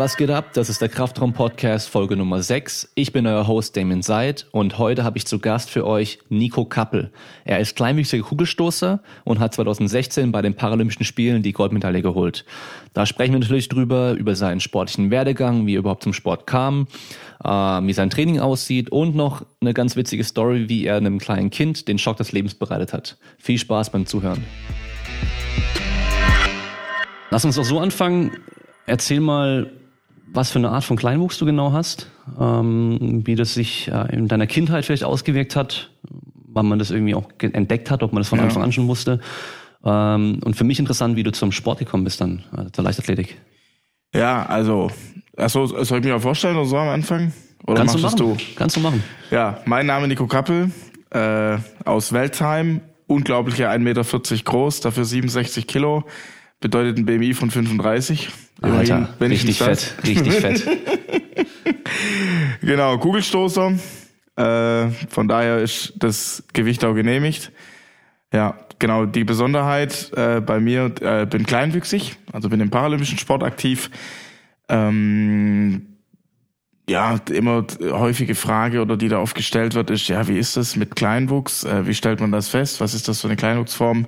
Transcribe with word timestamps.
was 0.00 0.16
geht 0.16 0.30
ab? 0.30 0.54
Das 0.54 0.70
ist 0.70 0.80
der 0.80 0.88
Kraftraum 0.88 1.34
Podcast 1.34 1.90
Folge 1.90 2.16
Nummer 2.16 2.42
6. 2.42 2.92
Ich 2.94 3.12
bin 3.12 3.26
euer 3.26 3.46
Host 3.46 3.76
Damien 3.76 4.00
Seid 4.00 4.46
und 4.50 4.78
heute 4.78 5.04
habe 5.04 5.18
ich 5.18 5.26
zu 5.26 5.40
Gast 5.40 5.68
für 5.68 5.86
euch 5.86 6.20
Nico 6.30 6.64
Kappel. 6.64 7.12
Er 7.44 7.60
ist 7.60 7.76
kleinwüchsiger 7.76 8.24
Kugelstoßer 8.24 9.02
und 9.24 9.40
hat 9.40 9.52
2016 9.52 10.32
bei 10.32 10.40
den 10.40 10.54
Paralympischen 10.54 11.04
Spielen 11.04 11.42
die 11.42 11.52
Goldmedaille 11.52 12.00
geholt. 12.00 12.46
Da 12.94 13.04
sprechen 13.04 13.34
wir 13.34 13.40
natürlich 13.40 13.68
drüber, 13.68 14.12
über 14.12 14.36
seinen 14.36 14.60
sportlichen 14.60 15.10
Werdegang, 15.10 15.66
wie 15.66 15.74
er 15.74 15.80
überhaupt 15.80 16.02
zum 16.02 16.14
Sport 16.14 16.46
kam, 16.46 16.86
äh, 17.44 17.50
wie 17.50 17.92
sein 17.92 18.08
Training 18.08 18.40
aussieht 18.40 18.90
und 18.90 19.14
noch 19.14 19.44
eine 19.60 19.74
ganz 19.74 19.96
witzige 19.96 20.24
Story, 20.24 20.70
wie 20.70 20.86
er 20.86 20.96
einem 20.96 21.18
kleinen 21.18 21.50
Kind 21.50 21.88
den 21.88 21.98
Schock 21.98 22.16
des 22.16 22.32
Lebens 22.32 22.54
bereitet 22.54 22.94
hat. 22.94 23.18
Viel 23.36 23.58
Spaß 23.58 23.90
beim 23.90 24.06
Zuhören. 24.06 24.42
Lass 27.28 27.44
uns 27.44 27.56
doch 27.56 27.64
so 27.64 27.78
anfangen. 27.78 28.30
Erzähl 28.86 29.20
mal, 29.20 29.70
was 30.32 30.50
für 30.50 30.58
eine 30.58 30.70
Art 30.70 30.84
von 30.84 30.96
Kleinwuchs 30.96 31.38
du 31.38 31.46
genau 31.46 31.72
hast, 31.72 32.10
ähm, 32.38 33.22
wie 33.26 33.34
das 33.34 33.54
sich 33.54 33.88
äh, 33.88 34.14
in 34.14 34.28
deiner 34.28 34.46
Kindheit 34.46 34.84
vielleicht 34.84 35.04
ausgewirkt 35.04 35.56
hat, 35.56 35.90
wann 36.46 36.66
man 36.66 36.78
das 36.78 36.90
irgendwie 36.90 37.14
auch 37.14 37.28
entdeckt 37.40 37.90
hat, 37.90 38.02
ob 38.02 38.12
man 38.12 38.20
das 38.20 38.28
von 38.28 38.38
ja. 38.38 38.44
Anfang 38.44 38.62
an 38.62 38.72
schon 38.72 38.88
wusste. 38.88 39.20
Ähm, 39.84 40.40
und 40.44 40.56
für 40.56 40.64
mich 40.64 40.78
interessant, 40.78 41.16
wie 41.16 41.22
du 41.22 41.32
zum 41.32 41.52
Sport 41.52 41.78
gekommen 41.78 42.04
bist 42.04 42.20
dann, 42.20 42.44
also 42.52 42.70
zur 42.70 42.84
Leichtathletik. 42.84 43.38
Ja, 44.14 44.44
also, 44.46 44.90
also 45.36 45.66
soll 45.66 45.98
ich 45.98 46.04
mir 46.04 46.12
mal 46.12 46.20
vorstellen 46.20 46.56
oder 46.56 46.66
so 46.66 46.76
am 46.76 46.88
Anfang? 46.88 47.32
Oder 47.66 47.76
Kannst 47.76 47.94
du 47.94 47.98
machen. 47.98 48.16
Du? 48.16 48.36
Kannst 48.56 48.76
du 48.76 48.80
machen. 48.80 49.02
Ja, 49.30 49.60
mein 49.64 49.86
Name 49.86 50.08
Nico 50.08 50.26
Kappel, 50.26 50.70
äh, 51.10 51.58
aus 51.84 52.12
Weltheim, 52.12 52.80
unglaubliche 53.06 53.68
1,40 53.68 53.78
Meter 53.78 54.44
groß, 54.44 54.80
dafür 54.80 55.04
67 55.04 55.66
Kilo, 55.66 56.04
bedeutet 56.60 56.98
ein 56.98 57.06
BMI 57.06 57.34
von 57.34 57.50
35. 57.50 58.28
Alter, 58.62 58.96
Immerhin, 59.18 59.32
richtig 59.32 59.58
fett, 59.58 59.94
richtig 60.04 60.32
fett. 60.40 60.66
genau, 62.60 62.98
Kugelstoßer. 62.98 63.72
Äh, 64.36 64.90
von 65.08 65.28
daher 65.28 65.58
ist 65.58 65.94
das 65.96 66.42
Gewicht 66.52 66.84
auch 66.84 66.94
genehmigt. 66.94 67.52
Ja, 68.32 68.58
genau. 68.78 69.06
Die 69.06 69.24
Besonderheit 69.24 70.12
äh, 70.16 70.40
bei 70.40 70.60
mir, 70.60 70.92
äh, 71.00 71.26
bin 71.26 71.44
kleinwüchsig, 71.44 72.16
also 72.32 72.48
bin 72.48 72.60
im 72.60 72.70
paralympischen 72.70 73.18
Sport 73.18 73.42
aktiv. 73.42 73.90
Ähm, 74.68 75.86
ja, 76.88 77.20
immer 77.30 77.66
häufige 77.82 78.34
Frage 78.34 78.80
oder 78.82 78.96
die 78.96 79.08
da 79.08 79.20
oft 79.20 79.36
gestellt 79.36 79.74
wird, 79.74 79.90
ist, 79.90 80.08
ja, 80.08 80.26
wie 80.26 80.38
ist 80.38 80.56
das 80.56 80.76
mit 80.76 80.96
Kleinwuchs? 80.96 81.64
Äh, 81.64 81.86
wie 81.86 81.94
stellt 81.94 82.20
man 82.20 82.32
das 82.32 82.48
fest? 82.48 82.80
Was 82.80 82.94
ist 82.94 83.08
das 83.08 83.20
für 83.20 83.28
eine 83.28 83.36
Kleinwuchsform? 83.36 84.06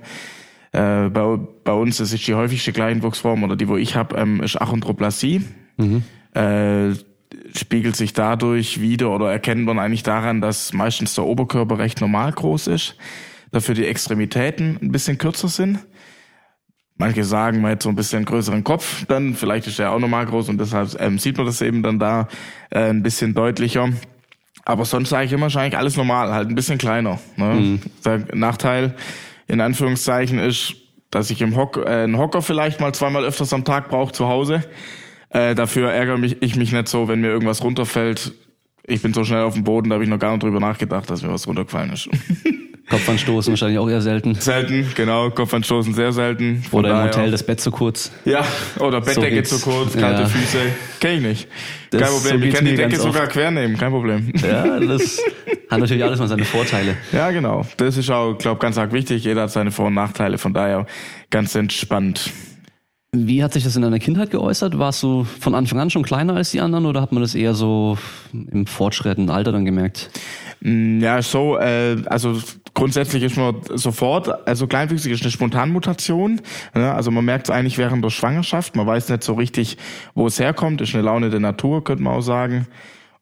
Äh, 0.73 1.09
bei, 1.09 1.37
bei 1.63 1.71
uns, 1.71 1.97
das 1.97 2.11
ist 2.11 2.27
die 2.27 2.33
häufigste 2.33 2.73
Kleinwuchsform 2.73 3.43
oder 3.43 3.55
die, 3.55 3.67
wo 3.67 3.77
ich 3.77 3.95
habe, 3.95 4.17
ähm, 4.17 4.41
ist 4.41 4.59
Achondroplasie. 4.59 5.43
Mhm. 5.77 6.03
Äh, 6.33 6.95
spiegelt 7.55 7.95
sich 7.95 8.13
dadurch 8.13 8.81
wieder 8.81 9.11
oder 9.11 9.31
erkennt 9.31 9.65
man 9.65 9.79
eigentlich 9.79 10.03
daran, 10.03 10.41
dass 10.41 10.73
meistens 10.73 11.15
der 11.15 11.25
Oberkörper 11.25 11.77
recht 11.77 12.01
normal 12.01 12.31
groß 12.31 12.67
ist, 12.67 12.95
dafür 13.51 13.75
die 13.75 13.85
Extremitäten 13.85 14.79
ein 14.81 14.91
bisschen 14.91 15.17
kürzer 15.17 15.47
sind. 15.47 15.79
Manche 16.95 17.23
sagen, 17.23 17.61
man 17.61 17.71
hätte 17.71 17.83
so 17.83 17.89
ein 17.89 17.95
bisschen 17.95 18.25
größeren 18.25 18.63
Kopf, 18.63 19.05
dann 19.05 19.35
vielleicht 19.35 19.67
ist 19.67 19.79
er 19.79 19.91
auch 19.91 19.99
normal 19.99 20.25
groß 20.25 20.49
und 20.49 20.59
deshalb 20.59 20.95
ähm, 20.99 21.17
sieht 21.17 21.37
man 21.37 21.45
das 21.45 21.61
eben 21.61 21.83
dann 21.83 21.99
da 21.99 22.27
äh, 22.69 22.89
ein 22.89 23.03
bisschen 23.03 23.33
deutlicher. 23.33 23.89
Aber 24.65 24.85
sonst 24.85 25.09
sage 25.09 25.25
ich 25.25 25.33
immer 25.33 25.43
wahrscheinlich 25.43 25.77
alles 25.77 25.97
normal, 25.97 26.31
halt 26.31 26.49
ein 26.49 26.55
bisschen 26.55 26.77
kleiner. 26.77 27.19
Ne? 27.35 27.53
Mhm. 27.53 27.81
Der 28.05 28.23
Nachteil, 28.33 28.95
in 29.47 29.61
Anführungszeichen 29.61 30.39
ist, 30.39 30.75
dass 31.11 31.29
ich 31.29 31.41
im 31.41 31.55
Hock, 31.55 31.77
äh, 31.77 31.89
einen 31.89 32.17
Hocker 32.17 32.41
vielleicht 32.41 32.79
mal 32.79 32.93
zweimal 32.93 33.23
öfters 33.23 33.53
am 33.53 33.65
Tag 33.65 33.89
brauche 33.89 34.11
zu 34.11 34.27
Hause. 34.27 34.63
Äh, 35.29 35.55
dafür 35.55 35.91
ärgere 35.91 36.17
mich, 36.17 36.41
ich 36.41 36.55
mich 36.55 36.71
nicht 36.71 36.87
so, 36.87 37.07
wenn 37.07 37.21
mir 37.21 37.29
irgendwas 37.29 37.63
runterfällt. 37.63 38.33
Ich 38.85 39.01
bin 39.01 39.13
so 39.13 39.23
schnell 39.23 39.43
auf 39.43 39.53
dem 39.53 39.63
Boden, 39.63 39.89
da 39.89 39.95
habe 39.95 40.03
ich 40.03 40.09
noch 40.09 40.19
gar 40.19 40.31
nicht 40.31 40.43
drüber 40.43 40.59
nachgedacht, 40.59 41.09
dass 41.09 41.23
mir 41.23 41.31
was 41.31 41.47
runtergefallen 41.47 41.93
ist. 41.93 42.09
Kopfanstoßen 42.93 43.51
wahrscheinlich 43.51 43.79
auch 43.79 43.89
eher 43.89 44.01
selten. 44.01 44.35
Selten, 44.35 44.87
genau. 44.95 45.31
Kopfanstoßen 45.31 45.93
sehr 45.95 46.11
selten. 46.11 46.61
Von 46.61 46.81
oder 46.85 47.01
im 47.01 47.07
Hotel 47.07 47.31
das 47.31 47.43
Bett 47.43 47.59
zu 47.59 47.71
kurz. 47.71 48.11
Ja, 48.23 48.45
oder 48.79 49.01
Bettdecke 49.01 49.43
so 49.43 49.57
zu 49.57 49.63
kurz, 49.63 49.93
kalte 49.93 50.21
ja. 50.21 50.27
Füße. 50.27 50.59
Kenn 50.99 51.17
ich 51.17 51.21
nicht. 51.21 51.47
Das 51.89 52.01
kein 52.01 52.11
Problem. 52.11 52.39
So 52.39 52.45
ich 52.45 52.53
kann 52.53 52.65
die 52.65 52.75
Decke 52.75 52.95
sogar 52.97 53.27
quer 53.27 53.51
nehmen, 53.51 53.77
kein 53.77 53.91
Problem. 53.91 54.31
Ja, 54.41 54.79
das 54.79 55.19
hat 55.69 55.79
natürlich 55.79 56.03
alles 56.03 56.19
mal 56.19 56.27
seine 56.27 56.45
Vorteile. 56.45 56.95
Ja, 57.11 57.31
genau. 57.31 57.65
Das 57.77 57.97
ist 57.97 58.09
auch, 58.11 58.37
glaube 58.37 58.59
ganz 58.59 58.77
arg 58.77 58.93
wichtig. 58.93 59.23
Jeder 59.23 59.43
hat 59.43 59.51
seine 59.51 59.71
Vor- 59.71 59.87
und 59.87 59.95
Nachteile. 59.95 60.37
Von 60.37 60.53
daher 60.53 60.85
ganz 61.29 61.55
entspannt. 61.55 62.31
Wie 63.15 63.43
hat 63.43 63.53
sich 63.53 63.63
das 63.63 63.75
in 63.75 63.83
deiner 63.83 63.99
Kindheit 63.99 64.31
geäußert? 64.31 64.79
Warst 64.79 65.03
du 65.03 65.23
von 65.23 65.53
Anfang 65.53 65.79
an 65.79 65.91
schon 65.91 66.03
kleiner 66.03 66.35
als 66.35 66.51
die 66.51 66.61
anderen 66.61 66.87
oder 66.87 66.99
hat 66.99 67.11
man 67.11 67.21
das 67.21 67.35
eher 67.35 67.53
so 67.53 67.97
im 68.33 68.65
fortschreitenden 68.65 69.33
Alter 69.33 69.51
dann 69.51 69.65
gemerkt? 69.65 70.09
Mm, 70.61 70.99
ja, 70.99 71.21
so, 71.21 71.57
äh, 71.57 71.97
also 72.07 72.39
grundsätzlich 72.73 73.23
ist 73.23 73.37
man 73.37 73.55
sofort, 73.73 74.47
also 74.47 74.67
kleinwüchsig 74.67 75.11
ist 75.11 75.21
eine 75.21 75.31
Spontanmutation. 75.31 76.41
Ne? 76.73 76.93
Also 76.93 77.11
man 77.11 77.25
merkt 77.25 77.47
es 77.47 77.55
eigentlich 77.55 77.77
während 77.77 78.03
der 78.03 78.09
Schwangerschaft. 78.09 78.75
Man 78.75 78.87
weiß 78.87 79.09
nicht 79.09 79.23
so 79.23 79.33
richtig, 79.33 79.77
wo 80.15 80.27
es 80.27 80.39
herkommt. 80.39 80.81
Ist 80.81 80.93
eine 80.93 81.03
Laune 81.03 81.29
der 81.29 81.39
Natur, 81.39 81.83
könnte 81.83 82.03
man 82.03 82.13
auch 82.13 82.21
sagen. 82.21 82.67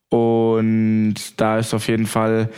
Und 0.09 1.15
da 1.37 1.57
ist 1.57 1.73
auf 1.73 1.87
jeden 1.87 2.05
Fall 2.05 2.49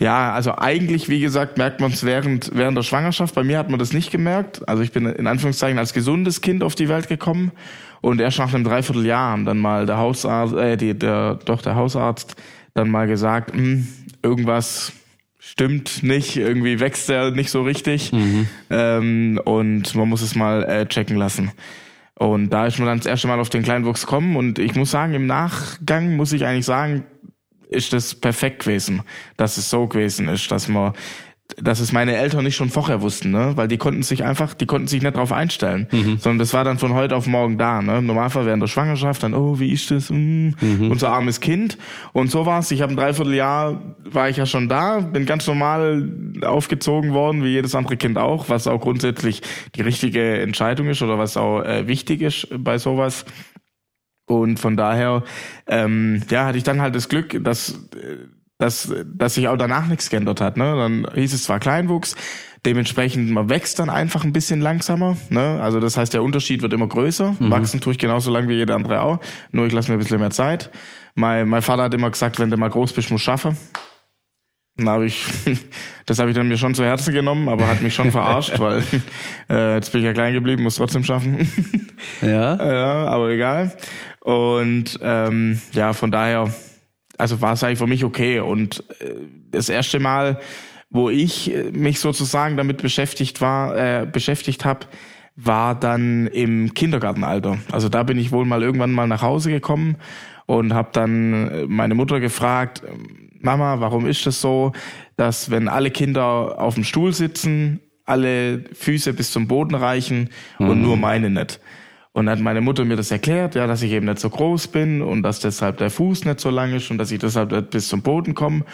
ja, 0.00 0.32
also 0.32 0.56
eigentlich, 0.56 1.08
wie 1.08 1.20
gesagt, 1.20 1.56
merkt 1.56 1.80
man 1.80 1.92
es 1.92 2.04
während, 2.04 2.50
während 2.52 2.76
der 2.76 2.82
Schwangerschaft. 2.82 3.34
Bei 3.34 3.44
mir 3.44 3.58
hat 3.58 3.70
man 3.70 3.78
das 3.78 3.92
nicht 3.92 4.10
gemerkt. 4.10 4.68
Also 4.68 4.82
ich 4.82 4.90
bin 4.90 5.06
in 5.06 5.28
Anführungszeichen 5.28 5.78
als 5.78 5.94
gesundes 5.94 6.40
Kind 6.40 6.64
auf 6.64 6.74
die 6.74 6.88
Welt 6.88 7.08
gekommen 7.08 7.52
und 8.00 8.20
erst 8.20 8.38
nach 8.38 8.52
einem 8.52 8.64
Dreivierteljahr 8.64 9.30
haben 9.30 9.44
dann 9.44 9.58
mal 9.58 9.86
der 9.86 9.98
Hausarzt, 9.98 10.54
äh, 10.54 10.76
die, 10.76 10.98
der, 10.98 11.36
doch 11.44 11.62
der 11.62 11.76
Hausarzt 11.76 12.34
dann 12.74 12.90
mal 12.90 13.06
gesagt, 13.06 13.54
hm, 13.54 13.86
irgendwas 14.22 14.92
stimmt 15.46 16.02
nicht, 16.02 16.36
irgendwie 16.36 16.80
wächst 16.80 17.10
er 17.10 17.30
nicht 17.30 17.50
so 17.50 17.62
richtig 17.62 18.12
mhm. 18.12 18.48
ähm, 18.70 19.40
und 19.44 19.94
man 19.94 20.08
muss 20.08 20.22
es 20.22 20.34
mal 20.34 20.64
äh, 20.64 20.86
checken 20.86 21.16
lassen. 21.16 21.52
Und 22.14 22.50
da 22.50 22.66
ist 22.66 22.78
man 22.78 22.86
dann 22.86 22.98
das 22.98 23.06
erste 23.06 23.26
Mal 23.26 23.40
auf 23.40 23.50
den 23.50 23.62
Kleinwuchs 23.62 24.02
gekommen 24.02 24.36
und 24.36 24.58
ich 24.58 24.74
muss 24.74 24.90
sagen, 24.90 25.14
im 25.14 25.26
Nachgang 25.26 26.16
muss 26.16 26.32
ich 26.32 26.46
eigentlich 26.46 26.64
sagen, 26.64 27.04
ist 27.68 27.92
das 27.92 28.14
perfekt 28.14 28.60
gewesen, 28.60 29.02
dass 29.36 29.58
es 29.58 29.68
so 29.68 29.86
gewesen 29.86 30.28
ist, 30.28 30.50
dass 30.50 30.68
man 30.68 30.94
dass 31.56 31.78
es 31.78 31.92
meine 31.92 32.16
Eltern 32.16 32.44
nicht 32.44 32.56
schon 32.56 32.70
vorher 32.70 33.02
wussten, 33.02 33.30
ne? 33.30 33.52
Weil 33.54 33.68
die 33.68 33.76
konnten 33.76 34.02
sich 34.02 34.24
einfach, 34.24 34.54
die 34.54 34.66
konnten 34.66 34.88
sich 34.88 35.02
nicht 35.02 35.14
darauf 35.14 35.30
einstellen, 35.30 35.88
mhm. 35.92 36.18
sondern 36.18 36.38
das 36.38 36.54
war 36.54 36.64
dann 36.64 36.78
von 36.78 36.94
heute 36.94 37.14
auf 37.14 37.26
morgen 37.26 37.58
da, 37.58 37.82
ne? 37.82 37.98
Im 37.98 38.06
Normalfall 38.06 38.46
während 38.46 38.62
der 38.62 38.66
Schwangerschaft 38.66 39.22
dann, 39.22 39.34
oh, 39.34 39.60
wie 39.60 39.70
ist 39.70 39.90
das? 39.90 40.10
Mm, 40.10 40.52
mhm. 40.60 40.90
Unser 40.90 41.10
armes 41.10 41.40
Kind. 41.40 41.76
Und 42.12 42.30
so 42.30 42.46
war's. 42.46 42.70
Ich 42.70 42.80
habe 42.80 42.94
ein 42.94 42.96
Dreivierteljahr 42.96 43.94
war 44.04 44.28
ich 44.30 44.38
ja 44.38 44.46
schon 44.46 44.68
da, 44.68 45.00
bin 45.00 45.26
ganz 45.26 45.46
normal 45.46 46.10
aufgezogen 46.42 47.12
worden, 47.12 47.44
wie 47.44 47.48
jedes 47.48 47.74
andere 47.74 47.98
Kind 47.98 48.16
auch, 48.16 48.48
was 48.48 48.66
auch 48.66 48.80
grundsätzlich 48.80 49.42
die 49.74 49.82
richtige 49.82 50.40
Entscheidung 50.40 50.88
ist 50.88 51.02
oder 51.02 51.18
was 51.18 51.36
auch 51.36 51.60
äh, 51.60 51.86
wichtig 51.86 52.22
ist 52.22 52.48
bei 52.56 52.78
sowas. 52.78 53.26
Und 54.26 54.58
von 54.58 54.78
daher, 54.78 55.22
ähm, 55.66 56.22
ja, 56.30 56.46
hatte 56.46 56.56
ich 56.56 56.64
dann 56.64 56.80
halt 56.80 56.94
das 56.94 57.10
Glück, 57.10 57.38
dass, 57.44 57.86
dass, 58.58 58.92
dass 59.04 59.34
sich 59.34 59.48
auch 59.48 59.56
danach 59.56 59.86
nichts 59.86 60.10
geändert 60.10 60.40
hat. 60.40 60.56
Ne? 60.56 60.76
Dann 60.76 61.06
hieß 61.14 61.34
es 61.34 61.44
zwar 61.44 61.58
Kleinwuchs, 61.58 62.14
dementsprechend 62.64 63.30
man 63.30 63.48
wächst 63.48 63.78
dann 63.78 63.90
einfach 63.90 64.24
ein 64.24 64.32
bisschen 64.32 64.60
langsamer. 64.60 65.16
Ne? 65.28 65.60
Also 65.60 65.80
das 65.80 65.96
heißt, 65.96 66.14
der 66.14 66.22
Unterschied 66.22 66.62
wird 66.62 66.72
immer 66.72 66.86
größer. 66.86 67.36
Mhm. 67.38 67.50
Wachsen 67.50 67.80
tue 67.80 67.92
ich 67.92 67.98
genauso 67.98 68.30
lang 68.30 68.48
wie 68.48 68.54
jeder 68.54 68.76
andere 68.76 69.00
auch. 69.00 69.20
Nur 69.50 69.66
ich 69.66 69.72
lasse 69.72 69.90
mir 69.90 69.96
ein 69.96 70.00
bisschen 70.00 70.20
mehr 70.20 70.30
Zeit. 70.30 70.70
Mein, 71.14 71.48
mein 71.48 71.62
Vater 71.62 71.84
hat 71.84 71.94
immer 71.94 72.10
gesagt, 72.10 72.38
wenn 72.38 72.50
du 72.50 72.56
mal 72.56 72.70
groß 72.70 72.92
bist, 72.92 73.10
musst 73.10 73.22
du 73.22 73.30
schaffen. 73.30 73.56
Dann 74.76 74.88
hab 74.88 75.02
ich, 75.02 75.24
das 76.06 76.18
habe 76.18 76.30
ich 76.30 76.36
dann 76.36 76.48
mir 76.48 76.58
schon 76.58 76.74
zu 76.74 76.84
Herzen 76.84 77.14
genommen, 77.14 77.48
aber 77.48 77.68
hat 77.68 77.82
mich 77.82 77.94
schon 77.94 78.10
verarscht, 78.10 78.58
weil 78.58 78.82
äh, 79.48 79.74
jetzt 79.74 79.92
bin 79.92 80.00
ich 80.00 80.06
ja 80.06 80.12
klein 80.12 80.32
geblieben, 80.32 80.62
muss 80.62 80.76
trotzdem 80.76 81.04
schaffen. 81.04 81.48
ja. 82.20 82.54
Ja, 82.74 83.06
aber 83.06 83.30
egal. 83.30 83.72
Und 84.20 84.98
ähm, 85.02 85.60
ja, 85.72 85.92
von 85.92 86.10
daher, 86.10 86.52
also 87.18 87.40
war 87.40 87.52
es 87.52 87.64
eigentlich 87.64 87.78
für 87.78 87.86
mich 87.86 88.04
okay. 88.04 88.40
Und 88.40 88.84
äh, 89.00 89.14
das 89.50 89.68
erste 89.68 90.00
Mal, 90.00 90.38
wo 90.90 91.10
ich 91.10 91.54
äh, 91.54 91.70
mich 91.72 92.00
sozusagen 92.00 92.56
damit 92.56 92.82
beschäftigt 92.82 93.40
war, 93.40 93.76
äh, 93.76 94.06
beschäftigt 94.06 94.64
habe, 94.64 94.86
war 95.36 95.74
dann 95.74 96.28
im 96.28 96.74
Kindergartenalter. 96.74 97.58
Also 97.72 97.88
da 97.88 98.02
bin 98.04 98.18
ich 98.18 98.30
wohl 98.30 98.44
mal 98.44 98.62
irgendwann 98.62 98.92
mal 98.92 99.08
nach 99.08 99.22
Hause 99.22 99.50
gekommen 99.50 99.96
und 100.46 100.74
habe 100.74 100.90
dann 100.92 101.48
äh, 101.48 101.66
meine 101.66 101.94
Mutter 101.94 102.20
gefragt, 102.20 102.82
Mama, 103.40 103.80
warum 103.80 104.06
ist 104.06 104.26
das 104.26 104.40
so, 104.40 104.72
dass 105.16 105.50
wenn 105.50 105.68
alle 105.68 105.90
Kinder 105.90 106.58
auf 106.58 106.74
dem 106.74 106.84
Stuhl 106.84 107.12
sitzen, 107.12 107.80
alle 108.06 108.64
Füße 108.72 109.12
bis 109.12 109.32
zum 109.32 109.48
Boden 109.48 109.74
reichen 109.74 110.30
und 110.58 110.78
mhm. 110.78 110.82
nur 110.82 110.96
meine 110.96 111.30
nicht? 111.30 111.60
Und 112.14 112.26
dann 112.26 112.38
hat 112.38 112.44
meine 112.44 112.60
Mutter 112.60 112.84
mir 112.84 112.94
das 112.94 113.10
erklärt, 113.10 113.56
ja, 113.56 113.66
dass 113.66 113.82
ich 113.82 113.90
eben 113.90 114.06
nicht 114.06 114.20
so 114.20 114.30
groß 114.30 114.68
bin 114.68 115.02
und 115.02 115.24
dass 115.24 115.40
deshalb 115.40 115.78
der 115.78 115.90
Fuß 115.90 116.24
nicht 116.26 116.38
so 116.38 116.48
lang 116.48 116.72
ist 116.72 116.88
und 116.92 116.98
dass 116.98 117.10
ich 117.10 117.18
deshalb 117.18 117.70
bis 117.72 117.88
zum 117.88 118.02
Boden 118.02 118.34
komme. 118.34 118.64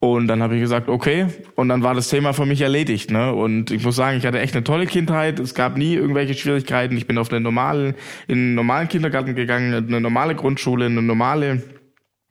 Und 0.00 0.26
dann 0.26 0.42
habe 0.42 0.54
ich 0.54 0.62
gesagt, 0.62 0.88
okay. 0.88 1.26
Und 1.54 1.68
dann 1.68 1.82
war 1.82 1.94
das 1.94 2.08
Thema 2.08 2.32
für 2.32 2.46
mich 2.46 2.62
erledigt. 2.62 3.10
Ne? 3.10 3.34
Und 3.34 3.70
ich 3.70 3.84
muss 3.84 3.96
sagen, 3.96 4.16
ich 4.16 4.24
hatte 4.24 4.40
echt 4.40 4.54
eine 4.54 4.64
tolle 4.64 4.86
Kindheit. 4.86 5.38
Es 5.38 5.54
gab 5.54 5.76
nie 5.76 5.96
irgendwelche 5.96 6.32
Schwierigkeiten. 6.32 6.96
Ich 6.96 7.06
bin 7.06 7.18
auf 7.18 7.30
eine 7.30 7.40
normalen, 7.40 7.94
in 8.26 8.38
einen 8.38 8.54
normalen 8.54 8.88
Kindergarten 8.88 9.34
gegangen, 9.34 9.74
eine 9.74 10.00
normale 10.00 10.34
Grundschule, 10.34 10.86
eine 10.86 11.02
normale 11.02 11.62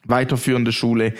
weiterführende 0.06 0.72
Schule 0.72 1.14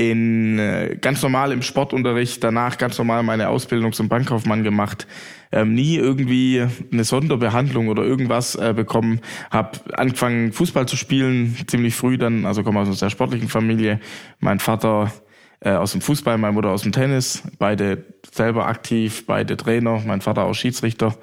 in 0.00 0.58
äh, 0.58 0.96
ganz 0.98 1.22
normal 1.22 1.52
im 1.52 1.60
Sportunterricht, 1.60 2.42
danach 2.42 2.78
ganz 2.78 2.96
normal 2.96 3.22
meine 3.22 3.50
Ausbildung 3.50 3.92
zum 3.92 4.08
Bankkaufmann 4.08 4.64
gemacht, 4.64 5.06
ähm, 5.52 5.74
nie 5.74 5.96
irgendwie 5.96 6.66
eine 6.90 7.04
Sonderbehandlung 7.04 7.88
oder 7.88 8.02
irgendwas 8.02 8.54
äh, 8.54 8.72
bekommen, 8.74 9.20
habe 9.50 9.78
angefangen 9.92 10.52
Fußball 10.52 10.86
zu 10.86 10.96
spielen, 10.96 11.54
ziemlich 11.66 11.94
früh 11.94 12.16
dann, 12.16 12.46
also 12.46 12.62
komme 12.62 12.80
aus 12.80 12.86
einer 12.86 12.96
sehr 12.96 13.10
sportlichen 13.10 13.50
Familie. 13.50 14.00
Mein 14.38 14.58
Vater 14.58 15.12
äh, 15.60 15.72
aus 15.72 15.92
dem 15.92 16.00
Fußball, 16.00 16.38
meine 16.38 16.54
Mutter 16.54 16.70
aus 16.70 16.80
dem 16.80 16.92
Tennis, 16.92 17.42
beide 17.58 18.06
selber 18.32 18.68
aktiv, 18.68 19.26
beide 19.26 19.58
Trainer, 19.58 20.02
mein 20.06 20.22
Vater 20.22 20.44
auch 20.44 20.54
Schiedsrichter. 20.54 21.14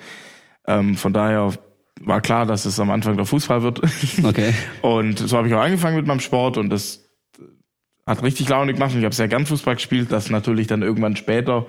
Ähm, 0.68 0.98
von 0.98 1.14
daher 1.14 1.52
war 2.02 2.22
klar, 2.22 2.46
dass 2.46 2.66
es 2.66 2.80
am 2.80 2.92
Anfang 2.92 3.18
der 3.18 3.26
Fußball 3.26 3.64
wird. 3.64 3.82
Okay. 4.24 4.54
Und 4.84 5.18
so 5.18 5.36
habe 5.36 5.48
ich 5.48 5.56
auch 5.56 5.62
angefangen 5.62 5.96
mit 5.96 6.06
meinem 6.06 6.20
Sport 6.20 6.58
und 6.58 6.70
das 6.70 7.07
hat 8.08 8.24
richtig 8.24 8.50
Laune 8.50 8.74
gemacht. 8.74 8.96
Ich 8.98 9.04
habe 9.04 9.14
sehr 9.14 9.28
gern 9.28 9.46
Fußball 9.46 9.76
gespielt, 9.76 10.12
das 10.12 10.30
natürlich 10.30 10.66
dann 10.66 10.82
irgendwann 10.82 11.16
später 11.16 11.68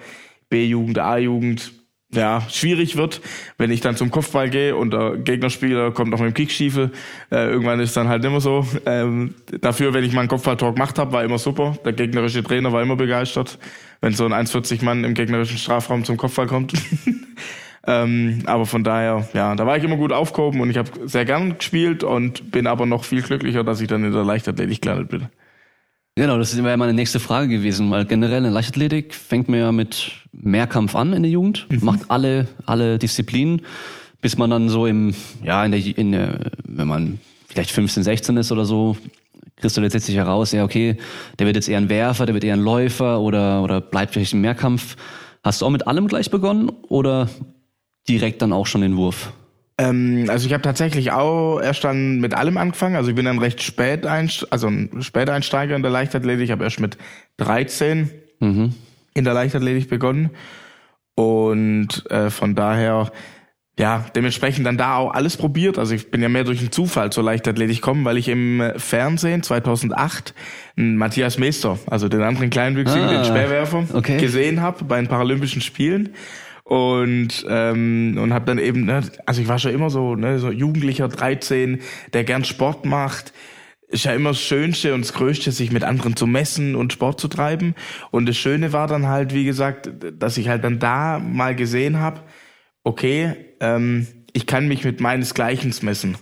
B-Jugend, 0.48 0.98
A-Jugend 0.98 1.72
ja, 2.10 2.40
schwierig 2.48 2.96
wird, 2.96 3.20
wenn 3.58 3.70
ich 3.70 3.82
dann 3.82 3.94
zum 3.94 4.10
Kopfball 4.10 4.48
gehe 4.48 4.74
und 4.74 4.92
der 4.92 5.18
Gegnerspieler 5.18 5.90
kommt 5.90 6.10
noch 6.10 6.20
mit 6.20 6.30
dem 6.30 6.34
Kickstiefel. 6.34 6.90
Äh, 7.30 7.50
irgendwann 7.50 7.80
ist 7.80 7.96
dann 7.98 8.08
halt 8.08 8.24
immer 8.24 8.40
so. 8.40 8.66
Ähm, 8.86 9.34
dafür, 9.60 9.92
wenn 9.92 10.04
ich 10.04 10.14
mal 10.14 10.20
einen 10.20 10.30
Kopfballtor 10.30 10.72
gemacht 10.72 10.98
habe, 10.98 11.12
war 11.12 11.22
immer 11.22 11.36
super. 11.36 11.76
Der 11.84 11.92
gegnerische 11.92 12.42
Trainer 12.42 12.72
war 12.72 12.80
immer 12.80 12.96
begeistert, 12.96 13.58
wenn 14.00 14.14
so 14.14 14.24
ein 14.24 14.32
1,40 14.32 14.82
Mann 14.84 15.04
im 15.04 15.12
gegnerischen 15.12 15.58
Strafraum 15.58 16.04
zum 16.04 16.16
Kopfball 16.16 16.46
kommt. 16.46 16.72
ähm, 17.86 18.42
aber 18.46 18.64
von 18.64 18.84
daher, 18.84 19.28
ja, 19.34 19.54
da 19.54 19.66
war 19.66 19.76
ich 19.76 19.84
immer 19.84 19.96
gut 19.96 20.12
aufgehoben 20.12 20.62
und 20.62 20.70
ich 20.70 20.78
habe 20.78 20.90
sehr 21.04 21.26
gern 21.26 21.58
gespielt 21.58 22.04
und 22.04 22.50
bin 22.50 22.66
aber 22.66 22.86
noch 22.86 23.04
viel 23.04 23.20
glücklicher, 23.20 23.64
dass 23.64 23.82
ich 23.82 23.88
dann 23.88 24.02
in 24.04 24.12
der 24.12 24.24
Leichtathletik 24.24 24.80
gelandet 24.80 25.10
bin. 25.10 25.26
Genau, 26.18 26.36
das 26.36 26.60
wäre 26.60 26.76
meine 26.76 26.94
nächste 26.94 27.20
Frage 27.20 27.46
gewesen, 27.46 27.92
weil 27.92 28.04
generell 28.04 28.44
in 28.44 28.52
Leichtathletik 28.52 29.14
fängt 29.14 29.48
man 29.48 29.60
ja 29.60 29.70
mit 29.70 30.10
Mehrkampf 30.32 30.96
an 30.96 31.12
in 31.12 31.22
der 31.22 31.30
Jugend, 31.30 31.68
mhm. 31.70 31.84
macht 31.84 32.10
alle, 32.10 32.48
alle 32.66 32.98
Disziplinen, 32.98 33.62
bis 34.20 34.36
man 34.36 34.50
dann 34.50 34.68
so 34.68 34.86
im, 34.86 35.14
ja, 35.44 35.64
in 35.64 35.70
der, 35.70 35.96
in 35.96 36.10
der, 36.10 36.50
wenn 36.64 36.88
man 36.88 37.20
vielleicht 37.46 37.70
15, 37.70 38.02
16 38.02 38.36
ist 38.36 38.50
oder 38.50 38.64
so, 38.64 38.96
kristallisiert 39.58 40.02
sich 40.02 40.16
heraus, 40.16 40.50
ja, 40.50 40.64
okay, 40.64 40.96
der 41.38 41.46
wird 41.46 41.54
jetzt 41.54 41.68
eher 41.68 41.78
ein 41.78 41.88
Werfer, 41.88 42.26
der 42.26 42.34
wird 42.34 42.42
eher 42.42 42.54
ein 42.54 42.62
Läufer 42.62 43.20
oder, 43.20 43.62
oder 43.62 43.80
bleibt 43.80 44.14
vielleicht 44.14 44.32
im 44.32 44.40
Mehrkampf. 44.40 44.96
Hast 45.44 45.62
du 45.62 45.66
auch 45.66 45.70
mit 45.70 45.86
allem 45.86 46.08
gleich 46.08 46.32
begonnen 46.32 46.72
oder 46.88 47.28
direkt 48.08 48.42
dann 48.42 48.52
auch 48.52 48.66
schon 48.66 48.80
den 48.80 48.96
Wurf? 48.96 49.32
Ähm, 49.78 50.26
also 50.28 50.46
ich 50.46 50.52
habe 50.52 50.62
tatsächlich 50.62 51.12
auch 51.12 51.60
erst 51.60 51.84
dann 51.84 52.18
mit 52.18 52.34
allem 52.34 52.58
angefangen. 52.58 52.96
Also 52.96 53.10
ich 53.10 53.16
bin 53.16 53.24
dann 53.24 53.38
recht 53.38 53.62
spät 53.62 54.04
einst 54.04 54.52
also 54.52 54.66
ein 54.66 55.02
Späteinsteiger 55.02 55.76
in 55.76 55.82
der 55.82 55.92
Leichtathletik. 55.92 56.44
Ich 56.44 56.50
habe 56.50 56.64
erst 56.64 56.80
mit 56.80 56.98
13 57.38 58.10
mhm. 58.40 58.74
in 59.14 59.24
der 59.24 59.34
Leichtathletik 59.34 59.88
begonnen. 59.88 60.30
Und 61.14 62.08
äh, 62.10 62.30
von 62.30 62.54
daher, 62.54 63.10
ja, 63.78 64.04
dementsprechend 64.14 64.66
dann 64.66 64.78
da 64.78 64.96
auch 64.96 65.14
alles 65.14 65.36
probiert. 65.36 65.78
Also 65.78 65.94
ich 65.94 66.10
bin 66.10 66.22
ja 66.22 66.28
mehr 66.28 66.44
durch 66.44 66.58
einen 66.58 66.72
Zufall 66.72 67.10
zur 67.10 67.24
Leichtathletik 67.24 67.76
gekommen, 67.76 68.04
weil 68.04 68.18
ich 68.18 68.28
im 68.28 68.62
Fernsehen 68.76 69.44
2008 69.44 70.34
einen 70.76 70.96
Matthias 70.96 71.38
Meester, 71.38 71.78
also 71.86 72.08
den 72.08 72.22
anderen 72.22 72.50
Kleinwüchsigen, 72.50 73.08
ah, 73.08 73.12
den 73.12 73.24
Speerwerfer, 73.24 73.84
okay. 73.94 74.18
gesehen 74.18 74.60
habe 74.60 74.84
bei 74.84 74.96
den 74.96 75.08
Paralympischen 75.08 75.60
Spielen 75.60 76.10
und 76.68 77.46
ähm, 77.48 78.18
und 78.20 78.34
habe 78.34 78.44
dann 78.44 78.58
eben 78.58 78.84
ne, 78.84 79.00
also 79.24 79.40
ich 79.40 79.48
war 79.48 79.58
schon 79.58 79.72
immer 79.72 79.88
so 79.88 80.14
ne 80.16 80.38
so 80.38 80.50
Jugendlicher 80.50 81.08
13 81.08 81.80
der 82.12 82.24
gern 82.24 82.44
Sport 82.44 82.84
macht 82.84 83.32
ist 83.90 84.04
ja 84.04 84.12
immer 84.12 84.30
das 84.30 84.40
Schönste 84.40 84.92
und 84.92 85.00
das 85.00 85.14
Größte, 85.14 85.50
sich 85.50 85.72
mit 85.72 85.82
anderen 85.82 86.14
zu 86.14 86.26
messen 86.26 86.76
und 86.76 86.92
Sport 86.92 87.18
zu 87.18 87.26
treiben. 87.26 87.74
Und 88.10 88.28
das 88.28 88.36
Schöne 88.36 88.74
war 88.74 88.86
dann 88.86 89.06
halt, 89.06 89.32
wie 89.32 89.46
gesagt, 89.46 89.90
dass 90.18 90.36
ich 90.36 90.50
halt 90.50 90.62
dann 90.62 90.78
da 90.78 91.18
mal 91.18 91.56
gesehen 91.56 91.98
habe, 91.98 92.20
okay, 92.84 93.34
ähm, 93.60 94.06
ich 94.34 94.46
kann 94.46 94.68
mich 94.68 94.84
mit 94.84 95.00
meinesgleichen 95.00 95.74
messen. 95.80 96.18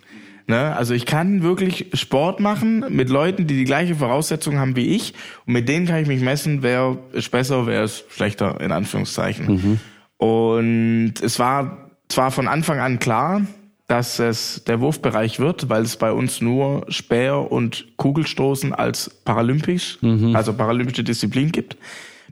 Ne? 0.46 0.76
Also 0.76 0.94
ich 0.94 1.06
kann 1.06 1.42
wirklich 1.42 1.86
Sport 1.94 2.38
machen 2.38 2.84
mit 2.88 3.10
Leuten, 3.10 3.48
die 3.48 3.56
die 3.56 3.64
gleiche 3.64 3.96
Voraussetzungen 3.96 4.60
haben 4.60 4.76
wie 4.76 4.94
ich. 4.94 5.14
Und 5.44 5.54
mit 5.54 5.68
denen 5.68 5.86
kann 5.86 6.00
ich 6.00 6.06
mich 6.06 6.20
messen, 6.20 6.62
wer 6.62 6.98
ist 7.12 7.32
besser, 7.32 7.66
wer 7.66 7.82
ist 7.82 8.04
schlechter, 8.10 8.60
in 8.60 8.70
Anführungszeichen. 8.70 9.46
Mhm. 9.46 9.80
Und 10.18 11.14
es 11.22 11.38
war 11.38 11.90
zwar 12.08 12.30
von 12.30 12.48
Anfang 12.48 12.80
an 12.80 12.98
klar, 12.98 13.42
dass 13.88 14.18
es 14.18 14.64
der 14.64 14.80
Wurfbereich 14.80 15.38
wird, 15.38 15.68
weil 15.68 15.82
es 15.82 15.96
bei 15.96 16.10
uns 16.10 16.40
nur 16.40 16.84
Speer 16.88 17.52
und 17.52 17.86
Kugelstoßen 17.96 18.72
als 18.72 19.10
paralympisch, 19.24 19.98
mhm. 20.00 20.34
also 20.34 20.52
paralympische 20.52 21.04
Disziplin 21.04 21.52
gibt 21.52 21.76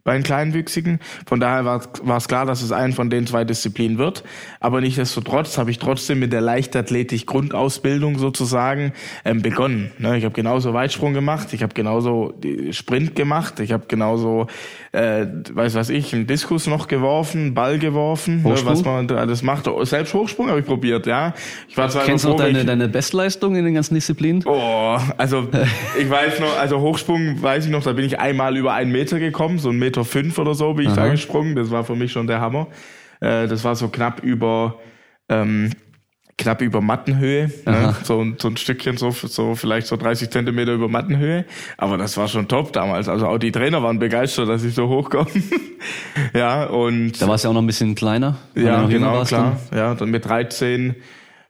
bei 0.02 0.14
den 0.14 0.22
Kleinwüchsigen. 0.22 0.98
Von 1.26 1.40
daher 1.40 1.64
war, 1.64 1.82
war 2.02 2.16
es 2.16 2.28
klar, 2.28 2.46
dass 2.46 2.62
es 2.62 2.72
einen 2.72 2.92
von 2.92 3.10
den 3.10 3.26
zwei 3.26 3.44
Disziplinen 3.44 3.98
wird. 3.98 4.24
Aber 4.60 4.80
nichtsdestotrotz 4.80 5.58
habe 5.58 5.70
ich 5.70 5.78
trotzdem 5.78 6.18
mit 6.18 6.32
der 6.32 6.40
Leichtathletik 6.40 7.26
Grundausbildung 7.26 8.18
sozusagen 8.18 8.92
ähm, 9.24 9.42
begonnen. 9.42 9.92
Ne, 9.98 10.18
ich 10.18 10.24
habe 10.24 10.34
genauso 10.34 10.74
Weitsprung 10.74 11.14
gemacht, 11.14 11.52
ich 11.52 11.62
habe 11.62 11.74
genauso 11.74 12.34
Sprint 12.70 13.14
gemacht, 13.14 13.60
ich 13.60 13.72
habe 13.72 13.84
genauso, 13.88 14.46
äh, 14.92 15.26
weiß 15.52 15.74
was 15.74 15.90
ich, 15.90 16.14
einen 16.14 16.26
Diskus 16.26 16.66
noch 16.66 16.88
geworfen, 16.88 17.54
Ball 17.54 17.78
geworfen, 17.78 18.42
ne, 18.42 18.54
was 18.64 18.84
man 18.84 19.10
alles 19.10 19.42
macht. 19.42 19.68
Selbst 19.82 20.14
Hochsprung 20.14 20.48
habe 20.48 20.60
ich 20.60 20.66
probiert, 20.66 21.06
ja. 21.06 21.34
Ich 21.68 21.76
war 21.76 21.88
zwar 21.88 22.04
Kennst 22.04 22.24
du 22.24 22.34
deine, 22.34 22.64
deine 22.64 22.88
Bestleistung 22.88 23.56
in 23.56 23.64
den 23.64 23.74
ganzen 23.74 23.94
Disziplinen? 23.94 24.42
Oh, 24.46 24.98
also 25.16 25.48
ich 25.98 26.08
weiß 26.08 26.40
noch, 26.40 26.58
also 26.58 26.80
Hochsprung 26.80 27.42
weiß 27.42 27.66
ich 27.66 27.70
noch, 27.70 27.82
da 27.82 27.92
bin 27.92 28.04
ich 28.04 28.18
einmal 28.18 28.56
über 28.56 28.72
einen 28.74 28.92
Meter 28.92 29.18
gekommen, 29.18 29.58
so 29.58 29.70
ein 29.70 29.78
Meter 29.84 30.04
fünf 30.04 30.38
oder 30.38 30.54
so 30.54 30.74
bin 30.74 30.86
ich 30.86 30.92
Aha. 30.92 31.06
da 31.06 31.08
gesprungen. 31.08 31.54
Das 31.54 31.70
war 31.70 31.84
für 31.84 31.94
mich 31.94 32.12
schon 32.12 32.26
der 32.26 32.40
Hammer. 32.40 32.68
Äh, 33.20 33.46
das 33.46 33.64
war 33.64 33.76
so 33.76 33.88
knapp 33.88 34.22
über 34.22 34.80
ähm, 35.28 35.70
knapp 36.36 36.62
über 36.62 36.80
Mattenhöhe, 36.80 37.50
ne? 37.64 37.94
so, 38.02 38.24
so 38.38 38.48
ein 38.48 38.56
Stückchen, 38.56 38.96
so, 38.96 39.10
so 39.10 39.54
vielleicht 39.54 39.86
so 39.86 39.96
30 39.96 40.30
Zentimeter 40.30 40.72
über 40.72 40.88
Mattenhöhe. 40.88 41.44
Aber 41.78 41.96
das 41.96 42.16
war 42.16 42.28
schon 42.28 42.48
top 42.48 42.72
damals. 42.72 43.08
Also 43.08 43.28
auch 43.28 43.38
die 43.38 43.52
Trainer 43.52 43.82
waren 43.82 43.98
begeistert, 43.98 44.48
dass 44.48 44.64
ich 44.64 44.74
so 44.74 44.88
hochkomme. 44.88 45.30
ja, 46.34 46.64
und. 46.64 47.20
Da 47.20 47.28
war 47.28 47.36
es 47.36 47.44
ja 47.44 47.50
auch 47.50 47.54
noch 47.54 47.62
ein 47.62 47.66
bisschen 47.66 47.94
kleiner. 47.94 48.36
Ja, 48.54 48.86
genau, 48.86 49.22
klar. 49.24 49.60
Dann. 49.70 49.78
Ja, 49.78 49.94
dann 49.94 50.10
mit 50.10 50.24
13 50.24 50.96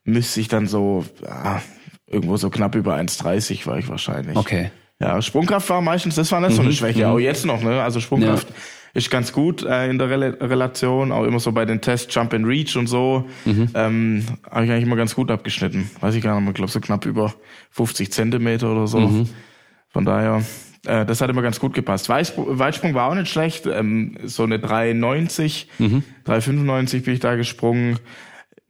müsste 0.04 0.40
ich 0.40 0.48
dann 0.48 0.66
so, 0.66 1.04
ja, 1.22 1.62
irgendwo 2.06 2.36
so 2.36 2.50
knapp 2.50 2.74
über 2.74 2.94
1,30 2.94 3.66
war 3.66 3.78
ich 3.78 3.88
wahrscheinlich. 3.88 4.36
Okay. 4.36 4.70
Ja, 5.04 5.20
Sprungkraft 5.20 5.68
war 5.68 5.82
meistens, 5.82 6.14
das 6.14 6.32
war 6.32 6.40
nicht 6.40 6.54
so 6.54 6.62
eine 6.62 6.70
mhm. 6.70 6.74
Schwäche, 6.74 7.00
mhm. 7.00 7.12
auch 7.12 7.18
jetzt 7.18 7.44
noch, 7.44 7.62
ne? 7.62 7.82
Also 7.82 8.00
Sprungkraft 8.00 8.48
ja. 8.48 8.54
ist 8.94 9.10
ganz 9.10 9.34
gut 9.34 9.62
äh, 9.62 9.90
in 9.90 9.98
der 9.98 10.08
Rel 10.08 10.22
Relation, 10.40 11.12
auch 11.12 11.24
immer 11.24 11.40
so 11.40 11.52
bei 11.52 11.66
den 11.66 11.82
Tests 11.82 12.12
Jump 12.14 12.32
and 12.32 12.46
Reach 12.46 12.74
und 12.74 12.86
so, 12.86 13.26
mhm. 13.44 13.68
ähm, 13.74 14.24
habe 14.50 14.64
ich 14.64 14.70
eigentlich 14.70 14.84
immer 14.84 14.96
ganz 14.96 15.14
gut 15.14 15.30
abgeschnitten. 15.30 15.90
Weiß 16.00 16.14
ich 16.14 16.22
gar 16.22 16.40
nicht, 16.40 16.48
ich 16.48 16.54
glaube 16.54 16.72
so 16.72 16.80
knapp 16.80 17.04
über 17.04 17.34
50 17.72 18.12
Zentimeter 18.12 18.72
oder 18.72 18.86
so. 18.86 19.00
Mhm. 19.00 19.28
Von 19.90 20.06
daher, 20.06 20.42
äh, 20.86 21.04
das 21.04 21.20
hat 21.20 21.28
immer 21.28 21.42
ganz 21.42 21.60
gut 21.60 21.74
gepasst. 21.74 22.08
Weitsprung, 22.08 22.58
Weitsprung 22.58 22.94
war 22.94 23.10
auch 23.10 23.14
nicht 23.14 23.30
schlecht, 23.30 23.66
ähm, 23.66 24.16
so 24.24 24.44
eine 24.44 24.56
3,90, 24.56 25.66
mhm. 25.78 26.02
3,95 26.24 27.04
bin 27.04 27.12
ich 27.12 27.20
da 27.20 27.34
gesprungen. 27.34 27.98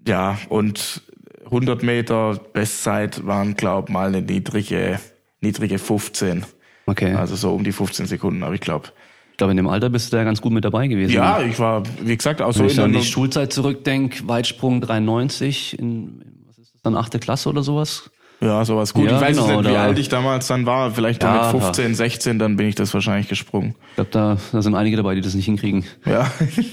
Ja, 0.05 0.37
und 0.49 1.03
100 1.45 1.85
Meter 1.85 2.41
Bestzeit 2.53 3.25
waren, 3.25 3.55
glaub 3.55 3.89
mal 3.89 4.09
eine 4.09 4.21
niedrige 4.21 4.99
niedrige 5.45 5.79
15. 5.79 6.45
Okay. 6.87 7.15
Also 7.15 7.37
so 7.37 7.55
um 7.55 7.65
die 7.65 7.73
15 7.73 8.07
Sekunden, 8.07 8.43
aber 8.43 8.55
ich 8.55 8.61
glaube. 8.61 8.89
Ich 9.31 9.39
glaube, 9.39 9.51
in 9.51 9.57
dem 9.57 9.67
Alter 9.69 9.91
bist 9.91 10.13
du 10.13 10.17
da 10.17 10.23
ganz 10.23 10.41
gut 10.41 10.53
mit 10.53 10.65
dabei 10.65 10.87
gewesen. 10.87 11.13
Ja, 11.13 11.43
ich 11.43 11.59
war, 11.59 11.83
wie 12.03 12.17
gesagt, 12.17 12.41
auch 12.41 12.53
so 12.53 12.61
Wenn 12.61 12.67
ich 12.69 12.81
an 12.81 12.93
die 12.93 13.03
Schulzeit 13.03 13.53
zurückdenke, 13.53 14.29
Weitsprung 14.29 14.81
93 14.81 15.77
in, 15.77 16.23
was 16.47 16.59
ist 16.59 16.75
das 16.75 16.83
dann, 16.83 16.97
achte 16.97 17.19
Klasse 17.19 17.49
oder 17.49 17.65
sowas? 17.65 18.11
Ja, 18.41 18.65
sowas. 18.65 18.93
Gut, 18.93 19.07
ja, 19.07 19.17
ich 19.17 19.21
weiß 19.21 19.37
genau, 19.37 19.61
nicht, 19.61 19.71
wie 19.71 19.77
alt 19.77 19.99
ich 19.99 20.09
damals 20.09 20.47
dann 20.49 20.67
war. 20.67 20.91
Vielleicht 20.91 21.23
ja, 21.23 21.51
mit 21.53 21.63
15, 21.63 21.95
16, 21.95 22.39
dann 22.39 22.57
bin 22.57 22.67
ich 22.67 22.75
das 22.75 22.93
wahrscheinlich 22.93 23.29
gesprungen. 23.29 23.75
Ich 23.91 23.95
glaube, 23.95 24.11
da, 24.11 24.37
da 24.53 24.63
sind 24.63 24.75
einige 24.75 24.97
dabei, 24.97 25.15
die 25.15 25.21
das 25.21 25.35
nicht 25.35 25.47
hinkriegen. 25.47 25.85
Ja. 26.05 26.31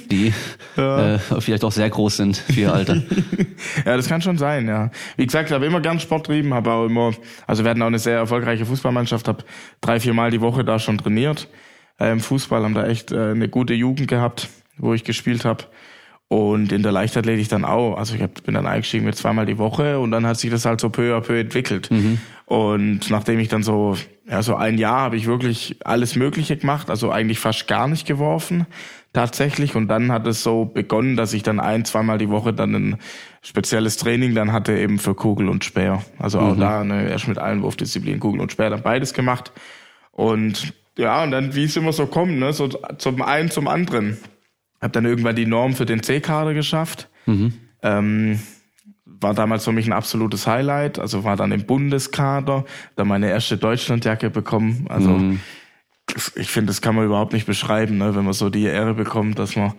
Die 0.10 0.34
ja. 0.76 1.02
Äh, 1.12 1.20
vielleicht 1.40 1.64
auch 1.64 1.72
sehr 1.72 1.90
groß 1.90 2.18
sind 2.18 2.38
für 2.38 2.60
ihr 2.60 2.74
Alter. 2.74 2.96
ja, 3.86 3.96
das 3.96 4.08
kann 4.08 4.22
schon 4.22 4.38
sein, 4.38 4.68
ja. 4.68 4.92
Wie 5.16 5.26
gesagt, 5.26 5.50
ich 5.50 5.54
habe 5.54 5.66
immer 5.66 5.82
gern 5.82 6.00
Sport 6.00 6.28
trieben, 6.28 6.54
habe 6.54 6.72
auch 6.72 6.86
immer, 6.86 7.12
also 7.48 7.64
wir 7.64 7.72
hatten 7.72 7.82
auch 7.82 7.88
eine 7.88 8.00
sehr 8.00 8.18
erfolgreiche 8.18 8.66
Fußballmannschaft, 8.66 9.28
habe 9.28 9.44
drei, 9.80 10.00
vier 10.00 10.14
Mal 10.14 10.32
die 10.32 10.42
Woche 10.42 10.64
da 10.64 10.80
schon 10.80 10.98
trainiert. 10.98 11.48
Äh, 12.00 12.12
Im 12.12 12.20
Fußball 12.20 12.64
haben 12.64 12.74
da 12.74 12.86
echt 12.88 13.12
äh, 13.12 13.32
eine 13.32 13.48
gute 13.48 13.74
Jugend 13.74 14.08
gehabt, 14.08 14.50
wo 14.78 14.94
ich 14.94 15.04
gespielt 15.04 15.46
habe. 15.46 15.66
Und 16.32 16.72
in 16.72 16.82
der 16.82 16.94
Leichtathletik 16.94 17.50
dann 17.50 17.66
auch. 17.66 17.98
Also 17.98 18.16
ich 18.16 18.22
hab, 18.22 18.42
bin 18.44 18.54
dann 18.54 18.66
eingestiegen 18.66 19.04
mit 19.04 19.18
zweimal 19.18 19.46
die 19.46 19.58
Woche 19.58 20.00
und 20.00 20.12
dann 20.12 20.26
hat 20.26 20.40
sich 20.40 20.50
das 20.50 20.64
halt 20.64 20.80
so 20.80 20.90
peu 20.90 21.14
à 21.14 21.20
peu 21.20 21.38
entwickelt. 21.38 21.92
Mhm. 21.92 22.20
Und 22.46 23.10
nachdem 23.10 23.38
ich 23.40 23.50
dann 23.50 23.64
so, 23.64 23.98
ja, 24.30 24.42
so 24.42 24.56
ein 24.56 24.78
Jahr 24.78 25.02
habe 25.02 25.18
ich 25.18 25.26
wirklich 25.26 25.76
alles 25.84 26.16
Mögliche 26.16 26.56
gemacht, 26.56 26.90
also 26.90 27.12
eigentlich 27.12 27.40
fast 27.40 27.68
gar 27.68 27.90
nicht 27.90 28.08
geworfen 28.08 28.66
tatsächlich. 29.12 29.76
Und 29.76 29.90
dann 29.90 30.10
hat 30.10 30.26
es 30.26 30.42
so 30.42 30.64
begonnen, 30.64 31.18
dass 31.18 31.34
ich 31.34 31.44
dann 31.44 31.60
ein, 31.60 31.84
zweimal 31.84 32.18
die 32.18 32.30
Woche 32.30 32.54
dann 32.54 32.76
ein 32.76 32.98
spezielles 33.42 33.98
Training 33.98 34.34
dann 34.34 34.54
hatte 34.54 34.72
eben 34.78 35.00
für 35.00 35.16
Kugel 35.16 35.50
und 35.50 35.66
Speer. 35.66 36.02
Also 36.18 36.40
auch 36.40 36.56
mhm. 36.56 36.62
da 36.62 36.84
ne, 36.86 37.10
erst 37.10 37.28
mit 37.28 37.40
allen 37.40 37.62
Wurfdisziplinen, 37.62 38.22
Kugel 38.22 38.40
und 38.40 38.54
Speer, 38.54 38.70
dann 38.70 38.84
beides 38.84 39.14
gemacht. 39.14 39.52
Und 40.14 40.74
ja, 40.98 41.24
und 41.24 41.32
dann, 41.32 41.56
wie 41.56 41.66
es 41.66 41.76
immer 41.76 41.92
so 41.92 42.06
kommt, 42.06 42.40
ne, 42.40 42.54
so 42.54 42.70
zum 42.70 43.22
einen 43.22 43.52
zum 43.52 43.68
anderen. 43.68 44.18
Hab 44.82 44.94
dann 44.94 45.06
irgendwann 45.06 45.36
die 45.36 45.46
Norm 45.46 45.74
für 45.74 45.86
den 45.86 46.02
C-Kader 46.04 46.54
geschafft. 46.54 47.10
Mhm. 47.26 47.54
Ähm, 47.84 48.40
war 49.06 49.34
damals 49.34 49.66
für 49.66 49.72
mich 49.72 49.88
ein 49.88 49.94
absolutes 49.94 50.48
Highlight. 50.48 51.00
Also 51.00 51.24
war 51.24 51.36
dann 51.36 51.52
im 51.52 51.66
Bundeskader, 51.66 52.66
da 52.96 53.06
meine 53.06 53.30
erste 53.30 53.58
Deutschlandjacke 53.58 54.30
bekommen. 54.30 54.88
Also 54.90 55.10
mhm. 55.10 55.40
ich 56.36 56.50
finde, 56.50 56.68
das 56.68 56.82
kann 56.82 56.96
man 56.96 57.06
überhaupt 57.06 57.34
nicht 57.34 57.46
beschreiben, 57.46 57.98
ne, 57.98 58.16
wenn 58.16 58.26
man 58.26 58.34
so 58.34 58.50
die 58.50 58.64
Ehre 58.64 58.96
bekommt, 58.96 59.38
dass 59.38 59.56
man 59.56 59.74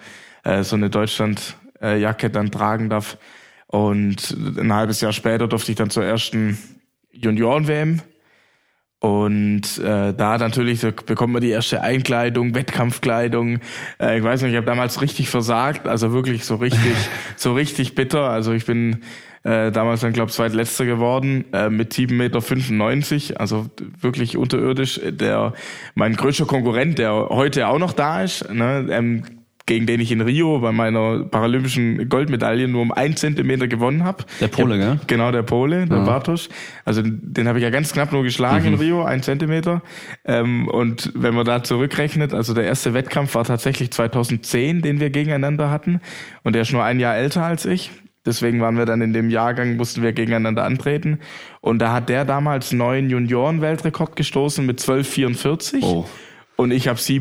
äh, 0.44 0.62
so 0.62 0.76
eine 0.76 0.90
Deutschlandjacke 0.90 2.30
dann 2.30 2.50
tragen 2.50 2.88
darf. 2.88 3.18
Und 3.66 4.36
ein 4.58 4.72
halbes 4.72 5.00
Jahr 5.00 5.12
später 5.12 5.48
durfte 5.48 5.72
ich 5.72 5.78
dann 5.78 5.90
zur 5.90 6.04
ersten 6.04 6.58
Junioren-WM 7.10 8.02
und 9.02 9.78
äh, 9.78 10.14
da 10.14 10.38
natürlich 10.38 10.78
da 10.78 10.92
bekommt 10.92 11.32
man 11.32 11.42
die 11.42 11.50
erste 11.50 11.80
Einkleidung, 11.80 12.54
Wettkampfkleidung. 12.54 13.58
Äh, 14.00 14.18
ich 14.18 14.22
weiß 14.22 14.42
nicht, 14.42 14.52
ich 14.52 14.56
habe 14.56 14.66
damals 14.66 15.02
richtig 15.02 15.28
versagt, 15.28 15.88
also 15.88 16.12
wirklich 16.12 16.44
so 16.44 16.54
richtig, 16.54 16.94
so 17.36 17.52
richtig 17.52 17.96
bitter. 17.96 18.30
Also 18.30 18.52
ich 18.52 18.64
bin 18.64 19.02
äh, 19.42 19.72
damals 19.72 20.02
dann 20.02 20.12
glaube 20.12 20.28
ich 20.28 20.36
zweitletzter 20.36 20.84
geworden 20.84 21.46
äh, 21.52 21.68
mit 21.68 21.92
7,95 21.92 22.12
Meter, 22.12 23.40
also 23.40 23.66
wirklich 24.00 24.36
unterirdisch. 24.36 25.00
Der 25.04 25.52
mein 25.96 26.14
größter 26.14 26.46
Konkurrent, 26.46 26.98
der 26.98 27.12
heute 27.28 27.66
auch 27.66 27.80
noch 27.80 27.94
da 27.94 28.22
ist, 28.22 28.54
ne, 28.54 28.86
ähm, 28.88 29.24
gegen 29.72 29.86
den 29.86 30.00
ich 30.00 30.12
in 30.12 30.20
Rio 30.20 30.58
bei 30.58 30.70
meiner 30.70 31.24
paralympischen 31.24 32.10
Goldmedaille 32.10 32.68
nur 32.68 32.82
um 32.82 32.92
einen 32.92 33.16
Zentimeter 33.16 33.68
gewonnen 33.68 34.04
habe. 34.04 34.24
Der 34.38 34.48
Pole, 34.48 34.76
gell? 34.76 35.00
Genau, 35.06 35.32
der 35.32 35.42
Pole, 35.42 35.86
der 35.86 35.96
ja. 35.96 36.04
Bartosch. 36.04 36.50
Also 36.84 37.00
den 37.02 37.48
habe 37.48 37.58
ich 37.58 37.64
ja 37.64 37.70
ganz 37.70 37.94
knapp 37.94 38.12
nur 38.12 38.22
geschlagen 38.22 38.66
mhm. 38.66 38.74
in 38.74 38.80
Rio, 38.80 39.02
ein 39.02 39.22
Zentimeter. 39.22 39.80
Ähm, 40.26 40.68
und 40.68 41.10
wenn 41.14 41.34
man 41.34 41.46
da 41.46 41.62
zurückrechnet, 41.62 42.34
also 42.34 42.52
der 42.52 42.64
erste 42.64 42.92
Wettkampf 42.92 43.34
war 43.34 43.44
tatsächlich 43.44 43.90
2010, 43.90 44.82
den 44.82 45.00
wir 45.00 45.08
gegeneinander 45.08 45.70
hatten. 45.70 46.02
Und 46.42 46.54
der 46.54 46.62
ist 46.62 46.72
nur 46.74 46.84
ein 46.84 47.00
Jahr 47.00 47.16
älter 47.16 47.42
als 47.42 47.64
ich. 47.64 47.90
Deswegen 48.26 48.60
waren 48.60 48.76
wir 48.76 48.84
dann 48.84 49.00
in 49.00 49.14
dem 49.14 49.30
Jahrgang, 49.30 49.76
mussten 49.76 50.02
wir 50.02 50.12
gegeneinander 50.12 50.64
antreten. 50.64 51.18
Und 51.62 51.78
da 51.78 51.94
hat 51.94 52.10
der 52.10 52.26
damals 52.26 52.72
neuen 52.72 53.08
Junioren-Weltrekord 53.08 54.16
gestoßen 54.16 54.66
mit 54.66 54.80
12,44. 54.80 55.78
Oh. 55.82 56.04
Und 56.62 56.70
ich 56.70 56.88
habe 56.88 56.98
7,95 56.98 57.20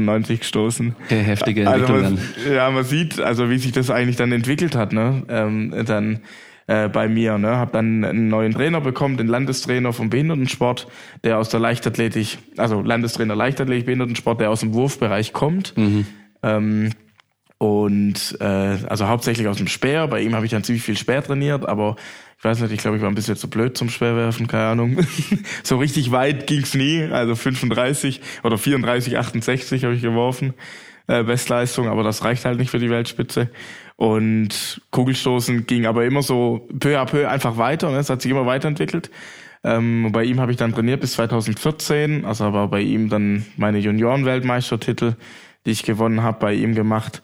Meter 0.00 0.36
gestoßen. 0.36 0.96
Der 1.10 1.22
heftige 1.22 1.62
Entwicklung 1.62 2.04
also 2.04 2.16
man, 2.16 2.52
Ja, 2.54 2.70
man 2.70 2.84
sieht, 2.84 3.20
also 3.20 3.50
wie 3.50 3.58
sich 3.58 3.72
das 3.72 3.90
eigentlich 3.90 4.16
dann 4.16 4.32
entwickelt 4.32 4.74
hat, 4.74 4.92
ne? 4.92 5.22
Ähm, 5.28 5.74
dann 5.86 6.20
äh, 6.66 6.88
bei 6.88 7.08
mir, 7.08 7.38
ne? 7.38 7.56
Hab 7.56 7.72
dann 7.72 8.04
einen 8.04 8.28
neuen 8.28 8.52
Trainer 8.52 8.80
bekommen, 8.80 9.16
den 9.16 9.26
Landestrainer 9.28 9.92
vom 9.92 10.10
Behindertensport, 10.10 10.88
der 11.24 11.38
aus 11.38 11.48
der 11.48 11.60
Leichtathletik, 11.60 12.38
also 12.56 12.82
Landestrainer 12.82 13.36
Leichtathletik, 13.36 13.86
Behindertensport, 13.86 14.40
der 14.40 14.50
aus 14.50 14.60
dem 14.60 14.74
Wurfbereich 14.74 15.32
kommt. 15.32 15.76
Mhm. 15.76 16.06
Ähm, 16.42 16.90
und 17.58 18.36
äh, 18.40 18.78
also 18.88 19.06
hauptsächlich 19.06 19.46
aus 19.46 19.58
dem 19.58 19.68
Speer. 19.68 20.08
Bei 20.08 20.20
ihm 20.20 20.34
habe 20.34 20.44
ich 20.44 20.50
dann 20.50 20.64
ziemlich 20.64 20.82
viel 20.82 20.96
Speer 20.96 21.22
trainiert, 21.22 21.68
aber 21.68 21.94
ich 22.42 22.44
weiß 22.44 22.58
nicht, 22.58 22.72
ich 22.72 22.80
glaube, 22.80 22.96
ich 22.96 23.02
war 23.04 23.08
ein 23.08 23.14
bisschen 23.14 23.36
zu 23.36 23.48
blöd 23.48 23.78
zum 23.78 23.88
Speerwerfen, 23.88 24.48
keine 24.48 24.64
Ahnung. 24.64 24.98
so 25.62 25.76
richtig 25.78 26.10
weit 26.10 26.48
ging's 26.48 26.74
nie, 26.74 27.04
also 27.04 27.36
35 27.36 28.20
oder 28.42 28.58
34, 28.58 29.16
68 29.16 29.84
habe 29.84 29.94
ich 29.94 30.02
geworfen, 30.02 30.52
äh, 31.06 31.22
Bestleistung, 31.22 31.86
aber 31.86 32.02
das 32.02 32.24
reicht 32.24 32.44
halt 32.44 32.58
nicht 32.58 32.70
für 32.70 32.80
die 32.80 32.90
Weltspitze. 32.90 33.48
Und 33.94 34.82
Kugelstoßen 34.90 35.68
ging 35.68 35.86
aber 35.86 36.04
immer 36.04 36.22
so 36.22 36.66
peu 36.80 36.98
à 36.98 37.06
peu 37.06 37.28
einfach 37.28 37.58
weiter, 37.58 37.92
ne? 37.92 37.98
es 37.98 38.10
hat 38.10 38.22
sich 38.22 38.32
immer 38.32 38.44
weiterentwickelt. 38.44 39.12
Ähm, 39.62 40.10
bei 40.10 40.24
ihm 40.24 40.40
habe 40.40 40.50
ich 40.50 40.56
dann 40.56 40.74
trainiert 40.74 41.00
bis 41.00 41.12
2014, 41.12 42.24
also 42.24 42.42
aber 42.42 42.66
bei 42.66 42.80
ihm 42.80 43.08
dann 43.08 43.46
meine 43.56 43.78
Junioren-Weltmeistertitel, 43.78 45.14
die 45.64 45.70
ich 45.70 45.84
gewonnen 45.84 46.24
habe, 46.24 46.40
bei 46.40 46.54
ihm 46.54 46.74
gemacht. 46.74 47.22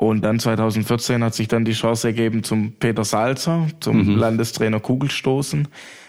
Und 0.00 0.22
dann 0.22 0.38
2014 0.38 1.22
hat 1.22 1.34
sich 1.34 1.46
dann 1.46 1.66
die 1.66 1.72
Chance 1.74 2.08
ergeben, 2.08 2.42
zum 2.42 2.72
Peter 2.72 3.04
Salzer, 3.04 3.66
zum 3.80 4.06
mhm. 4.06 4.16
Landestrainer 4.16 4.80
Kugelstoßen 4.80 5.68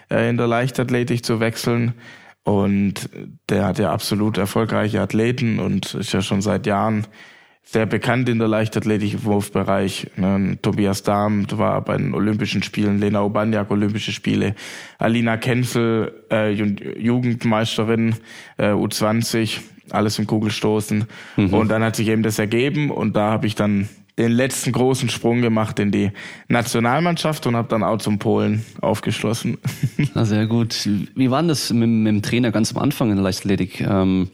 äh, 0.10 0.30
in 0.30 0.38
der 0.38 0.48
Leichtathletik 0.48 1.26
zu 1.26 1.42
wechseln. 1.42 1.94
Und 2.44 3.10
der 3.50 3.66
hat 3.66 3.80
ja 3.80 3.92
absolut 3.92 4.38
erfolgreiche 4.38 5.02
Athleten 5.02 5.60
und 5.60 5.94
ist 5.94 6.14
ja 6.14 6.22
schon 6.22 6.42
seit 6.42 6.66
Jahren 6.68 7.06
sehr 7.64 7.86
bekannt 7.86 8.30
in 8.30 8.40
der 8.40 8.48
Leichtathletik 8.48 9.14
im 9.14 9.24
Wurfbereich. 9.26 10.08
Ne? 10.16 10.58
Tobias 10.62 11.04
Dahm 11.04 11.46
war 11.52 11.82
bei 11.82 11.98
den 11.98 12.14
Olympischen 12.14 12.64
Spielen, 12.64 12.98
Lena 12.98 13.22
Obaniak 13.22 13.70
Olympische 13.72 14.14
Spiele, 14.14 14.56
Alina 15.00 15.36
Kenzel, 15.36 16.14
äh, 16.32 16.52
Jugendmeisterin 16.52 18.16
äh, 18.58 18.70
U20 18.70 19.60
alles 19.90 20.20
im 20.20 20.28
Kugelstoßen. 20.28 21.06
Mhm. 21.38 21.54
Und 21.54 21.70
dann 21.70 21.84
hat 21.84 21.96
sich 21.96 22.08
eben 22.08 22.24
das 22.24 22.40
ergeben 22.40 22.92
und 22.92 23.16
da 23.16 23.32
habe 23.32 23.48
ich 23.48 23.56
dann 23.56 23.90
den 24.18 24.32
letzten 24.32 24.72
großen 24.72 25.10
Sprung 25.10 25.42
gemacht 25.42 25.80
in 25.80 25.92
die 25.92 26.12
Nationalmannschaft 26.48 27.48
und 27.48 27.56
habe 27.56 27.68
dann 27.70 27.84
auch 27.84 27.98
zum 27.98 28.20
Polen 28.20 28.66
aufgeschlossen. 28.82 29.58
Na, 30.14 30.26
sehr 30.26 30.48
gut. 30.48 30.88
Wie 31.16 31.32
war 31.32 31.42
denn 31.42 31.48
das 31.48 31.72
mit, 31.72 31.90
mit, 31.90 32.08
dem 32.08 32.22
Trainer 32.22 32.52
ganz 32.52 32.76
am 32.76 32.82
Anfang 32.82 33.10
in 33.10 33.16
der 33.16 33.24
Leichtathletik? 33.24 33.82
Ähm, 33.82 34.30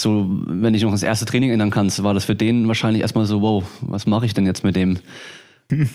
so, 0.00 0.26
wenn 0.46 0.74
ich 0.74 0.82
noch 0.82 0.90
das 0.90 1.02
erste 1.02 1.26
Training 1.26 1.50
erinnern 1.50 1.70
kannst, 1.70 2.02
war 2.02 2.14
das 2.14 2.24
für 2.24 2.34
den 2.34 2.66
wahrscheinlich 2.66 3.02
erstmal 3.02 3.26
so, 3.26 3.42
wow, 3.42 3.64
was 3.82 4.06
mache 4.06 4.26
ich 4.26 4.34
denn 4.34 4.46
jetzt 4.46 4.64
mit 4.64 4.74
dem? 4.76 4.98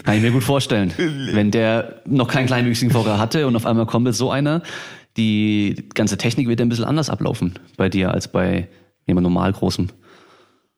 Kann 0.04 0.16
ich 0.16 0.22
mir 0.22 0.32
gut 0.32 0.44
vorstellen. 0.44 0.94
Wenn 1.34 1.52
der 1.52 2.02
noch 2.06 2.28
keinen 2.28 2.48
kleinwüchsigen 2.48 2.92
Vorher 2.92 3.20
hatte 3.20 3.48
und 3.48 3.56
auf 3.56 3.66
einmal 3.66 3.86
kommt 3.86 4.08
jetzt 4.08 4.18
so 4.18 4.32
einer, 4.32 4.64
die 5.18 5.90
ganze 5.94 6.18
Technik 6.18 6.48
wird 6.48 6.62
ein 6.62 6.70
bisschen 6.70 6.86
anders 6.86 7.10
ablaufen 7.10 7.60
bei 7.76 7.90
dir 7.90 8.12
als 8.12 8.28
bei 8.28 8.70
jemand 9.06 9.24
normal 9.24 9.52
großem. 9.52 9.90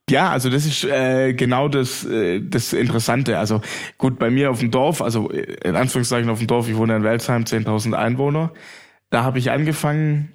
Ja, 0.10 0.32
also 0.32 0.50
das 0.50 0.66
ist 0.66 0.86
äh, 0.86 1.34
genau 1.34 1.68
das, 1.68 2.04
äh, 2.06 2.42
das 2.42 2.74
Interessante. 2.74 3.38
Also 3.38 3.62
gut, 3.98 4.18
bei 4.18 4.32
mir 4.32 4.50
auf 4.50 4.60
dem 4.60 4.72
Dorf, 4.72 5.02
also 5.02 5.30
in 5.30 5.76
Anführungszeichen 5.76 6.30
auf 6.30 6.40
dem 6.40 6.48
Dorf, 6.48 6.68
ich 6.68 6.76
wohne 6.76 6.96
in 6.96 7.04
Welzheim, 7.04 7.44
10.000 7.44 7.94
Einwohner, 7.94 8.52
da 9.12 9.24
habe 9.24 9.38
ich 9.38 9.52
angefangen, 9.52 10.34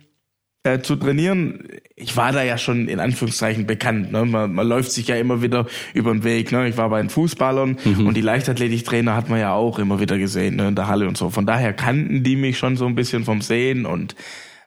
äh, 0.64 0.80
zu 0.80 0.96
trainieren, 0.96 1.68
ich 1.94 2.16
war 2.16 2.32
da 2.32 2.42
ja 2.42 2.58
schon 2.58 2.88
in 2.88 2.98
Anführungszeichen 2.98 3.66
bekannt. 3.66 4.12
Ne? 4.12 4.24
Man, 4.24 4.52
man 4.54 4.66
läuft 4.66 4.92
sich 4.92 5.06
ja 5.06 5.16
immer 5.16 5.42
wieder 5.42 5.66
über 5.92 6.12
den 6.12 6.24
Weg. 6.24 6.52
Ne? 6.52 6.68
Ich 6.68 6.76
war 6.76 6.88
bei 6.88 7.00
den 7.00 7.10
Fußballern 7.10 7.76
mhm. 7.84 8.06
und 8.06 8.16
die 8.16 8.22
Leichtathletiktrainer 8.22 9.14
hat 9.14 9.28
man 9.28 9.38
ja 9.38 9.52
auch 9.52 9.78
immer 9.78 10.00
wieder 10.00 10.18
gesehen 10.18 10.56
ne? 10.56 10.68
in 10.68 10.74
der 10.74 10.88
Halle 10.88 11.06
und 11.06 11.16
so. 11.16 11.30
Von 11.30 11.46
daher 11.46 11.72
kannten 11.74 12.22
die 12.22 12.36
mich 12.36 12.58
schon 12.58 12.76
so 12.76 12.86
ein 12.86 12.94
bisschen 12.94 13.24
vom 13.24 13.42
Sehen 13.42 13.84
und 13.84 14.16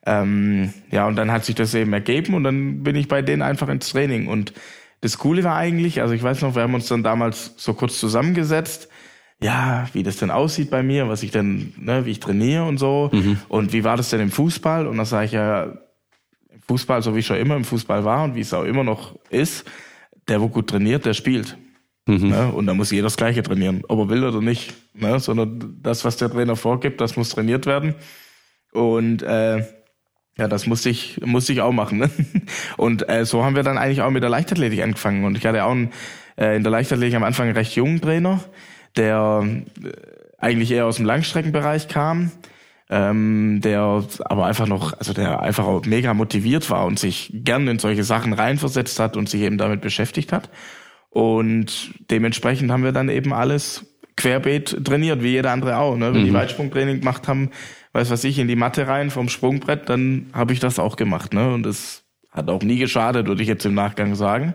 ähm, 0.06 0.72
ja, 0.89 1.06
und 1.08 1.18
dann 1.18 1.32
hat 1.32 1.44
sich 1.44 1.56
das 1.56 1.74
eben 1.74 1.92
ergeben 1.92 2.36
und 2.36 2.46
dann 2.46 2.84
bin 2.84 2.96
ich 2.96 3.08
bei 3.08 3.22
denen 3.22 3.42
einfach 3.42 3.68
ins 3.68 3.89
Training. 3.89 4.27
Und 4.27 4.54
das 5.01 5.18
Coole 5.18 5.44
war 5.44 5.58
eigentlich, 5.58 6.01
also 6.01 6.13
ich 6.13 6.24
weiß 6.24 6.44
noch, 6.44 6.56
wir 6.56 6.62
haben 6.62 6.75
uns 6.75 6.88
dann 6.88 7.04
damals 7.04 7.56
so 7.58 7.74
kurz 7.74 8.00
zusammengesetzt 8.00 8.88
ja, 9.39 9.88
wie 9.94 10.04
das 10.04 10.18
denn 10.18 10.32
aussieht 10.32 10.72
bei 10.72 10.82
mir, 10.82 11.10
was 11.10 11.22
ich 11.22 11.32
denn, 11.32 11.74
ne, 11.77 12.06
wie 12.06 12.12
ich 12.12 12.20
trainiere 12.20 12.63
und 12.63 12.80
so. 12.80 13.12
Mhm. 13.13 13.38
Und 13.50 13.72
wie 13.72 13.84
war 13.84 13.96
das 13.96 14.10
denn 14.10 14.20
im 14.20 14.32
Fußball? 14.32 14.88
Und 14.88 14.98
da 14.98 15.06
sage 15.06 15.25
ich 15.25 15.32
ja, 15.34 15.77
Fußball, 16.68 17.02
so 17.02 17.16
wie 17.16 17.20
ich 17.20 17.26
schon 17.26 17.38
immer 17.38 17.56
im 17.56 17.64
Fußball 17.64 18.04
war 18.04 18.24
und 18.24 18.36
wie 18.36 18.42
es 18.42 18.54
auch 18.54 18.64
immer 18.64 18.84
noch 18.84 19.18
ist, 19.30 19.66
der, 20.28 20.42
wo 20.42 20.50
gut 20.50 20.70
trainiert, 20.70 21.06
der 21.06 21.14
spielt. 21.14 21.58
Mhm. 22.08 22.30
Ne? 22.30 22.52
Und 22.52 22.66
da 22.66 22.74
muss 22.74 22.92
jeder 22.92 23.04
das 23.04 23.18
Gleiche 23.18 23.44
trainieren, 23.44 23.84
ob 23.88 24.00
er 24.00 24.10
will 24.10 24.24
oder 24.24 24.42
nicht. 24.42 24.74
Ne? 24.94 25.20
Sondern 25.20 25.78
das, 25.82 26.04
was 26.06 26.18
der 26.18 26.30
Trainer 26.30 26.56
vorgibt, 26.56 27.00
das 27.00 27.16
muss 27.16 27.30
trainiert 27.30 27.66
werden. 27.66 27.96
Und 28.74 29.24
äh, 29.24 29.66
ja, 30.38 30.48
das 30.48 30.68
musste 30.68 30.90
ich, 30.90 31.20
musste 31.26 31.54
ich 31.54 31.62
auch 31.62 31.72
machen. 31.72 32.00
Ne? 32.00 32.10
Und 32.78 33.08
äh, 33.10 33.26
so 33.26 33.44
haben 33.44 33.56
wir 33.56 33.64
dann 33.64 33.78
eigentlich 33.78 34.02
auch 34.02 34.12
mit 34.12 34.24
der 34.24 34.30
Leichtathletik 34.30 34.82
angefangen. 34.82 35.24
Und 35.24 35.38
ich 35.38 35.46
hatte 35.46 35.64
auch 35.64 35.72
einen, 35.72 35.92
äh, 36.38 36.56
in 36.56 36.64
der 36.64 36.72
Leichtathletik 36.72 37.16
am 37.16 37.24
Anfang 37.24 37.48
einen 37.48 37.58
recht 37.58 37.76
jungen 37.76 38.02
Trainer, 38.02 38.44
der 38.96 39.46
äh, 39.84 39.92
eigentlich 40.38 40.72
eher 40.72 40.86
aus 40.86 40.98
dem 40.98 41.06
Langstreckenbereich 41.06 41.88
kam 41.88 42.32
ähm, 42.89 43.60
der 43.62 44.03
aber 44.25 44.46
einfach 44.46 44.67
noch, 44.67 44.94
also 44.98 45.13
der 45.13 45.41
einfach 45.41 45.65
auch 45.65 45.86
mega 45.86 46.13
motiviert 46.13 46.70
war 46.70 46.86
und 46.86 47.00
sich 47.00 47.32
gern 47.34 47.67
in 47.67 47.79
solche 47.79 48.03
Sachen 48.03 48.34
reinversetzt 48.34 49.00
hat 49.00 49.17
und 49.17 49.29
sich 49.29 49.41
eben 49.41 49.58
damit 49.58 49.82
beschäftigt 49.82 50.32
hat. 50.32 50.50
Und 51.10 51.94
dementsprechend 52.12 52.72
haben 52.72 52.84
wir 52.84 52.91
dann 52.91 53.10
eben 53.10 53.34
alles 53.34 53.86
querbeet 54.15 54.84
trainiert, 54.86 55.22
wie 55.22 55.29
jeder 55.29 55.51
andere 55.51 55.77
auch. 55.77 55.98
Ne? 55.98 56.13
Wenn 56.13 56.22
mhm. 56.22 56.25
die 56.25 56.34
Weitsprungtraining 56.34 57.00
gemacht 57.00 57.27
haben, 57.27 57.51
weiß 57.94 58.10
was 58.10 58.24
ich, 58.24 58.39
in 58.39 58.48
die 58.48 58.56
Matte 58.56 58.88
rein 58.88 59.10
vom 59.10 59.29
Sprungbrett, 59.29 59.89
dann 59.89 60.27
habe 60.34 60.53
ich 60.53 60.60
das 60.60 60.79
auch 60.79 60.96
gemacht. 60.96 61.34
Ne? 61.34 61.53
Und 61.53 61.65
es 61.65 62.03
hat 62.32 62.50
auch 62.50 62.62
nie 62.62 62.77
geschadet, 62.77 63.27
würde 63.27 63.41
ich 63.41 63.48
jetzt 63.48 63.65
im 63.65 63.74
Nachgang 63.74 64.15
sagen. 64.15 64.53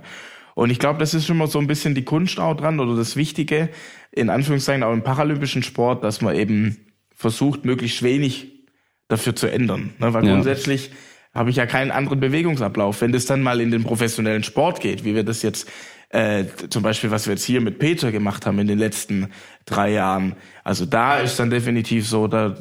Und 0.55 0.71
ich 0.71 0.79
glaube, 0.79 0.99
das 0.99 1.15
ist 1.15 1.27
schon 1.27 1.39
mal 1.39 1.49
so 1.49 1.59
ein 1.59 1.67
bisschen 1.67 1.95
die 1.95 2.05
Kunst 2.05 2.39
auch 2.39 2.55
dran 2.55 2.81
oder 2.81 2.95
das 2.97 3.17
Wichtige, 3.17 3.71
in 4.11 4.31
Anführungszeichen 4.31 4.83
auch 4.83 4.93
im 4.93 5.03
paralympischen 5.03 5.63
Sport, 5.63 6.05
dass 6.05 6.21
man 6.21 6.37
eben 6.37 6.92
versucht, 7.23 7.65
möglichst 7.65 8.03
wenig 8.03 8.67
dafür 9.09 9.35
zu 9.35 9.51
ändern. 9.51 9.95
Ne? 9.99 10.13
Weil 10.13 10.27
ja. 10.27 10.35
grundsätzlich 10.35 10.91
habe 11.33 11.49
ich 11.49 11.57
ja 11.57 11.65
keinen 11.65 11.91
anderen 11.91 12.21
Bewegungsablauf. 12.21 13.01
Wenn 13.01 13.13
das 13.13 13.25
dann 13.25 13.43
mal 13.43 13.61
in 13.61 13.71
den 13.71 13.85
professionellen 13.85 14.43
Sport 14.43 14.81
geht, 14.81 15.05
wie 15.05 15.15
wir 15.15 15.25
das 15.25 15.43
jetzt 15.43 15.71
äh, 16.11 16.45
zum 16.69 16.83
Beispiel, 16.83 17.11
was 17.11 17.27
wir 17.27 17.33
jetzt 17.33 17.45
hier 17.45 17.63
mit 17.63 17.79
Peter 17.79 18.13
gemacht 18.13 18.45
haben 18.45 18.59
in 18.59 18.67
den 18.67 18.79
letzten 18.79 19.29
drei 19.65 19.93
Jahren, 19.93 20.35
also 20.63 20.85
da 20.85 21.19
ist 21.19 21.39
dann 21.39 21.49
definitiv 21.49 22.07
so, 22.07 22.27
da, 22.27 22.55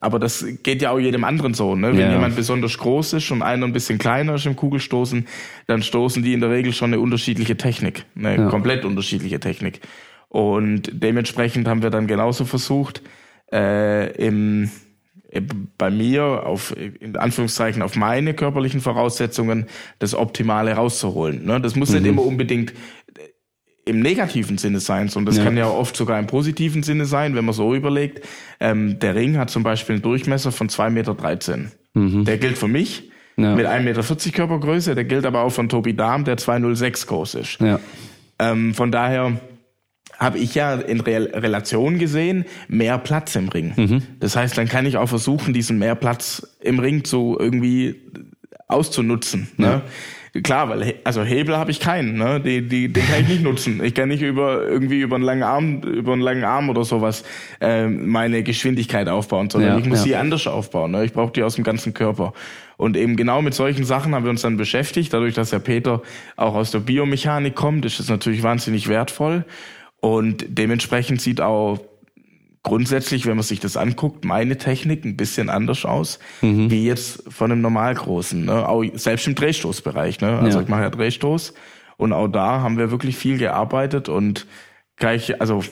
aber 0.00 0.18
das 0.18 0.44
geht 0.64 0.82
ja 0.82 0.90
auch 0.90 0.98
jedem 0.98 1.22
anderen 1.22 1.54
so. 1.54 1.76
Ne? 1.76 1.92
Wenn 1.92 2.00
ja. 2.00 2.12
jemand 2.12 2.34
besonders 2.34 2.76
groß 2.78 3.12
ist 3.12 3.30
und 3.30 3.42
einer 3.42 3.66
ein 3.66 3.72
bisschen 3.72 3.98
kleiner 3.98 4.34
ist 4.34 4.46
im 4.46 4.56
Kugelstoßen, 4.56 5.28
dann 5.68 5.82
stoßen 5.82 6.24
die 6.24 6.32
in 6.32 6.40
der 6.40 6.50
Regel 6.50 6.72
schon 6.72 6.92
eine 6.92 7.00
unterschiedliche 7.00 7.56
Technik, 7.56 8.04
eine 8.16 8.36
ja. 8.36 8.48
komplett 8.48 8.84
unterschiedliche 8.84 9.38
Technik. 9.38 9.80
Und 10.28 10.90
dementsprechend 10.92 11.68
haben 11.68 11.82
wir 11.82 11.90
dann 11.90 12.08
genauso 12.08 12.46
versucht, 12.46 13.02
äh, 13.52 14.10
im 14.16 14.70
bei 15.78 15.90
mir 15.90 16.46
auf, 16.46 16.76
in 16.76 17.16
Anführungszeichen, 17.16 17.80
auf 17.80 17.96
meine 17.96 18.34
körperlichen 18.34 18.82
Voraussetzungen 18.82 19.66
das 19.98 20.14
Optimale 20.14 20.72
rauszuholen. 20.72 21.46
Ne? 21.46 21.58
Das 21.58 21.74
muss 21.74 21.88
mhm. 21.90 22.00
nicht 22.00 22.06
immer 22.06 22.22
unbedingt 22.22 22.74
im 23.84 24.00
negativen 24.00 24.58
Sinne 24.58 24.78
sein, 24.78 25.08
sondern 25.08 25.34
das 25.34 25.38
ja. 25.38 25.44
kann 25.44 25.56
ja 25.56 25.68
oft 25.68 25.96
sogar 25.96 26.18
im 26.18 26.26
positiven 26.26 26.82
Sinne 26.82 27.04
sein, 27.04 27.34
wenn 27.34 27.44
man 27.44 27.54
so 27.54 27.74
überlegt. 27.74 28.24
Ähm, 28.60 28.98
der 29.00 29.14
Ring 29.14 29.38
hat 29.38 29.50
zum 29.50 29.62
Beispiel 29.62 29.94
einen 29.94 30.02
Durchmesser 30.02 30.52
von 30.52 30.68
2,13 30.68 30.90
Meter. 30.90 31.16
Mhm. 31.94 32.24
Der 32.24 32.38
gilt 32.38 32.58
für 32.58 32.68
mich 32.68 33.10
ja. 33.36 33.56
mit 33.56 33.66
1,40 33.66 33.80
Meter 33.80 34.30
Körpergröße, 34.32 34.94
der 34.94 35.04
gilt 35.04 35.26
aber 35.26 35.42
auch 35.42 35.50
von 35.50 35.68
Tobi 35.68 35.94
Dahm, 35.94 36.24
der 36.24 36.36
2,06 36.36 37.06
groß 37.06 37.34
ist. 37.36 37.60
Ja. 37.60 37.80
Ähm, 38.38 38.74
von 38.74 38.92
daher 38.92 39.40
habe 40.22 40.38
ich 40.38 40.54
ja 40.54 40.74
in 40.74 41.00
Re 41.00 41.28
Relation 41.34 41.98
gesehen 41.98 42.44
mehr 42.68 42.98
Platz 42.98 43.34
im 43.34 43.48
Ring. 43.48 43.72
Mhm. 43.76 44.02
Das 44.20 44.36
heißt, 44.36 44.56
dann 44.56 44.68
kann 44.68 44.86
ich 44.86 44.96
auch 44.96 45.08
versuchen, 45.08 45.52
diesen 45.52 45.78
mehr 45.78 45.94
Platz 45.94 46.56
im 46.60 46.78
Ring 46.78 47.04
zu 47.04 47.36
irgendwie 47.38 47.96
auszunutzen. 48.68 49.48
Ne? 49.56 49.66
Ja. 49.66 49.82
Klar, 50.42 50.70
weil 50.70 50.94
also 51.04 51.22
Hebel 51.22 51.58
habe 51.58 51.70
ich 51.70 51.78
keinen, 51.78 52.16
ne? 52.16 52.40
Die, 52.40 52.66
die, 52.66 52.90
den 52.90 53.06
kann 53.06 53.20
ich 53.20 53.28
nicht 53.28 53.42
nutzen. 53.42 53.84
Ich 53.84 53.92
kann 53.92 54.08
nicht 54.08 54.22
über 54.22 54.66
irgendwie 54.66 55.00
über 55.00 55.16
einen 55.16 55.24
langen 55.24 55.42
Arm, 55.42 55.82
über 55.82 56.14
einen 56.14 56.22
langen 56.22 56.44
Arm 56.44 56.70
oder 56.70 56.84
sowas 56.84 57.22
äh, 57.60 57.86
meine 57.86 58.42
Geschwindigkeit 58.42 59.08
aufbauen, 59.08 59.50
sondern 59.50 59.72
ja, 59.72 59.78
ich 59.78 59.84
muss 59.84 59.98
ja. 59.98 60.04
sie 60.04 60.16
anders 60.16 60.46
aufbauen. 60.46 60.92
Ne? 60.92 61.04
Ich 61.04 61.12
brauche 61.12 61.32
die 61.32 61.42
aus 61.42 61.56
dem 61.56 61.64
ganzen 61.64 61.92
Körper. 61.92 62.32
Und 62.78 62.96
eben 62.96 63.16
genau 63.16 63.42
mit 63.42 63.52
solchen 63.52 63.84
Sachen 63.84 64.14
haben 64.14 64.24
wir 64.24 64.30
uns 64.30 64.40
dann 64.40 64.56
beschäftigt. 64.56 65.12
Dadurch, 65.12 65.34
dass 65.34 65.50
der 65.50 65.58
Peter 65.58 66.00
auch 66.36 66.54
aus 66.54 66.70
der 66.70 66.80
Biomechanik 66.80 67.54
kommt, 67.54 67.84
ist 67.84 68.00
es 68.00 68.08
natürlich 68.08 68.42
wahnsinnig 68.42 68.88
wertvoll. 68.88 69.44
Und 70.02 70.44
dementsprechend 70.48 71.20
sieht 71.20 71.40
auch 71.40 71.78
grundsätzlich, 72.64 73.24
wenn 73.26 73.36
man 73.36 73.44
sich 73.44 73.60
das 73.60 73.76
anguckt, 73.76 74.24
meine 74.24 74.58
Technik 74.58 75.04
ein 75.04 75.16
bisschen 75.16 75.48
anders 75.48 75.84
aus, 75.84 76.18
mhm. 76.40 76.70
wie 76.70 76.84
jetzt 76.84 77.22
von 77.32 77.52
einem 77.52 77.60
Normalgroßen. 77.60 78.44
Ne? 78.44 78.68
Auch 78.68 78.84
selbst 78.94 79.28
im 79.28 79.36
Drehstoßbereich. 79.36 80.20
Ne? 80.20 80.38
Also 80.40 80.58
ja. 80.58 80.64
ich 80.64 80.68
mache 80.68 80.82
ja 80.82 80.90
Drehstoß 80.90 81.54
und 81.98 82.12
auch 82.12 82.26
da 82.26 82.60
haben 82.60 82.78
wir 82.78 82.90
wirklich 82.90 83.16
viel 83.16 83.38
gearbeitet 83.38 84.08
und 84.08 84.46
gleich, 84.96 85.40
also 85.40 85.62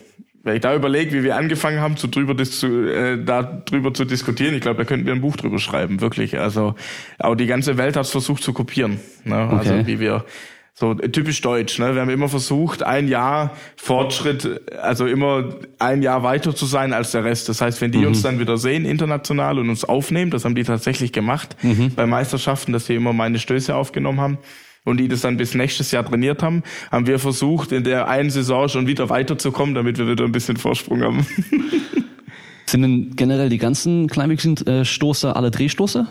wenn 0.44 0.54
ich 0.54 0.60
da 0.60 0.76
überlege, 0.76 1.12
wie 1.12 1.24
wir 1.24 1.36
angefangen 1.36 1.80
haben, 1.80 1.96
zu 1.96 2.06
drüber, 2.06 2.36
zu, 2.44 2.88
äh, 2.88 3.22
da 3.22 3.42
drüber 3.42 3.92
zu 3.92 4.04
diskutieren, 4.04 4.54
ich 4.54 4.60
glaube, 4.60 4.78
da 4.78 4.84
könnten 4.84 5.06
wir 5.06 5.12
ein 5.12 5.20
Buch 5.20 5.36
drüber 5.36 5.58
schreiben, 5.58 6.00
wirklich. 6.00 6.38
Also 6.38 6.76
auch 7.18 7.34
die 7.34 7.46
ganze 7.46 7.78
Welt 7.78 7.96
hat 7.96 8.06
es 8.06 8.12
versucht 8.12 8.44
zu 8.44 8.52
kopieren. 8.52 9.00
Ne? 9.24 9.34
Also 9.34 9.56
okay. 9.56 9.70
Also 9.70 9.86
wie 9.88 9.98
wir 9.98 10.24
so 10.74 10.94
typisch 10.94 11.40
deutsch, 11.40 11.78
ne? 11.78 11.94
Wir 11.94 12.00
haben 12.00 12.10
immer 12.10 12.28
versucht, 12.28 12.82
ein 12.82 13.08
Jahr 13.08 13.56
Fortschritt, 13.76 14.60
also 14.80 15.06
immer 15.06 15.56
ein 15.78 16.02
Jahr 16.02 16.22
weiter 16.22 16.54
zu 16.54 16.66
sein 16.66 16.92
als 16.92 17.10
der 17.10 17.24
Rest. 17.24 17.48
Das 17.48 17.60
heißt, 17.60 17.80
wenn 17.80 17.92
die 17.92 17.98
mhm. 17.98 18.08
uns 18.08 18.22
dann 18.22 18.38
wieder 18.38 18.56
sehen 18.56 18.84
international 18.84 19.58
und 19.58 19.68
uns 19.68 19.84
aufnehmen, 19.84 20.30
das 20.30 20.44
haben 20.44 20.54
die 20.54 20.64
tatsächlich 20.64 21.12
gemacht 21.12 21.56
mhm. 21.62 21.94
bei 21.94 22.06
Meisterschaften, 22.06 22.72
dass 22.72 22.86
sie 22.86 22.94
immer 22.94 23.12
meine 23.12 23.38
Stöße 23.38 23.74
aufgenommen 23.74 24.20
haben 24.20 24.38
und 24.84 24.98
die 24.98 25.08
das 25.08 25.20
dann 25.20 25.36
bis 25.36 25.54
nächstes 25.54 25.90
Jahr 25.90 26.04
trainiert 26.04 26.42
haben, 26.42 26.62
haben 26.90 27.06
wir 27.06 27.18
versucht, 27.18 27.72
in 27.72 27.84
der 27.84 28.08
einen 28.08 28.30
Saison 28.30 28.68
schon 28.68 28.86
wieder 28.86 29.08
weiterzukommen, 29.08 29.74
damit 29.74 29.98
wir 29.98 30.08
wieder 30.08 30.24
ein 30.24 30.32
bisschen 30.32 30.56
Vorsprung 30.56 31.02
haben. 31.02 31.26
Sind 32.66 32.82
denn 32.82 33.16
generell 33.16 33.48
die 33.48 33.58
ganzen 33.58 34.06
kleinwüchsigen 34.06 34.56
äh, 34.66 35.26
alle 35.26 35.50
Drehstoße? 35.50 36.06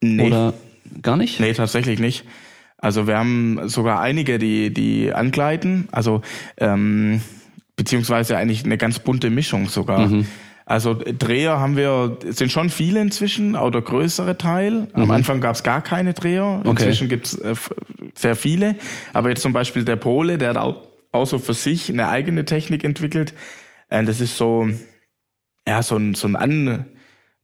Nee. 0.00 0.26
Oder 0.26 0.54
gar 1.02 1.16
nicht? 1.16 1.38
Nee, 1.38 1.52
tatsächlich 1.52 1.98
nicht. 1.98 2.24
Also 2.78 3.06
wir 3.06 3.18
haben 3.18 3.68
sogar 3.68 4.00
einige, 4.00 4.38
die, 4.38 4.72
die 4.72 5.12
angleiten, 5.12 5.88
also 5.90 6.22
ähm, 6.56 7.20
beziehungsweise 7.76 8.36
eigentlich 8.36 8.64
eine 8.64 8.78
ganz 8.78 9.00
bunte 9.00 9.30
Mischung 9.30 9.68
sogar. 9.68 10.06
Mhm. 10.06 10.26
Also 10.64 10.94
Dreher 10.94 11.58
haben 11.58 11.76
wir, 11.76 12.18
sind 12.26 12.52
schon 12.52 12.68
viele 12.68 13.00
inzwischen, 13.00 13.56
auch 13.56 13.70
der 13.70 13.80
größere 13.80 14.36
Teil. 14.36 14.86
Am 14.92 15.04
mhm. 15.04 15.10
Anfang 15.10 15.40
gab 15.40 15.54
es 15.54 15.62
gar 15.62 15.80
keine 15.80 16.12
Dreher, 16.12 16.62
inzwischen 16.64 17.06
okay. 17.06 17.16
gibt's 17.16 17.34
äh, 17.36 17.54
sehr 18.14 18.36
viele. 18.36 18.76
Aber 19.12 19.30
jetzt 19.30 19.42
zum 19.42 19.52
Beispiel 19.52 19.84
der 19.84 19.96
Pole, 19.96 20.38
der 20.38 20.50
hat 20.50 20.56
auch, 20.58 20.82
auch 21.10 21.26
so 21.26 21.38
für 21.38 21.54
sich 21.54 21.90
eine 21.90 22.08
eigene 22.08 22.44
Technik 22.44 22.84
entwickelt. 22.84 23.32
Äh, 23.88 24.04
das 24.04 24.20
ist 24.20 24.36
so, 24.36 24.68
ja, 25.66 25.82
so 25.82 25.96
ein, 25.96 26.14
so 26.14 26.28
ein 26.28 26.36
An 26.36 26.84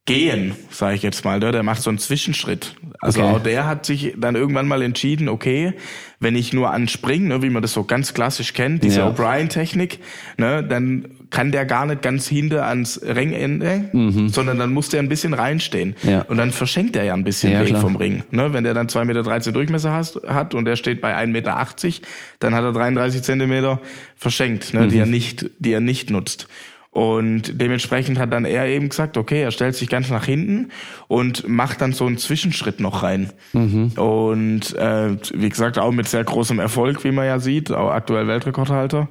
gehen, 0.07 0.55
sage 0.71 0.97
ich 0.97 1.03
jetzt 1.03 1.25
mal. 1.25 1.39
Ne? 1.39 1.51
Der 1.51 1.63
macht 1.63 1.81
so 1.81 1.89
einen 1.89 1.99
Zwischenschritt. 1.99 2.77
Also 3.01 3.23
okay. 3.23 3.31
auch 3.31 3.43
der 3.43 3.67
hat 3.67 3.87
sich 3.87 4.15
dann 4.19 4.35
irgendwann 4.35 4.69
mal 4.69 4.83
entschieden, 4.83 5.29
okay, 5.29 5.73
wenn 6.21 6.37
ich 6.37 6.53
nur 6.53 6.71
anspringe, 6.71 7.29
ne, 7.29 7.43
wie 7.43 7.51
man 7.51 7.63
das 7.63 7.73
so 7.73 7.85
ganz 7.85 8.13
klassisch 8.13 8.53
kennt, 8.53 8.85
diese 8.85 9.01
ja. 9.01 9.09
O'Brien-Technik, 9.09 10.01
ne, 10.37 10.63
dann 10.63 11.09
kann 11.31 11.53
der 11.53 11.65
gar 11.65 11.87
nicht 11.87 12.03
ganz 12.03 12.29
hinter 12.29 12.67
ans 12.67 13.01
Ringende, 13.03 13.89
mhm. 13.93 14.29
sondern 14.29 14.59
dann 14.59 14.73
muss 14.73 14.89
der 14.91 15.01
ein 15.01 15.09
bisschen 15.09 15.35
reinstehen. 15.35 15.97
Ja. 16.03 16.23
Und 16.23 16.37
dann 16.37 16.53
verschenkt 16.53 16.97
er 16.97 17.05
ja 17.05 17.15
ein 17.15 17.25
bisschen 17.25 17.53
ja, 17.53 17.61
Weg 17.61 17.69
klar. 17.69 17.81
vom 17.81 17.97
Ring. 17.97 18.25
Ne, 18.31 18.53
wenn 18.53 18.65
der 18.65 18.75
dann 18.75 18.89
2,13 18.89 19.05
Meter 19.05 19.53
Durchmesser 19.53 19.93
has, 19.93 20.21
hat 20.27 20.55
und 20.55 20.67
der 20.67 20.77
steht 20.77 21.01
bei 21.01 21.17
1,80 21.17 21.27
Meter, 21.29 21.67
dann 22.41 22.55
hat 22.55 22.63
er 22.63 22.73
33 22.73 23.23
Zentimeter 23.23 23.81
verschenkt, 24.17 24.75
ne, 24.75 24.83
mhm. 24.83 24.89
die 24.91 24.99
er 24.99 25.07
nicht, 25.07 25.51
die 25.59 25.73
er 25.73 25.81
nicht 25.81 26.11
nutzt. 26.11 26.47
Und 26.95 27.61
dementsprechend 27.61 28.21
hat 28.21 28.33
dann 28.33 28.45
er 28.45 28.69
eben 28.69 28.89
gesagt, 28.89 29.17
okay, 29.17 29.43
er 29.43 29.51
stellt 29.51 29.75
sich 29.75 29.89
ganz 29.89 30.11
nach 30.11 30.27
hinten 30.27 30.69
und 31.09 31.49
macht 31.49 31.81
dann 31.81 31.93
so 31.93 32.07
einen 32.07 32.19
Zwischenschritt 32.19 32.79
noch 32.79 33.03
rein. 33.03 33.33
Mhm. 33.53 33.89
Und 33.97 34.77
äh, 34.77 35.17
wie 35.35 35.49
gesagt, 35.49 35.77
auch 35.77 35.91
mit 35.91 36.07
sehr 36.07 36.23
großem 36.23 36.61
Erfolg, 36.61 37.03
wie 37.03 37.11
man 37.11 37.27
ja 37.27 37.41
sieht, 37.41 37.73
auch 37.73 37.91
aktuell 37.91 38.29
Weltrekordhalter. 38.29 39.09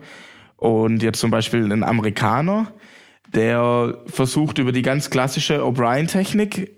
Und 0.56 1.04
jetzt 1.04 1.20
zum 1.20 1.30
Beispiel 1.30 1.70
ein 1.70 1.84
Amerikaner, 1.84 2.72
der 3.34 3.98
versucht 4.06 4.60
über 4.60 4.72
die 4.72 4.82
ganz 4.82 5.10
klassische 5.10 5.62
O'Brien-Technik 5.62 6.60
äh, 6.60 6.70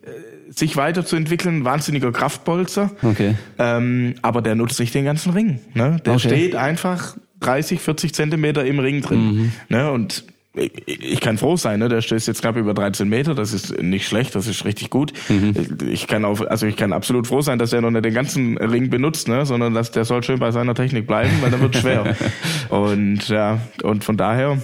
sich 0.50 0.76
weiterzuentwickeln, 0.76 1.66
wahnsinniger 1.66 2.12
Kraftbolzer. 2.12 2.90
Okay. 3.04 3.36
Ähm, 3.60 4.16
aber 4.24 4.42
der 4.42 4.56
nutzt 4.56 4.78
sich 4.78 4.92
den 4.92 5.06
ganzen 5.06 5.34
Ring. 5.34 5.60
Ne? 5.76 5.98
Der 6.04 6.14
okay. 6.14 6.30
steht 6.30 6.56
einfach 6.56 7.16
30, 7.42 7.80
40 7.80 8.16
Zentimeter 8.16 8.66
im 8.66 8.80
Ring 8.80 9.04
drin. 9.04 9.20
Mhm. 9.20 9.52
Ne? 9.70 9.92
Und 9.92 10.26
ich 10.56 11.20
kann 11.20 11.38
froh 11.38 11.58
sein, 11.58 11.80
ne? 11.80 11.90
Der 11.90 12.02
stößt 12.02 12.28
jetzt 12.28 12.42
knapp 12.42 12.56
über 12.56 12.74
13 12.74 13.08
Meter, 13.08 13.36
das 13.36 13.54
ist 13.54 13.82
nicht 13.82 14.08
schlecht, 14.08 14.36
das 14.36 14.48
ist 14.48 14.66
richtig 14.66 14.90
gut. 14.90 15.14
Mhm. 15.30 15.54
Ich 15.90 16.08
kann 16.08 16.26
auch, 16.26 16.42
also 16.42 16.66
ich 16.66 16.78
kann 16.78 16.94
absolut 16.94 17.28
froh 17.28 17.42
sein, 17.42 17.60
dass 17.60 17.74
er 17.74 17.82
noch 17.82 17.92
nicht 17.92 18.06
den 18.06 18.14
ganzen 18.14 18.58
Ring 18.58 18.90
benutzt, 18.90 19.28
ne? 19.28 19.46
Sondern 19.46 19.74
dass 19.74 19.92
der 19.92 20.06
soll 20.06 20.24
schön 20.24 20.40
bei 20.40 20.52
seiner 20.52 20.76
Technik 20.76 21.08
bleiben, 21.08 21.32
weil 21.42 21.52
dann 21.52 21.62
wird 21.62 21.76
schwer. 21.76 22.16
und 22.70 23.28
ja, 23.28 23.60
und 23.84 24.04
von 24.04 24.18
daher, 24.18 24.62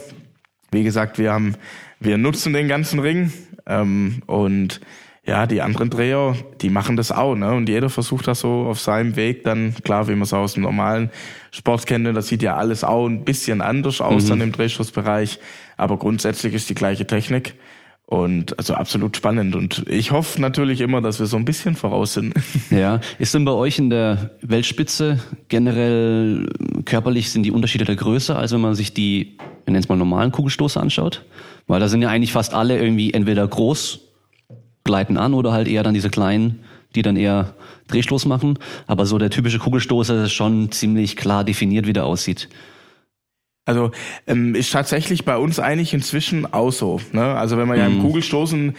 wie 0.72 0.84
gesagt, 0.84 1.18
wir 1.18 1.34
haben, 1.34 1.56
wir 2.00 2.18
nutzen 2.18 2.54
den 2.54 2.68
ganzen 2.68 3.00
Ring 3.00 3.32
ähm, 3.68 4.22
und 4.28 4.82
ja, 5.24 5.46
die 5.46 5.62
anderen 5.62 5.92
Dreher, 5.92 6.36
die 6.62 6.70
machen 6.72 6.98
das 6.98 7.12
auch, 7.12 7.36
ne? 7.36 7.54
Und 7.54 7.70
jeder 7.70 7.90
versucht 7.90 8.28
das 8.28 8.40
so 8.40 8.66
auf 8.66 8.80
seinem 8.80 9.16
Weg 9.16 9.44
dann, 9.44 9.76
klar, 9.84 10.08
wie 10.08 10.14
man 10.14 10.24
es 10.24 10.34
aus 10.34 10.54
dem 10.54 10.64
normalen 10.64 11.12
Sport 11.52 11.86
kennt, 11.86 12.08
das 12.18 12.28
sieht 12.28 12.42
ja 12.42 12.56
alles 12.56 12.84
auch 12.84 13.08
ein 13.08 13.24
bisschen 13.24 13.62
anders 13.62 14.02
aus 14.02 14.24
mhm. 14.26 14.30
dann 14.30 14.42
im 14.42 14.52
Drehschussbereich, 14.52 15.40
aber 15.82 15.98
grundsätzlich 15.98 16.54
ist 16.54 16.70
die 16.70 16.76
gleiche 16.76 17.08
Technik. 17.08 17.56
Und 18.06 18.58
also 18.60 18.74
absolut 18.74 19.18
spannend. 19.18 19.56
Und 19.56 19.86
ich 19.88 20.12
hoffe 20.12 20.40
natürlich 20.40 20.82
immer, 20.82 21.02
dass 21.02 21.20
wir 21.20 21.26
so 21.26 21.38
ein 21.38 21.46
bisschen 21.46 21.76
voraus 21.76 22.14
sind. 22.14 22.34
Ja. 22.70 23.00
Ist 23.20 23.34
denn 23.34 23.46
bei 23.46 23.52
euch 23.52 23.80
in 23.80 23.90
der 23.90 24.32
Weltspitze 24.42 25.20
generell 25.48 26.50
körperlich 26.86 27.32
sind 27.32 27.44
die 27.44 27.52
Unterschiede 27.52 27.86
da 27.86 27.96
größer, 27.96 28.38
als 28.38 28.52
wenn 28.52 28.62
man 28.62 28.76
sich 28.76 28.94
die, 28.94 29.38
wir 29.66 29.72
nennen 29.72 29.82
es 29.82 29.90
mal 29.90 29.96
normalen 29.96 30.32
Kugelstoße 30.32 30.80
anschaut? 30.80 31.26
Weil 31.68 31.80
da 31.80 31.88
sind 31.88 32.02
ja 32.02 32.10
eigentlich 32.10 32.34
fast 32.34 32.54
alle 32.54 32.80
irgendwie 32.80 33.14
entweder 33.14 33.48
groß 33.48 34.02
gleiten 34.84 35.18
an 35.18 35.34
oder 35.34 35.52
halt 35.52 35.68
eher 35.68 35.84
dann 35.84 35.94
diese 35.94 36.10
kleinen, 36.10 36.60
die 36.96 37.02
dann 37.02 37.16
eher 37.16 37.56
Drehstoß 37.88 38.26
machen. 38.26 38.60
Aber 38.88 39.06
so 39.06 39.18
der 39.18 39.30
typische 39.30 39.58
Kugelstoßer 39.58 40.26
ist 40.26 40.34
schon 40.34 40.72
ziemlich 40.72 41.16
klar 41.16 41.44
definiert, 41.44 41.88
wie 41.88 41.94
der 41.94 42.06
aussieht. 42.06 42.50
Also 43.64 43.92
ähm, 44.26 44.56
ist 44.56 44.72
tatsächlich 44.72 45.24
bei 45.24 45.38
uns 45.38 45.60
eigentlich 45.60 45.94
inzwischen 45.94 46.52
auch 46.52 46.72
so. 46.72 47.00
Ne? 47.12 47.24
Also 47.24 47.58
wenn 47.58 47.68
man 47.68 47.78
ja 47.78 47.86
im 47.86 47.98
Mhm. 47.98 48.02
Kugelstoßen 48.02 48.76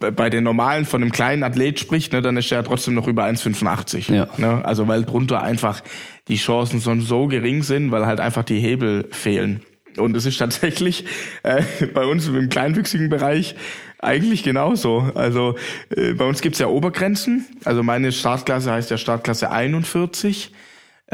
bei- 0.00 0.10
bei 0.10 0.30
den 0.30 0.44
normalen 0.44 0.86
von 0.86 1.02
einem 1.02 1.12
kleinen 1.12 1.42
Athlet 1.42 1.78
spricht, 1.78 2.12
ne, 2.14 2.22
dann 2.22 2.36
ist 2.38 2.50
er 2.50 2.58
ja 2.58 2.62
trotzdem 2.62 2.94
noch 2.94 3.06
über 3.06 3.24
1,85. 3.24 4.10
Ja. 4.10 4.28
Ne? 4.38 4.64
Also 4.64 4.88
weil 4.88 5.04
drunter 5.04 5.42
einfach 5.42 5.82
die 6.28 6.36
Chancen 6.36 6.80
so, 6.80 6.98
so 7.00 7.26
gering 7.26 7.62
sind, 7.62 7.90
weil 7.90 8.06
halt 8.06 8.18
einfach 8.20 8.44
die 8.44 8.58
Hebel 8.60 9.08
fehlen. 9.12 9.60
Und 9.98 10.16
es 10.16 10.24
ist 10.26 10.38
tatsächlich 10.38 11.04
äh, 11.42 11.62
bei 11.94 12.04
uns 12.06 12.26
im 12.26 12.48
kleinwüchsigen 12.48 13.10
Bereich 13.10 13.54
eigentlich 13.98 14.42
genauso. 14.42 15.10
Also 15.14 15.54
äh, 15.94 16.14
bei 16.14 16.24
uns 16.24 16.40
gibt's 16.40 16.58
ja 16.58 16.66
Obergrenzen. 16.68 17.44
Also 17.64 17.82
meine 17.82 18.10
Startklasse 18.10 18.72
heißt 18.72 18.90
ja 18.90 18.96
Startklasse 18.96 19.50
41. 19.50 20.50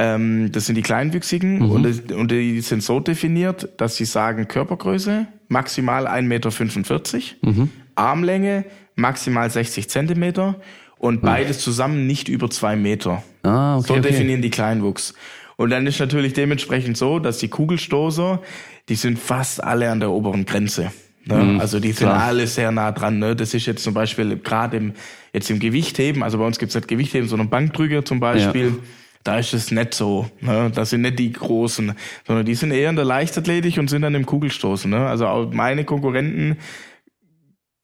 Ähm, 0.01 0.51
das 0.51 0.65
sind 0.65 0.77
die 0.77 0.83
Kleinwüchsigen 0.83 1.61
und, 1.61 1.83
das, 1.83 2.01
und 2.17 2.31
die 2.31 2.63
sind 2.63 2.83
so 2.83 3.01
definiert, 3.01 3.69
dass 3.77 3.97
sie 3.97 4.07
sagen 4.07 4.49
Körpergröße 4.49 5.27
maximal 5.49 6.07
1,45 6.07 7.35
Meter, 7.43 7.69
Armlänge 7.97 8.65
maximal 8.97 9.51
60 9.51 9.91
Zentimeter 9.91 10.57
und 10.97 11.21
beides 11.21 11.59
zusammen 11.59 12.07
nicht 12.07 12.29
über 12.29 12.49
zwei 12.49 12.77
Meter. 12.77 13.23
Ah, 13.43 13.77
okay, 13.77 13.87
so 13.89 13.95
okay. 13.95 14.03
definieren 14.03 14.41
die 14.41 14.49
Kleinwuchs. 14.49 15.13
Und 15.57 15.69
dann 15.69 15.87
ist 15.87 16.01
natürlich 16.01 16.33
dementsprechend 16.33 16.97
so, 16.97 17.19
dass 17.19 17.37
die 17.37 17.49
Kugelstoßer, 17.49 18.41
die 18.89 18.95
sind 18.95 19.19
fast 19.19 19.63
alle 19.63 19.91
an 19.91 20.01
der 20.01 20.11
oberen 20.11 20.47
Grenze. 20.47 20.93
Ne? 21.27 21.59
also 21.61 21.79
die 21.79 21.93
sind 21.93 22.09
klar. 22.09 22.23
alle 22.23 22.47
sehr 22.47 22.73
nah 22.73 22.93
dran. 22.93 23.19
Ne? 23.19 23.37
Das 23.37 23.53
ist 23.53 23.67
jetzt 23.67 23.85
zum 23.85 23.93
Beispiel 23.93 24.39
gerade 24.39 24.79
im, 24.79 24.93
jetzt 25.35 25.51
im 25.51 25.59
Gewichtheben, 25.59 26.23
also 26.23 26.39
bei 26.39 26.47
uns 26.47 26.59
gibt's 26.59 26.75
nicht 26.75 26.89
Gewichtheben, 26.89 27.29
sondern 27.29 27.51
Bankdrücker 27.51 28.03
zum 28.03 28.19
Beispiel. 28.19 28.79
Da 29.23 29.39
ist 29.39 29.53
es 29.53 29.71
nicht 29.71 29.93
so. 29.95 30.31
Ne? 30.41 30.71
Das 30.75 30.91
sind 30.91 31.03
nicht 31.03 31.19
die 31.19 31.33
Großen, 31.33 31.93
sondern 32.27 32.47
die 32.47 32.55
sind 32.55 32.71
eher 32.73 32.89
in 32.91 32.97
der 32.97 33.05
Leichtathletik 33.05 33.77
und 33.79 33.89
sind 33.89 34.03
dann 34.03 34.15
im 34.15 34.25
Kugelstoßen. 34.25 34.91
Ne? 34.91 35.07
Also 35.07 35.27
auch 35.27 35.53
meine 35.53 35.85
Konkurrenten 35.85 36.57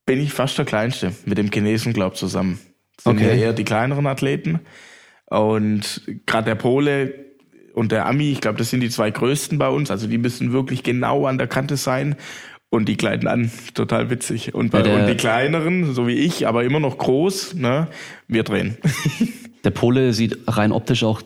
bin 0.06 0.20
ich 0.20 0.32
fast 0.32 0.56
der 0.56 0.64
Kleinste 0.64 1.12
mit 1.26 1.36
dem 1.36 1.50
Chinesen, 1.50 1.92
glaub 1.92 2.16
zusammen. 2.16 2.58
Sind 2.98 3.16
Okay. 3.18 3.28
ja 3.28 3.34
eher 3.34 3.52
die 3.52 3.64
kleineren 3.64 4.06
Athleten. 4.06 4.60
Und 5.26 6.02
gerade 6.24 6.46
der 6.46 6.54
Pole 6.54 7.26
und 7.74 7.92
der 7.92 8.06
Ami, 8.06 8.30
ich 8.30 8.40
glaube, 8.40 8.56
das 8.56 8.70
sind 8.70 8.80
die 8.80 8.88
zwei 8.88 9.10
größten 9.10 9.58
bei 9.58 9.68
uns. 9.68 9.90
Also 9.90 10.06
die 10.06 10.18
müssen 10.18 10.52
wirklich 10.52 10.82
genau 10.82 11.26
an 11.26 11.36
der 11.36 11.48
Kante 11.48 11.76
sein. 11.76 12.16
Und 12.68 12.88
die 12.88 12.96
gleiten 12.96 13.28
an. 13.28 13.50
Total 13.74 14.10
witzig. 14.10 14.54
Und, 14.54 14.70
bei, 14.70 14.80
Ja, 14.82 14.96
und 14.96 15.06
die 15.06 15.16
kleineren, 15.16 15.92
so 15.94 16.06
wie 16.08 16.14
ich, 16.14 16.48
aber 16.48 16.64
immer 16.64 16.80
noch 16.80 16.98
groß, 16.98 17.54
ne, 17.54 17.86
wir 18.26 18.42
drehen. 18.42 18.76
Der 19.66 19.72
Pole 19.72 20.12
sieht 20.12 20.38
rein 20.46 20.70
optisch 20.70 21.02
auch 21.02 21.22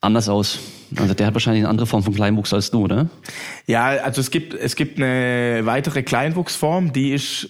anders 0.00 0.28
aus. 0.28 0.60
Also 0.94 1.12
der 1.12 1.26
hat 1.26 1.34
wahrscheinlich 1.34 1.62
eine 1.64 1.68
andere 1.70 1.88
Form 1.88 2.04
von 2.04 2.14
Kleinwuchs 2.14 2.54
als 2.54 2.70
du, 2.70 2.84
oder? 2.84 3.08
Ja, 3.66 3.86
also 3.86 4.20
es 4.20 4.30
gibt, 4.30 4.54
es 4.54 4.76
gibt 4.76 4.96
eine 4.98 5.62
weitere 5.64 6.04
Kleinwuchsform, 6.04 6.92
die 6.92 7.10
ist 7.12 7.48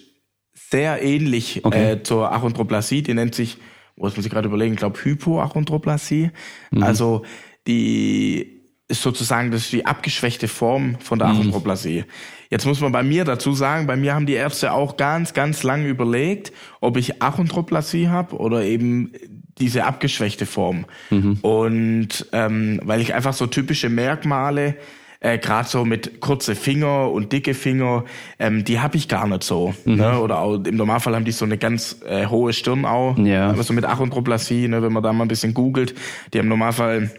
sehr 0.55 1.03
ähnlich 1.03 1.63
Okay. 1.63 1.93
äh, 1.93 2.03
zur 2.03 2.33
Achondroplasie. 2.33 3.03
Die 3.03 3.13
nennt 3.13 3.35
sich, 3.35 3.59
was 3.97 4.17
muss 4.17 4.25
ich 4.25 4.33
gerade 4.33 4.49
überlegen, 4.49 4.73
ich 4.73 4.79
glaube 4.81 4.99
Hypoachondroplasie. 5.05 6.31
Mhm. 6.71 6.83
Also 6.83 7.23
die 7.67 8.63
ist 8.89 9.03
sozusagen 9.03 9.51
das 9.51 9.63
ist 9.63 9.73
die 9.73 9.85
abgeschwächte 9.87 10.49
Form 10.49 10.97
von 11.01 11.17
Mhm. 11.19 11.21
der 11.21 11.29
Achondroplasie. 11.29 12.05
Jetzt 12.51 12.65
muss 12.67 12.81
man 12.81 12.93
bei 12.93 13.03
mir 13.03 13.25
dazu 13.25 13.53
sagen, 13.53 13.87
bei 13.87 13.97
mir 13.97 14.15
haben 14.15 14.27
die 14.27 14.35
Ärzte 14.35 14.73
auch 14.73 14.97
ganz, 14.97 15.35
ganz 15.35 15.63
lange 15.65 15.87
überlegt, 15.89 16.53
ob 16.81 16.97
ich 16.97 17.21
Achondroplasie 17.23 18.09
habe 18.09 18.37
oder 18.37 18.63
eben 18.65 19.13
diese 19.59 19.85
abgeschwächte 19.85 20.47
Form. 20.47 20.87
Und 21.43 22.27
ähm, 22.33 22.81
weil 22.83 23.01
ich 23.01 23.15
einfach 23.15 23.35
so 23.35 23.47
typische 23.47 23.89
Merkmale 23.89 24.77
äh, 25.25 25.39
gerade 25.39 25.67
so 25.67 25.85
mit 25.87 26.21
kurze 26.21 26.55
Finger 26.55 27.11
und 27.11 27.33
dicke 27.33 27.55
Finger, 27.55 28.05
ähm, 28.39 28.63
die 28.65 28.81
habe 28.81 28.97
ich 28.99 29.09
gar 29.09 29.27
nicht 29.27 29.43
so. 29.43 29.75
Ne? 29.87 30.21
Oder 30.21 30.39
auch, 30.41 30.63
im 30.63 30.77
Normalfall 30.77 31.15
haben 31.15 31.25
die 31.25 31.33
so 31.33 31.47
eine 31.47 31.57
ganz 31.57 31.97
äh, 32.07 32.27
hohe 32.27 32.53
Stirn 32.53 32.85
auch. 32.85 33.17
Ja. 33.17 33.49
Aber 33.49 33.63
so 33.63 33.73
mit 33.73 33.87
Achondroplasie, 33.87 34.69
ne, 34.69 34.83
wenn 34.83 34.93
man 34.93 35.03
da 35.03 35.13
mal 35.15 35.25
ein 35.25 35.29
bisschen 35.29 35.55
googelt, 35.55 35.95
die 36.33 36.39
haben 36.39 36.45
im 36.45 36.51
Normalfall 36.51 37.11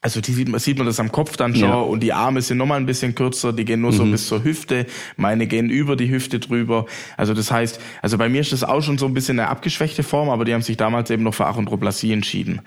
also 0.00 0.20
die 0.20 0.32
sieht 0.32 0.48
man, 0.48 0.60
sieht 0.60 0.78
man 0.78 0.86
das 0.86 1.00
am 1.00 1.10
Kopf 1.10 1.36
dann 1.36 1.54
schon 1.54 1.68
Ja. 1.68 1.74
und 1.80 2.00
die 2.04 2.12
Arme 2.12 2.40
sind 2.40 2.56
nochmal 2.58 2.78
ein 2.78 2.86
bisschen 2.86 3.14
kürzer, 3.16 3.52
die 3.52 3.64
gehen 3.64 3.80
nur 3.80 3.92
so 3.92 4.04
bis 4.04 4.28
zur 4.28 4.44
Hüfte, 4.44 4.86
meine 5.16 5.46
gehen 5.48 5.70
über 5.70 5.96
die 5.96 6.08
Hüfte 6.10 6.38
drüber. 6.38 6.86
Also 7.16 7.34
das 7.34 7.50
heißt, 7.50 7.80
also 8.00 8.16
bei 8.16 8.28
mir 8.28 8.40
ist 8.40 8.52
das 8.52 8.62
auch 8.62 8.80
schon 8.80 8.96
so 8.96 9.06
ein 9.06 9.14
bisschen 9.14 9.40
eine 9.40 9.48
abgeschwächte 9.48 10.04
Form, 10.04 10.28
aber 10.30 10.44
die 10.44 10.54
haben 10.54 10.62
sich 10.62 10.76
damals 10.76 11.10
eben 11.10 11.24
noch 11.24 11.34
für 11.34 11.46
Achondroplasie 11.46 12.12
entschieden. 12.12 12.60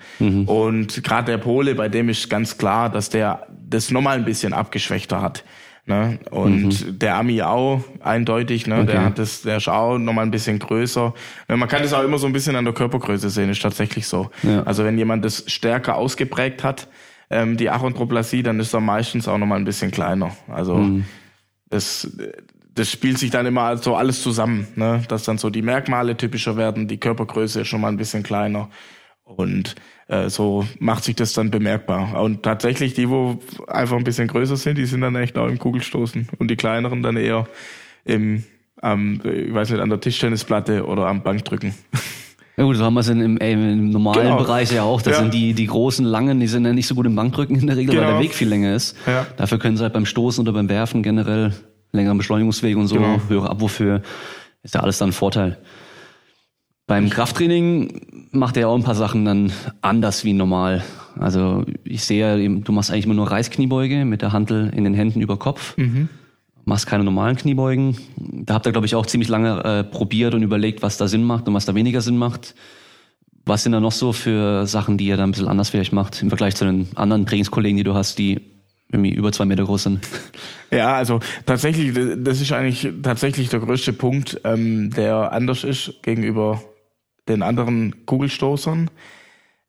Und 0.46 1.02
gerade 1.02 1.32
der 1.32 1.38
Pole, 1.38 1.74
bei 1.74 1.88
dem 1.88 2.08
ist 2.10 2.28
ganz 2.28 2.58
klar, 2.58 2.90
dass 2.90 3.08
der 3.08 3.46
das 3.68 3.90
nochmal 3.90 4.18
ein 4.18 4.24
bisschen 4.26 4.52
abgeschwächter 4.52 5.22
hat. 5.22 5.44
Ne? 5.86 6.20
Und 6.30 7.02
der 7.02 7.16
Ami 7.16 7.42
auch, 7.42 7.80
eindeutig, 8.00 8.66
ne? 8.68 8.84
der 8.84 8.94
Okay. 8.96 9.04
hat 9.06 9.18
das, 9.18 9.42
der 9.42 9.56
ist 9.56 9.68
auch 9.68 9.98
nochmal 9.98 10.24
ein 10.24 10.30
bisschen 10.30 10.58
größer. 10.60 11.12
Ja, 11.48 11.56
Man 11.56 11.68
kann 11.68 11.82
das 11.82 11.92
auch 11.92 12.04
immer 12.04 12.18
so 12.18 12.26
ein 12.28 12.32
bisschen 12.32 12.54
an 12.54 12.64
der 12.64 12.74
Körpergröße 12.74 13.30
sehen, 13.30 13.50
ist 13.50 13.62
tatsächlich 13.62 14.06
so. 14.06 14.30
Ja. 14.44 14.62
Also 14.62 14.84
wenn 14.84 14.96
jemand 14.96 15.24
das 15.24 15.44
stärker 15.48 15.96
ausgeprägt 15.96 16.62
hat, 16.62 16.86
ähm, 17.32 17.56
die 17.56 17.70
Achondroplasie, 17.70 18.42
dann 18.42 18.60
ist 18.60 18.72
er 18.74 18.80
meistens 18.80 19.26
auch 19.26 19.38
nochmal 19.38 19.58
ein 19.58 19.64
bisschen 19.64 19.90
kleiner. 19.90 20.36
Also 20.48 20.76
Mhm. 20.76 21.04
das, 21.70 22.08
das 22.74 22.90
spielt 22.90 23.18
sich 23.18 23.30
dann 23.30 23.46
immer 23.46 23.76
so 23.76 23.96
alles 23.96 24.22
zusammen, 24.22 24.66
ne? 24.76 25.02
dass 25.08 25.24
dann 25.24 25.38
so 25.38 25.50
die 25.50 25.62
Merkmale 25.62 26.16
typischer 26.16 26.56
werden, 26.56 26.88
die 26.88 26.98
Körpergröße 26.98 27.62
ist 27.62 27.68
schon 27.68 27.80
mal 27.80 27.88
ein 27.88 27.96
bisschen 27.96 28.22
kleiner 28.22 28.68
und 29.24 29.74
äh, 30.08 30.28
so 30.28 30.66
macht 30.78 31.04
sich 31.04 31.16
das 31.16 31.32
dann 31.32 31.50
bemerkbar. 31.50 32.20
Und 32.22 32.42
tatsächlich 32.42 32.94
die, 32.94 33.08
wo 33.08 33.38
einfach 33.66 33.96
ein 33.96 34.04
bisschen 34.04 34.28
größer 34.28 34.56
sind, 34.56 34.76
die 34.78 34.86
sind 34.86 35.00
dann 35.00 35.16
echt 35.16 35.38
auch 35.38 35.48
im 35.48 35.58
Kugelstoßen 35.58 36.28
und 36.38 36.48
die 36.50 36.56
kleineren 36.56 37.02
dann 37.02 37.16
eher 37.16 37.46
im 38.04 38.44
am, 38.80 39.20
ich 39.24 39.54
weiß 39.54 39.70
nicht, 39.70 39.80
an 39.80 39.90
der 39.90 40.00
Tischtennisplatte 40.00 40.84
oder 40.84 41.06
am 41.06 41.22
Bankdrücken. 41.22 41.72
Ja 42.56 42.64
gut, 42.64 42.76
so 42.76 42.84
haben 42.84 42.94
wir 42.94 43.00
es 43.00 43.08
in, 43.08 43.20
im, 43.20 43.36
im 43.38 43.90
normalen 43.90 44.22
Genau. 44.24 44.36
Bereich 44.36 44.70
ja 44.72 44.82
auch. 44.82 45.00
Das 45.00 45.14
Ja. 45.14 45.20
sind 45.20 45.32
die, 45.32 45.54
die 45.54 45.66
großen, 45.66 46.04
langen, 46.04 46.38
die 46.38 46.46
sind 46.46 46.66
ja 46.66 46.72
nicht 46.72 46.86
so 46.86 46.94
gut 46.94 47.06
im 47.06 47.14
Bankdrücken 47.14 47.56
in 47.58 47.66
der 47.66 47.76
Regel, 47.76 47.94
weil 47.94 48.00
Genau. 48.04 48.12
der 48.18 48.20
Weg 48.22 48.34
viel 48.34 48.48
länger 48.48 48.74
ist. 48.74 48.94
Ja. 49.06 49.26
Dafür 49.38 49.58
können 49.58 49.76
sie 49.76 49.82
halt 49.82 49.94
beim 49.94 50.04
Stoßen 50.06 50.42
oder 50.42 50.52
beim 50.52 50.68
Werfen 50.68 51.02
generell 51.02 51.52
längeren 51.92 52.18
Beschleunigungsweg 52.18 52.76
und 52.76 52.88
so, 52.88 52.96
Genau. 52.96 53.20
höhere 53.28 53.48
Abwurfhöhe, 53.50 54.02
ist 54.62 54.74
ja 54.74 54.80
alles 54.82 54.98
dann 54.98 55.10
ein 55.10 55.12
Vorteil. 55.12 55.58
Beim 56.86 57.08
Krafttraining 57.08 58.28
macht 58.32 58.56
er 58.56 58.68
auch 58.68 58.74
ein 58.76 58.82
paar 58.82 58.94
Sachen 58.96 59.24
dann 59.24 59.52
anders 59.80 60.24
wie 60.24 60.32
normal. 60.34 60.82
Also 61.18 61.64
ich 61.84 62.04
sehe, 62.04 62.36
du 62.60 62.72
machst 62.72 62.90
eigentlich 62.90 63.04
immer 63.06 63.14
nur 63.14 63.30
Reißkniebeuge 63.30 64.04
mit 64.04 64.20
der 64.20 64.32
Hantel 64.32 64.70
in 64.76 64.84
den 64.84 64.92
Händen 64.92 65.20
über 65.20 65.38
Kopf. 65.38 65.74
Machst 66.64 66.86
keine 66.86 67.04
normalen 67.04 67.36
Kniebeugen. 67.36 67.96
Da 68.16 68.54
habt 68.54 68.66
ihr, 68.66 68.72
glaube 68.72 68.86
ich, 68.86 68.94
auch 68.94 69.06
ziemlich 69.06 69.28
lange 69.28 69.64
äh, 69.64 69.84
probiert 69.84 70.34
und 70.34 70.42
überlegt, 70.42 70.82
was 70.82 70.96
da 70.96 71.08
Sinn 71.08 71.24
macht 71.24 71.48
und 71.48 71.54
was 71.54 71.66
da 71.66 71.74
weniger 71.74 72.00
Sinn 72.00 72.16
macht. 72.16 72.54
Was 73.44 73.64
sind 73.64 73.72
da 73.72 73.80
noch 73.80 73.92
so 73.92 74.12
für 74.12 74.66
Sachen, 74.66 74.98
die 74.98 75.06
ihr 75.06 75.16
da 75.16 75.24
ein 75.24 75.32
bisschen 75.32 75.48
anders 75.48 75.70
vielleicht 75.70 75.92
macht 75.92 76.22
im 76.22 76.28
Vergleich 76.28 76.54
zu 76.54 76.64
den 76.64 76.88
anderen 76.94 77.26
Trainingskollegen, 77.26 77.76
die 77.76 77.82
du 77.82 77.94
hast, 77.94 78.18
die 78.18 78.40
irgendwie 78.92 79.10
über 79.10 79.32
zwei 79.32 79.44
Meter 79.44 79.64
groß 79.64 79.82
sind? 79.84 80.00
Ja, 80.70 80.94
also 80.94 81.20
tatsächlich, 81.44 81.92
das 82.24 82.40
ist 82.40 82.50
eigentlich 82.50 82.90
tatsächlich 83.02 83.50
der 83.50 83.60
größte 83.60 83.92
Punkt, 83.92 84.40
ähm, 84.44 84.88
der 84.88 85.30
anders 85.30 85.64
ist 85.64 86.02
gegenüber 86.02 86.62
den 87.28 87.42
anderen 87.42 88.06
Kugelstoßern. 88.06 88.88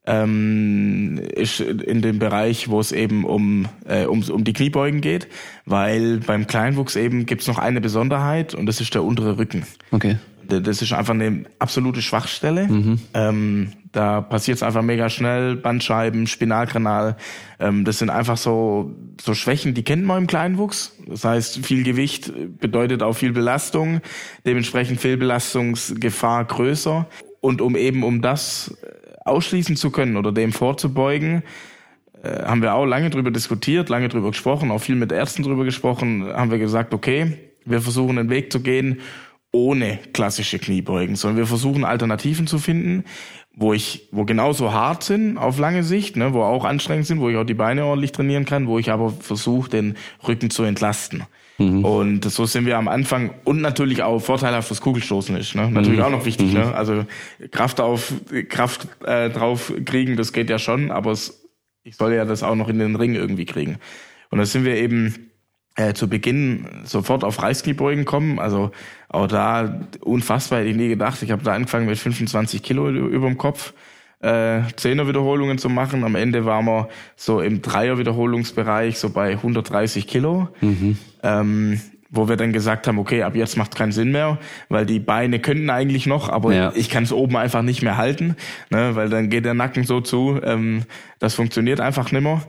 Ähm, 0.06 1.18
ist 1.34 1.60
in 1.60 2.02
dem 2.02 2.18
Bereich, 2.18 2.68
wo 2.68 2.78
es 2.78 2.92
eben 2.92 3.24
um, 3.24 3.66
äh, 3.86 4.04
um, 4.04 4.22
um 4.22 4.44
die 4.44 4.52
Kniebeugen 4.52 5.00
geht, 5.00 5.28
weil 5.64 6.18
beim 6.18 6.46
Kleinwuchs 6.46 6.94
eben 6.96 7.24
gibt's 7.24 7.46
noch 7.46 7.58
eine 7.58 7.80
Besonderheit 7.80 8.54
und 8.54 8.66
das 8.66 8.82
ist 8.82 8.94
der 8.94 9.02
untere 9.02 9.38
Rücken. 9.38 9.64
Okay. 9.92 10.16
Das 10.46 10.82
ist 10.82 10.92
einfach 10.92 11.14
eine 11.14 11.44
absolute 11.58 12.02
Schwachstelle. 12.02 12.68
Ähm, 13.14 13.72
da 13.92 14.20
passiert 14.20 14.56
es 14.56 14.62
einfach 14.62 14.82
mega 14.82 15.08
schnell. 15.08 15.56
Bandscheiben, 15.56 16.26
Spinalkanal. 16.26 17.16
Ähm, 17.60 17.84
das 17.84 17.98
sind 17.98 18.10
einfach 18.10 18.36
so, 18.36 18.94
so 19.20 19.34
Schwächen, 19.34 19.72
die 19.72 19.84
kennt 19.84 20.04
man 20.04 20.18
im 20.18 20.26
Kleinwuchs. 20.26 20.96
Das 21.06 21.24
heißt, 21.24 21.64
viel 21.64 21.84
Gewicht 21.84 22.32
bedeutet 22.58 23.02
auch 23.02 23.14
viel 23.14 23.32
Belastung. 23.32 24.00
Dementsprechend 24.44 25.00
Fehlbelastungsgefahr 25.00 26.44
größer. 26.44 27.06
Und 27.40 27.60
um 27.60 27.76
eben 27.76 28.02
um 28.02 28.20
das 28.20 28.76
ausschließen 29.24 29.76
zu 29.76 29.90
können 29.90 30.16
oder 30.16 30.32
dem 30.32 30.52
vorzubeugen, 30.52 31.42
äh, 32.22 32.44
haben 32.44 32.62
wir 32.62 32.74
auch 32.74 32.86
lange 32.86 33.10
drüber 33.10 33.30
diskutiert, 33.30 33.88
lange 33.88 34.08
drüber 34.08 34.30
gesprochen, 34.30 34.70
auch 34.70 34.78
viel 34.78 34.96
mit 34.96 35.12
Ärzten 35.12 35.42
drüber 35.42 35.64
gesprochen, 35.64 36.26
haben 36.26 36.50
wir 36.50 36.58
gesagt, 36.58 36.94
okay, 36.94 37.38
wir 37.64 37.80
versuchen 37.80 38.18
einen 38.18 38.30
Weg 38.30 38.52
zu 38.52 38.60
gehen 38.60 39.00
ohne 39.54 40.00
klassische 40.12 40.58
Kniebeugen, 40.58 41.14
sondern 41.14 41.38
wir 41.38 41.46
versuchen 41.46 41.84
Alternativen 41.84 42.48
zu 42.48 42.58
finden, 42.58 43.04
wo 43.54 43.72
ich, 43.72 44.08
wo 44.10 44.24
genauso 44.24 44.72
hart 44.72 45.04
sind 45.04 45.38
auf 45.38 45.58
lange 45.58 45.84
Sicht, 45.84 46.16
ne, 46.16 46.34
wo 46.34 46.42
auch 46.42 46.64
anstrengend 46.64 47.06
sind, 47.06 47.20
wo 47.20 47.30
ich 47.30 47.36
auch 47.36 47.44
die 47.44 47.54
Beine 47.54 47.84
ordentlich 47.84 48.10
trainieren 48.10 48.44
kann, 48.44 48.66
wo 48.66 48.80
ich 48.80 48.90
aber 48.90 49.10
versuche, 49.10 49.70
den 49.70 49.94
Rücken 50.26 50.50
zu 50.50 50.64
entlasten. 50.64 51.22
Und 51.84 52.24
so 52.24 52.46
sind 52.46 52.66
wir 52.66 52.76
am 52.78 52.88
Anfang 52.88 53.32
und 53.44 53.60
natürlich 53.60 54.02
auch 54.02 54.18
vorteilhaft 54.18 54.68
fürs 54.68 54.80
Kugelstoßen 54.80 55.36
ist, 55.36 55.54
ne? 55.54 55.70
Natürlich 55.70 56.02
auch 56.02 56.10
noch 56.10 56.24
wichtig, 56.24 56.52
ne? 56.52 56.74
Also 56.74 57.06
Kraft 57.52 57.80
auf 57.80 58.12
Kraft 58.48 58.88
äh, 59.04 59.30
drauf 59.30 59.72
kriegen, 59.84 60.16
das 60.16 60.32
geht 60.32 60.50
ja 60.50 60.58
schon, 60.58 60.90
aber 60.90 61.12
es, 61.12 61.48
ich 61.84 61.96
soll 61.96 62.12
ja 62.12 62.24
das 62.24 62.42
auch 62.42 62.56
noch 62.56 62.68
in 62.68 62.80
den 62.80 62.96
Ring 62.96 63.14
irgendwie 63.14 63.44
kriegen. 63.44 63.78
Und 64.30 64.38
da 64.38 64.46
sind 64.46 64.64
wir 64.64 64.76
eben 64.76 65.30
äh, 65.76 65.92
zu 65.94 66.08
Beginn 66.08 66.66
sofort 66.84 67.22
auf 67.22 67.40
Reißkniebeugen 67.40 68.04
kommen. 68.04 68.40
Also 68.40 68.72
auch 69.08 69.28
da 69.28 69.86
unfassbar 70.00 70.60
hätte 70.60 70.70
ich 70.70 70.76
nie 70.76 70.88
gedacht. 70.88 71.22
Ich 71.22 71.30
habe 71.30 71.44
da 71.44 71.52
angefangen 71.52 71.86
mit 71.86 71.98
25 71.98 72.62
Kilo 72.62 72.88
über 72.90 73.28
dem 73.28 73.38
Kopf. 73.38 73.74
Äh, 74.20 74.62
Zehner-Wiederholungen 74.76 75.58
zu 75.58 75.68
machen. 75.68 76.02
Am 76.04 76.14
Ende 76.14 76.44
waren 76.44 76.64
wir 76.64 76.88
so 77.16 77.40
im 77.40 77.60
Dreier-Wiederholungsbereich, 77.60 78.98
so 78.98 79.10
bei 79.10 79.32
130 79.32 80.06
Kilo. 80.06 80.48
Mhm. 80.60 80.96
Ähm, 81.22 81.80
wo 82.14 82.28
wir 82.28 82.36
dann 82.36 82.52
gesagt 82.52 82.86
haben, 82.86 82.98
okay, 82.98 83.22
ab 83.22 83.34
jetzt 83.34 83.56
macht 83.56 83.74
keinen 83.74 83.92
Sinn 83.92 84.12
mehr, 84.12 84.38
weil 84.68 84.86
die 84.86 85.00
Beine 85.00 85.40
könnten 85.40 85.68
eigentlich 85.68 86.06
noch, 86.06 86.28
aber 86.28 86.54
ja. 86.54 86.72
ich 86.74 86.88
kann 86.88 87.02
es 87.02 87.12
oben 87.12 87.36
einfach 87.36 87.62
nicht 87.62 87.82
mehr 87.82 87.96
halten, 87.96 88.36
ne, 88.70 88.94
weil 88.94 89.08
dann 89.08 89.30
geht 89.30 89.44
der 89.44 89.54
Nacken 89.54 89.84
so 89.84 90.00
zu, 90.00 90.40
ähm, 90.42 90.82
das 91.18 91.34
funktioniert 91.34 91.80
einfach 91.80 92.12
nimmer. 92.12 92.42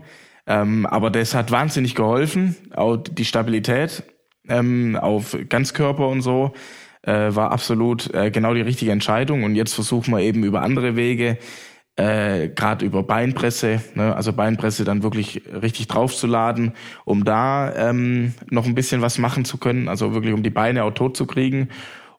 Ähm, 0.47 0.86
aber 0.86 1.10
das 1.10 1.34
hat 1.34 1.51
wahnsinnig 1.51 1.95
geholfen, 1.95 2.56
auch 2.75 2.97
die 2.97 3.25
Stabilität 3.25 4.04
ähm, 4.47 4.95
auf 4.95 5.36
Ganzkörper 5.49 6.08
und 6.08 6.21
so 6.21 6.54
äh, 7.05 7.35
war 7.35 7.51
absolut 7.51 8.13
äh, 8.13 8.31
genau 8.31 8.53
die 8.53 8.61
richtige 8.61 8.91
Entscheidung. 8.91 9.43
Und 9.43 9.55
jetzt 9.55 9.73
versuchen 9.73 10.13
wir 10.13 10.21
eben 10.21 10.43
über 10.43 10.61
andere 10.61 10.95
Wege, 10.95 11.37
äh, 11.95 12.49
gerade 12.49 12.85
über 12.85 13.03
Beinpresse, 13.03 13.81
ne, 13.93 14.15
also 14.15 14.33
Beinpresse 14.33 14.83
dann 14.83 15.03
wirklich 15.03 15.43
richtig 15.61 15.87
draufzuladen, 15.87 16.73
um 17.05 17.23
da 17.23 17.73
ähm, 17.73 18.33
noch 18.49 18.65
ein 18.65 18.75
bisschen 18.75 19.01
was 19.01 19.17
machen 19.17 19.45
zu 19.45 19.57
können, 19.57 19.87
also 19.87 20.13
wirklich 20.13 20.33
um 20.33 20.43
die 20.43 20.49
Beine 20.49 20.83
auch 20.83 20.93
tot 20.93 21.15
zu 21.15 21.25
kriegen. 21.25 21.69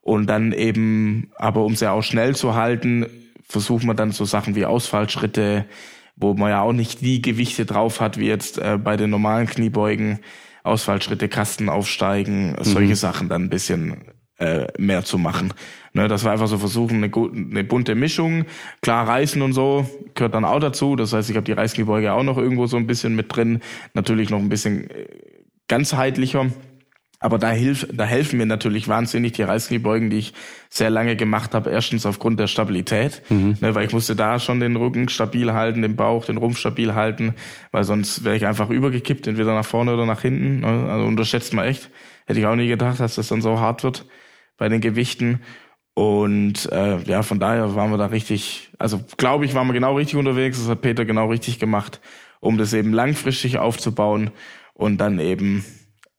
Und 0.00 0.28
dann 0.28 0.52
eben, 0.52 1.30
aber 1.36 1.64
um 1.64 1.74
sie 1.74 1.90
auch 1.90 2.02
schnell 2.02 2.36
zu 2.36 2.54
halten, 2.54 3.06
versuchen 3.42 3.86
wir 3.86 3.94
dann 3.94 4.12
so 4.12 4.24
Sachen 4.24 4.54
wie 4.54 4.64
Ausfallschritte, 4.64 5.66
wo 6.14 6.34
man 6.34 6.50
ja 6.50 6.62
auch 6.62 6.72
nicht 6.72 7.00
die 7.00 7.20
Gewichte 7.20 7.66
drauf 7.66 8.00
hat 8.00 8.18
wie 8.18 8.28
jetzt 8.28 8.58
äh, 8.58 8.78
bei 8.82 8.96
den 8.96 9.10
normalen 9.10 9.46
Kniebeugen, 9.46 10.20
Ausfallschritte, 10.62 11.28
Kasten 11.28 11.68
aufsteigen, 11.68 12.52
mhm. 12.52 12.64
solche 12.64 12.96
Sachen 12.96 13.28
dann 13.28 13.42
ein 13.44 13.50
bisschen 13.50 13.96
äh, 14.38 14.66
mehr 14.78 15.04
zu 15.04 15.18
machen. 15.18 15.52
Ne, 15.92 16.08
dass 16.08 16.24
wir 16.24 16.30
einfach 16.30 16.46
so 16.46 16.58
versuchen, 16.58 17.02
eine, 17.02 17.10
eine 17.10 17.64
bunte 17.64 17.94
Mischung, 17.94 18.44
klar 18.82 19.08
Reißen 19.08 19.40
und 19.40 19.54
so 19.54 19.88
gehört 20.14 20.34
dann 20.34 20.44
auch 20.44 20.60
dazu. 20.60 20.94
Das 20.94 21.14
heißt, 21.14 21.30
ich 21.30 21.36
habe 21.36 21.46
die 21.46 21.52
Reißkniebeuge 21.52 22.12
auch 22.12 22.22
noch 22.22 22.36
irgendwo 22.36 22.66
so 22.66 22.76
ein 22.76 22.86
bisschen 22.86 23.16
mit 23.16 23.34
drin, 23.34 23.60
natürlich 23.94 24.28
noch 24.28 24.38
ein 24.38 24.50
bisschen 24.50 24.90
äh, 24.90 25.06
ganzheitlicher. 25.68 26.50
Aber 27.18 27.38
da, 27.38 27.50
hilf, 27.50 27.88
da 27.90 28.04
helfen 28.04 28.36
mir 28.36 28.44
natürlich 28.44 28.88
wahnsinnig 28.88 29.32
die 29.32 29.42
Reißkniebeugen, 29.42 30.10
die 30.10 30.18
ich 30.18 30.34
sehr 30.68 30.90
lange 30.90 31.16
gemacht 31.16 31.54
habe. 31.54 31.70
Erstens 31.70 32.04
aufgrund 32.04 32.38
der 32.38 32.46
Stabilität, 32.46 33.22
mhm. 33.30 33.56
ne, 33.62 33.74
weil 33.74 33.86
ich 33.86 33.94
musste 33.94 34.14
da 34.14 34.38
schon 34.38 34.60
den 34.60 34.76
Rücken 34.76 35.08
stabil 35.08 35.54
halten, 35.54 35.80
den 35.80 35.96
Bauch, 35.96 36.26
den 36.26 36.36
Rumpf 36.36 36.58
stabil 36.58 36.94
halten, 36.94 37.34
weil 37.72 37.84
sonst 37.84 38.22
wäre 38.22 38.36
ich 38.36 38.46
einfach 38.46 38.68
übergekippt, 38.68 39.26
entweder 39.26 39.54
nach 39.54 39.64
vorne 39.64 39.94
oder 39.94 40.04
nach 40.04 40.20
hinten. 40.20 40.60
Ne, 40.60 40.90
also 40.90 41.06
unterschätzt 41.06 41.54
man 41.54 41.64
echt. 41.64 41.88
Hätte 42.26 42.38
ich 42.38 42.44
auch 42.44 42.54
nie 42.54 42.68
gedacht, 42.68 43.00
dass 43.00 43.14
das 43.14 43.28
dann 43.28 43.40
so 43.40 43.60
hart 43.60 43.82
wird 43.82 44.04
bei 44.56 44.68
den 44.68 44.80
Gewichten. 44.80 45.40
Und 45.94 46.70
äh, 46.72 46.98
ja, 47.04 47.22
von 47.22 47.40
daher 47.40 47.74
waren 47.74 47.90
wir 47.90 47.98
da 47.98 48.06
richtig, 48.06 48.70
also 48.78 49.00
glaube 49.16 49.44
ich, 49.44 49.54
waren 49.54 49.66
wir 49.66 49.74
genau 49.74 49.96
richtig 49.96 50.16
unterwegs. 50.16 50.58
Das 50.58 50.68
hat 50.68 50.82
Peter 50.82 51.04
genau 51.04 51.30
richtig 51.30 51.58
gemacht, 51.58 52.00
um 52.40 52.58
das 52.58 52.72
eben 52.74 52.92
langfristig 52.92 53.58
aufzubauen 53.58 54.30
und 54.74 54.98
dann 54.98 55.18
eben 55.18 55.64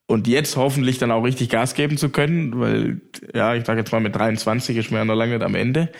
und 0.08 0.26
jetzt 0.26 0.56
hoffentlich 0.56 0.98
dann 0.98 1.10
auch 1.10 1.22
richtig 1.22 1.50
Gas 1.50 1.74
geben 1.74 1.98
zu 1.98 2.08
können, 2.08 2.58
weil, 2.58 3.02
ja, 3.34 3.54
ich 3.54 3.66
sage 3.66 3.80
jetzt 3.80 3.92
mal 3.92 4.00
mit 4.00 4.16
23 4.16 4.76
ist 4.78 4.90
mir 4.90 4.98
ja 4.98 5.04
noch 5.04 5.14
lange 5.14 5.34
nicht 5.34 5.44
am 5.44 5.54
Ende, 5.54 5.90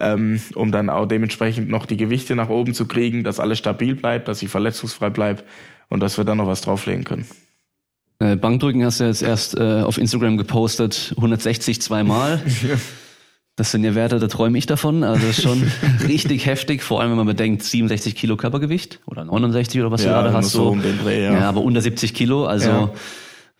ähm, 0.00 0.40
um 0.56 0.72
dann 0.72 0.90
auch 0.90 1.06
dementsprechend 1.06 1.68
noch 1.68 1.86
die 1.86 1.96
Gewichte 1.96 2.34
nach 2.34 2.48
oben 2.48 2.74
zu 2.74 2.88
kriegen, 2.88 3.22
dass 3.22 3.38
alles 3.38 3.58
stabil 3.58 3.94
bleibt, 3.94 4.26
dass 4.26 4.42
ich 4.42 4.48
verletzungsfrei 4.48 5.08
bleibe 5.08 5.44
und 5.88 6.00
dass 6.00 6.18
wir 6.18 6.24
dann 6.24 6.38
noch 6.38 6.48
was 6.48 6.62
drauflegen 6.62 7.04
können. 7.04 7.26
Äh, 8.18 8.36
Bankdrücken 8.36 8.84
hast 8.84 9.00
du 9.00 9.04
jetzt 9.04 9.22
erst 9.22 9.56
äh, 9.56 9.82
auf 9.82 9.98
Instagram 9.98 10.36
gepostet, 10.36 11.12
160 11.16 11.80
zweimal. 11.80 12.42
Das 13.56 13.70
sind 13.70 13.84
ja 13.84 13.94
Werte, 13.94 14.18
da 14.18 14.26
träume 14.26 14.58
ich 14.58 14.66
davon. 14.66 15.04
Also 15.04 15.28
das 15.28 15.38
ist 15.38 15.44
schon 15.44 15.62
richtig 16.08 16.44
heftig, 16.44 16.82
vor 16.82 17.00
allem 17.00 17.10
wenn 17.10 17.18
man 17.18 17.26
bedenkt, 17.28 17.62
67 17.62 18.16
Kilo 18.16 18.36
Körpergewicht 18.36 18.98
oder 19.06 19.24
69 19.24 19.80
oder 19.80 19.92
was 19.92 20.02
ja, 20.02 20.08
du 20.08 20.22
gerade 20.22 20.36
hast. 20.36 20.50
So 20.50 20.70
um 20.70 20.82
den 20.82 20.98
Dreh, 20.98 21.22
ja. 21.22 21.34
ja, 21.34 21.48
aber 21.50 21.60
unter 21.60 21.80
70 21.80 22.14
Kilo, 22.14 22.46
also 22.46 22.68
ja 22.68 22.90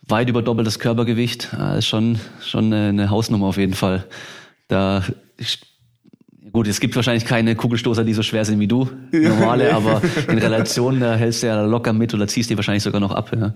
weit 0.07 0.29
über 0.29 0.41
doppeltes 0.41 0.79
Körpergewicht. 0.79 1.49
Das 1.51 1.75
äh, 1.75 1.79
ist 1.79 1.87
schon, 1.87 2.19
schon 2.41 2.73
eine, 2.73 3.09
Hausnummer 3.09 3.47
auf 3.47 3.57
jeden 3.57 3.73
Fall. 3.73 4.05
Da 4.67 5.03
Gut, 6.51 6.67
es 6.67 6.79
gibt 6.79 6.95
wahrscheinlich 6.95 7.25
keine 7.25 7.55
Kugelstoßer, 7.55 8.05
die 8.05 8.13
so 8.13 8.21
schwer 8.21 8.45
sind 8.45 8.61
wie 8.61 8.67
du, 8.67 8.89
normale, 9.11 9.73
aber 9.73 10.01
in 10.29 10.37
Relation, 10.37 11.01
da 11.01 11.15
hältst 11.15 11.43
du 11.43 11.47
ja 11.47 11.65
locker 11.65 11.91
mit 11.91 12.13
oder 12.13 12.27
ziehst 12.27 12.49
die 12.49 12.55
wahrscheinlich 12.55 12.83
sogar 12.83 13.01
noch 13.01 13.11
ab. 13.11 13.31
Ja, 13.35 13.53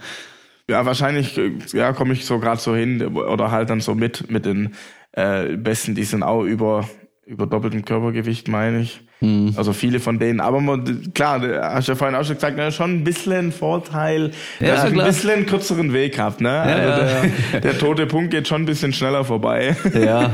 ja 0.70 0.86
wahrscheinlich 0.86 1.40
ja, 1.74 1.94
komme 1.94 2.14
ich 2.14 2.26
so 2.26 2.40
gerade 2.40 2.62
so 2.62 2.76
hin 2.76 3.04
oder 3.04 3.52
halt 3.52 3.70
dann 3.70 3.82
so 3.82 3.96
mit 3.96 4.32
mit 4.32 4.46
den 4.46 4.76
äh, 5.12 5.58
Besten, 5.58 5.96
die 5.96 6.04
sind 6.04 6.24
auch 6.24 6.44
über 6.44 6.86
über 7.26 7.46
doppeltem 7.46 7.86
Körpergewicht, 7.86 8.48
meine 8.48 8.82
ich. 8.82 9.02
Hm. 9.20 9.54
Also 9.56 9.72
viele 9.72 10.00
von 10.00 10.18
denen. 10.18 10.40
Aber 10.40 10.62
man, 10.62 11.14
klar, 11.14 11.42
hast 11.62 11.88
du 11.88 11.92
ja 11.92 11.96
vorhin 11.96 12.16
auch 12.16 12.24
schon 12.24 12.36
gesagt, 12.36 12.58
ne, 12.58 12.72
schon 12.72 12.96
ein 12.96 13.04
bisschen 13.04 13.52
Vorteil, 13.52 14.32
ja, 14.60 14.68
dass 14.68 14.92
du 14.92 15.00
ein 15.00 15.06
bisschen 15.06 15.30
einen 15.30 15.46
kürzeren 15.46 15.94
Weg 15.94 16.18
habt. 16.18 16.42
Ne? 16.42 16.50
Ja, 16.50 16.64
also 16.64 17.02
ja. 17.02 17.22
Der, 17.52 17.62
der 17.62 17.78
tote 17.78 18.08
Punkt 18.08 18.32
geht 18.32 18.48
schon 18.48 18.64
ein 18.64 18.66
bisschen 18.66 18.94
schneller 18.94 19.24
vorbei. 19.26 19.76
Ja, 19.94 20.32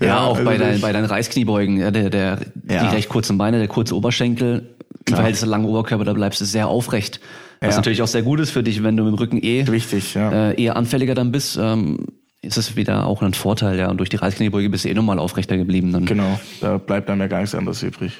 ja, 0.00 0.20
auch 0.24 0.38
also 0.38 0.44
bei, 0.44 0.56
dein, 0.56 0.80
bei 0.80 0.92
deinen 0.92 1.04
Reißkniebeugen, 1.04 1.76
ja, 1.76 1.92
der, 1.92 2.10
der, 2.10 2.40
die 2.54 2.74
recht 2.74 3.08
kurzen 3.08 3.38
Beine, 3.38 3.58
der 3.58 3.68
kurze 3.68 3.94
Oberschenkel, 3.94 4.74
im 5.06 5.14
Verhältnis 5.14 5.40
zum 5.40 5.50
langen 5.50 5.66
Oberkörper, 5.66 6.04
da 6.04 6.14
bleibst 6.14 6.40
du 6.40 6.44
sehr 6.44 6.66
aufrecht. 6.66 7.20
Was 7.60 7.76
natürlich 7.76 8.02
auch 8.02 8.08
sehr 8.08 8.22
gut 8.22 8.40
ist 8.40 8.50
für 8.50 8.62
dich, 8.62 8.82
wenn 8.82 8.96
du 8.96 9.04
mit 9.04 9.12
dem 9.12 9.18
Rücken 9.18 9.38
eh 9.42 9.62
Richtig, 9.62 10.14
ja. 10.14 10.50
äh, 10.50 10.62
eher 10.62 10.76
anfälliger 10.76 11.14
dann 11.14 11.32
bist. 11.32 11.58
Ähm, 11.60 12.06
ist 12.40 12.56
es 12.56 12.76
wieder 12.76 13.06
auch 13.06 13.22
ein 13.22 13.34
Vorteil, 13.34 13.78
ja. 13.78 13.90
Und 13.90 13.98
durch 13.98 14.08
die 14.10 14.16
Reißkniebeuge 14.16 14.70
bist 14.70 14.84
du 14.84 14.88
eh 14.88 14.94
nochmal 14.94 15.18
aufrechter 15.18 15.56
geblieben. 15.56 15.92
Dann. 15.92 16.06
Genau, 16.06 16.38
da 16.60 16.78
bleibt 16.78 17.08
dann 17.08 17.18
ja 17.18 17.26
gar 17.26 17.40
nichts 17.40 17.54
anderes 17.54 17.82
übrig. 17.82 18.12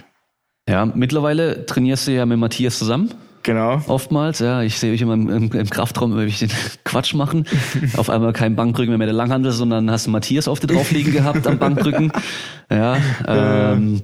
Ja, 0.69 0.85
mittlerweile 0.87 1.67
trainierst 1.67 2.09
du 2.09 2.13
ja 2.13 2.27
mit 2.27 2.39
Matthias 2.39 2.79
zusammen. 2.79 3.11
Genau. 3.45 3.81
Oftmals, 3.87 4.41
ja. 4.41 4.63
Ich 4.63 4.79
sehe 4.79 4.93
euch 4.93 5.01
immer 5.01 5.15
im, 5.15 5.31
im, 5.31 5.53
im 5.53 5.71
Kraftraum 5.71 6.13
immer 6.13 6.27
den 6.27 6.51
Quatsch 6.85 7.15
machen. 7.15 7.47
auf 7.97 8.11
einmal 8.11 8.33
kein 8.33 8.57
Bankdrücken 8.57 8.91
mehr, 8.91 8.99
mehr 8.99 9.07
der 9.07 9.15
Langhandel, 9.17 9.53
sondern 9.53 9.91
hast 9.91 10.09
Matthias 10.09 10.49
auf 10.49 10.61
dir 10.61 10.67
draufliegen 10.67 11.13
gehabt 11.13 11.47
am 11.47 11.59
Bankdrücken. 11.59 12.13
Ja. 12.71 12.99
Ähm, 13.27 14.03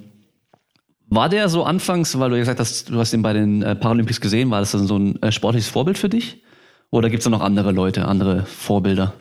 war 1.14 1.28
der 1.28 1.48
so 1.48 1.64
anfangs, 1.64 2.18
weil 2.18 2.30
du 2.30 2.36
gesagt 2.36 2.60
hast, 2.60 2.90
du 2.90 2.98
hast 2.98 3.12
ihn 3.12 3.22
bei 3.22 3.32
den 3.32 3.62
äh, 3.62 3.74
Paralympics 3.74 4.20
gesehen, 4.20 4.50
war 4.50 4.60
das 4.60 4.72
dann 4.72 4.86
so 4.86 4.98
ein 4.98 5.20
äh, 5.22 5.32
sportliches 5.32 5.68
Vorbild 5.68 5.98
für 5.98 6.08
dich? 6.08 6.42
Oder 6.90 7.10
gibt 7.10 7.20
es 7.20 7.24
da 7.24 7.30
noch 7.30 7.40
andere 7.40 7.72
Leute, 7.72 8.06
andere 8.06 8.44
Vorbilder? 8.46 9.14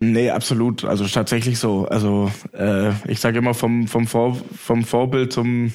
Nee, 0.00 0.30
absolut. 0.30 0.84
Also 0.84 1.06
tatsächlich 1.06 1.58
so. 1.58 1.86
Also 1.86 2.30
äh, 2.52 2.90
ich 3.10 3.20
sage 3.20 3.38
immer 3.38 3.54
vom, 3.54 3.88
vom, 3.88 4.06
Vor, 4.06 4.36
vom 4.56 4.84
Vorbild 4.84 5.32
zum 5.32 5.72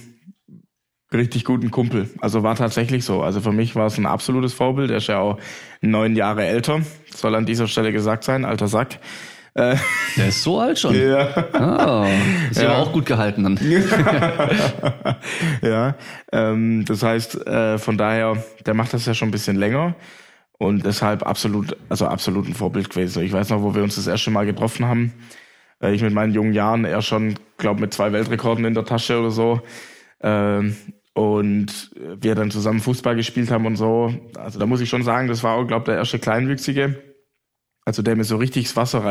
richtig 1.12 1.46
guten 1.46 1.72
Kumpel. 1.72 2.10
Also 2.22 2.44
war 2.44 2.56
tatsächlich 2.56 3.04
so. 3.06 3.22
Also 3.22 3.42
für 3.42 3.52
mich 3.52 3.76
war 3.76 3.88
es 3.88 3.98
ein 3.98 4.06
absolutes 4.06 4.54
Vorbild. 4.54 4.92
Er 4.92 4.98
ist 4.98 5.08
ja 5.08 5.20
auch 5.20 5.38
neun 5.82 6.16
Jahre 6.16 6.46
älter, 6.46 6.82
soll 7.14 7.36
an 7.36 7.46
dieser 7.46 7.68
Stelle 7.68 7.92
gesagt 7.92 8.24
sein, 8.24 8.46
alter 8.46 8.68
Sack. 8.68 9.00
Äh, 9.56 9.76
Der 10.18 10.28
ist 10.30 10.42
so 10.42 10.60
alt 10.60 10.80
schon. 10.80 10.96
Ja. 10.96 11.28
Ah, 11.54 12.08
ist 12.50 12.60
ja, 12.62 12.72
ja 12.72 12.78
auch 12.78 12.92
gut 12.92 13.06
gehalten 13.06 13.44
dann. 13.44 13.60
ja, 15.62 15.96
ähm, 16.32 16.86
das 16.86 17.04
heißt, 17.04 17.46
äh, 17.46 17.78
von 17.78 17.98
daher, 17.98 18.44
der 18.66 18.74
macht 18.74 18.94
das 18.94 19.06
ja 19.06 19.14
schon 19.14 19.28
ein 19.28 19.32
bisschen 19.32 19.58
länger 19.58 19.96
und 20.58 20.86
deshalb 20.86 21.24
absolut, 21.24 21.78
also 21.90 22.08
absolut 22.08 22.48
ein 22.48 22.56
Vorbild 22.56 22.90
gewesen. 22.90 23.24
Ich 23.24 23.32
weiß 23.34 23.50
noch, 23.50 23.62
wo 23.62 23.76
wir 23.76 23.84
uns 23.84 23.96
das 23.96 24.08
erste 24.08 24.32
Mal 24.32 24.46
getroffen 24.46 24.88
haben. 24.88 25.14
Äh, 25.82 25.94
ich 25.94 26.02
mit 26.02 26.14
meinen 26.14 26.34
jungen 26.34 26.54
Jahren, 26.54 26.86
er 26.86 27.04
schon, 27.04 27.36
glaube 27.58 27.82
mit 27.82 27.94
zwei 27.94 28.12
Weltrekorden 28.12 28.66
in 28.66 28.74
der 28.74 28.86
Tasche 28.86 29.20
oder 29.20 29.32
so. 29.32 29.62
Ähm, 30.22 30.76
und 31.14 31.92
wir 31.96 32.34
dann 32.34 32.50
zusammen 32.50 32.80
Fußball 32.80 33.16
gespielt 33.16 33.52
haben 33.52 33.68
und 33.68 33.76
so. 33.76 34.12
Also 34.36 34.58
da 34.58 34.66
muss 34.66 34.82
ich 34.82 34.90
schon 34.90 35.04
sagen, 35.04 35.28
das 35.28 35.44
war 35.44 35.56
auch, 35.58 35.68
glaube 35.68 35.86
der 35.86 35.98
erste 35.98 36.18
Kleinwüchsige. 36.18 37.13
Also 37.86 38.02
der 38.02 38.16
mir 38.16 38.24
so 38.24 38.38
richtig 38.38 38.66
das 38.66 38.76
Wasser 38.76 39.04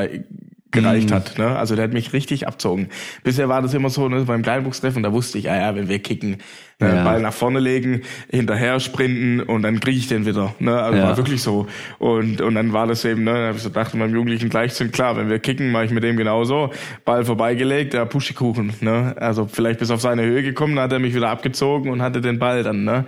gereicht 0.73 1.11
mm. 1.11 1.15
hat. 1.15 1.39
Ne? 1.39 1.57
Also 1.57 1.77
der 1.77 1.85
hat 1.85 1.93
mich 1.93 2.13
richtig 2.13 2.49
abzogen. 2.49 2.89
Bisher 3.23 3.49
war 3.49 3.63
das 3.63 3.75
immer 3.75 3.91
so, 3.91 4.09
ne, 4.09 4.23
beim 4.23 4.43
Kleinwuchstreffen, 4.43 5.03
da 5.03 5.13
wusste 5.13 5.39
ich, 5.39 5.45
ja, 5.45 5.57
ja, 5.57 5.77
wenn 5.77 5.89
wir 5.89 5.99
kicken, 5.99 6.39
äh, 6.81 6.87
ja. 6.87 7.05
Ball 7.05 7.21
nach 7.21 7.35
vorne 7.35 7.61
legen, 7.61 8.03
hinterher 8.31 8.81
sprinten 8.81 9.41
und 9.41 9.63
dann 9.63 9.81
kriege 9.81 9.99
ich 9.99 10.09
den 10.09 10.27
wieder. 10.27 10.55
Ne? 10.59 10.75
Also 10.75 10.99
ja. 10.99 11.09
war 11.09 11.17
wirklich 11.17 11.43
so. 11.43 11.67
Und, 11.99 12.41
und 12.41 12.55
dann 12.55 12.73
war 12.73 12.87
das 12.87 13.05
eben, 13.05 13.25
ne, 13.25 13.33
da 13.33 13.47
habe 13.49 13.57
ich 13.59 13.63
so 13.63 13.69
gedacht, 13.69 13.93
in 13.93 14.01
meinem 14.01 14.15
jugendlichen 14.15 14.49
Gleichsinn, 14.49 14.91
klar, 14.91 15.17
wenn 15.17 15.29
wir 15.29 15.39
kicken, 15.39 15.71
mache 15.71 15.85
ich 15.85 15.91
mit 15.91 16.03
dem 16.03 16.17
genauso. 16.17 16.73
Ball 17.05 17.25
vorbeigelegt, 17.25 17.95
ja, 17.95 18.07
Puschikuchen. 18.07 18.73
Ne? 18.81 19.15
Also 19.19 19.47
vielleicht 19.47 19.79
bis 19.79 19.91
auf 19.91 20.01
seine 20.01 20.23
Höhe 20.23 20.43
gekommen, 20.43 20.77
dann 20.77 20.85
hat 20.85 20.93
er 20.93 20.99
mich 20.99 21.15
wieder 21.15 21.29
abgezogen 21.29 21.91
und 21.91 22.01
hatte 22.01 22.23
den 22.23 22.39
Ball 22.39 22.63
dann. 22.63 22.85
Ne? 22.85 23.05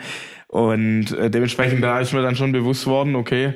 Und 0.49 1.13
äh, 1.13 1.31
dementsprechend 1.31 1.83
da 1.83 1.99
ist 1.99 2.13
mir 2.13 2.23
dann 2.23 2.37
schon 2.37 2.53
bewusst 2.53 2.87
worden, 2.87 3.17
okay, 3.17 3.55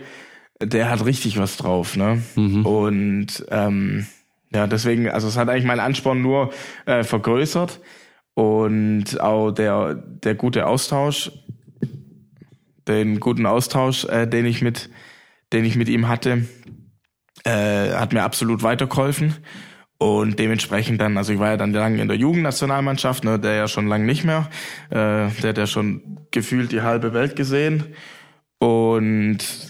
der 0.60 0.90
hat 0.90 1.04
richtig 1.04 1.38
was 1.38 1.56
drauf, 1.56 1.96
ne? 1.96 2.22
Mhm. 2.34 2.66
Und 2.66 3.46
ähm, 3.50 4.06
ja, 4.52 4.66
deswegen, 4.66 5.08
also 5.08 5.28
es 5.28 5.36
hat 5.36 5.48
eigentlich 5.48 5.64
meinen 5.64 5.80
Ansporn 5.80 6.22
nur 6.22 6.52
äh, 6.86 7.04
vergrößert 7.04 7.80
und 8.34 9.20
auch 9.20 9.50
der 9.50 9.94
der 9.94 10.34
gute 10.34 10.66
Austausch, 10.66 11.30
den 12.86 13.20
guten 13.20 13.46
Austausch, 13.46 14.04
äh, 14.04 14.26
den 14.26 14.46
ich 14.46 14.62
mit 14.62 14.90
den 15.52 15.64
ich 15.64 15.76
mit 15.76 15.88
ihm 15.88 16.08
hatte, 16.08 16.46
äh, 17.44 17.92
hat 17.92 18.12
mir 18.12 18.22
absolut 18.22 18.62
weitergeholfen. 18.62 19.34
Und 20.00 20.38
dementsprechend 20.38 21.00
dann, 21.00 21.16
also 21.18 21.32
ich 21.32 21.40
war 21.40 21.50
ja 21.50 21.56
dann 21.56 21.72
lange 21.72 22.00
in 22.00 22.06
der 22.06 22.16
Jugendnationalmannschaft, 22.16 23.24
ne, 23.24 23.40
der 23.40 23.54
ja 23.54 23.68
schon 23.68 23.88
lange 23.88 24.04
nicht 24.04 24.24
mehr, 24.24 24.48
äh, 24.90 25.28
der 25.42 25.48
hat 25.48 25.58
ja 25.58 25.66
schon 25.66 26.20
gefühlt 26.30 26.70
die 26.70 26.82
halbe 26.82 27.12
Welt 27.12 27.34
gesehen. 27.34 27.84
Und 28.58 29.67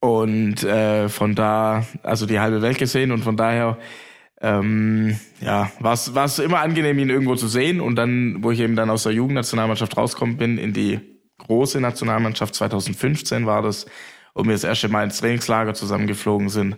und 0.00 0.64
äh, 0.64 1.08
von 1.08 1.34
da, 1.34 1.84
also 2.02 2.26
die 2.26 2.40
halbe 2.40 2.62
Welt 2.62 2.78
gesehen 2.78 3.12
und 3.12 3.22
von 3.22 3.36
daher 3.36 3.78
ähm, 4.40 5.18
ja, 5.40 5.70
war 5.80 5.92
es 5.92 6.38
immer 6.38 6.60
angenehm, 6.60 6.98
ihn 6.98 7.10
irgendwo 7.10 7.34
zu 7.34 7.46
sehen. 7.46 7.80
Und 7.80 7.96
dann, 7.96 8.42
wo 8.42 8.50
ich 8.50 8.60
eben 8.60 8.76
dann 8.76 8.90
aus 8.90 9.02
der 9.02 9.12
Jugendnationalmannschaft 9.12 9.96
rausgekommen 9.96 10.38
bin, 10.38 10.58
in 10.58 10.72
die 10.72 11.00
große 11.38 11.80
Nationalmannschaft 11.80 12.54
2015 12.54 13.46
war 13.46 13.62
das, 13.62 13.86
und 14.32 14.46
wir 14.46 14.52
das 14.52 14.64
erste 14.64 14.88
Mal 14.88 15.04
ins 15.04 15.18
Trainingslager 15.18 15.74
zusammengeflogen 15.74 16.48
sind, 16.48 16.76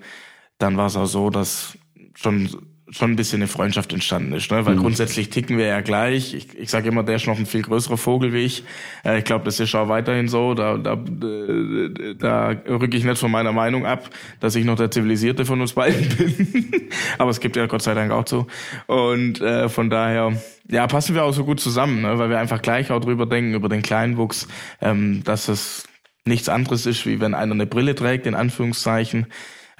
dann 0.59 0.77
war 0.77 0.87
es 0.87 0.97
auch 0.97 1.07
so, 1.07 1.31
dass 1.31 1.77
schon 2.15 2.49
schon 2.93 3.13
ein 3.13 3.17
bisschen 3.17 3.41
eine 3.41 3.49
Freundschaft 3.49 3.93
entstanden 3.93 4.33
ist, 4.35 4.51
ne? 4.51 4.67
weil 4.67 4.75
mhm. 4.75 4.81
grundsätzlich 4.81 5.31
ticken 5.31 5.57
wir 5.57 5.67
ja 5.67 5.81
gleich. 5.81 6.35
Ich, 6.35 6.59
ich 6.59 6.71
sage 6.71 6.89
immer, 6.89 7.03
der 7.03 7.17
ist 7.17 7.27
noch 7.27 7.39
ein 7.39 7.47
viel 7.47 7.63
größerer 7.63 7.97
Vogel 7.97 8.33
wie 8.33 8.45
ich. 8.45 8.65
Äh, 9.05 9.19
ich 9.19 9.25
glaube, 9.25 9.45
das 9.47 9.59
ist 9.61 9.75
auch 9.75 9.89
weiterhin 9.89 10.29
so. 10.29 10.53
Da, 10.53 10.77
da, 10.77 10.97
da 10.97 12.49
rücke 12.69 12.97
ich 12.97 13.05
nicht 13.05 13.19
von 13.19 13.31
meiner 13.31 13.53
Meinung 13.53 13.87
ab, 13.87 14.11
dass 14.41 14.55
ich 14.55 14.65
noch 14.65 14.77
der 14.77 14.91
zivilisierte 14.91 15.47
von 15.47 15.61
uns 15.61 15.73
beiden 15.73 16.09
bin. 16.17 16.91
Aber 17.19 17.31
es 17.31 17.41
gibt 17.41 17.57
ja 17.57 17.67
Gott 17.67 17.83
sei 17.83 17.95
Dank 17.95 18.13
auch 18.13 18.27
so. 18.27 18.47
Und 18.87 19.41
äh, 19.41 19.71
von 19.71 19.89
daher, 19.89 20.37
ja, 20.69 20.87
passen 20.87 21.15
wir 21.15 21.25
auch 21.25 21.33
so 21.33 21.45
gut 21.45 21.61
zusammen, 21.61 22.03
ne? 22.03 22.19
weil 22.19 22.29
wir 22.29 22.39
einfach 22.39 22.61
gleich 22.61 22.91
auch 22.91 23.01
drüber 23.01 23.25
denken 23.25 23.55
über 23.55 23.71
den 23.71 23.83
Kleinwuchs, 23.83 24.49
ähm, 24.83 25.23
dass 25.25 25.49
es 25.49 25.89
nichts 26.27 26.51
anderes 26.51 26.85
ist, 26.85 27.07
wie 27.07 27.21
wenn 27.21 27.35
einer 27.35 27.55
eine 27.55 27.67
Brille 27.67 27.95
trägt, 27.95 28.27
in 28.27 28.35
Anführungszeichen 28.35 29.27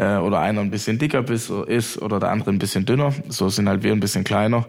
äh, 0.03 0.19
oder 0.19 0.41
einer 0.41 0.61
ein 0.61 0.71
bisschen 0.71 0.99
dicker 0.99 1.29
ist 1.31 2.01
oder 2.01 2.19
der 2.19 2.31
andere 2.31 2.51
ein 2.51 2.59
bisschen 2.59 2.85
dünner. 2.85 3.15
So 3.29 3.49
sind 3.49 3.69
halt 3.69 3.83
wir 3.83 3.93
ein 3.93 4.01
bisschen 4.01 4.25
kleiner. 4.25 4.67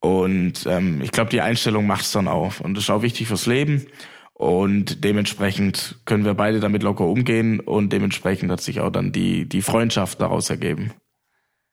Und 0.00 0.66
ähm, 0.66 1.00
ich 1.02 1.10
glaube, 1.10 1.30
die 1.30 1.40
Einstellung 1.40 1.86
macht's 1.86 2.12
dann 2.12 2.28
auch. 2.28 2.60
Und 2.60 2.74
das 2.74 2.84
ist 2.84 2.90
auch 2.90 3.02
wichtig 3.02 3.26
fürs 3.26 3.46
Leben. 3.46 3.86
Und 4.32 5.04
dementsprechend 5.04 5.96
können 6.06 6.24
wir 6.24 6.34
beide 6.34 6.60
damit 6.60 6.82
locker 6.82 7.04
umgehen 7.04 7.60
und 7.60 7.92
dementsprechend 7.92 8.50
hat 8.50 8.62
sich 8.62 8.80
auch 8.80 8.90
dann 8.90 9.12
die, 9.12 9.46
die 9.46 9.60
Freundschaft 9.60 10.18
daraus 10.20 10.48
ergeben. 10.48 10.92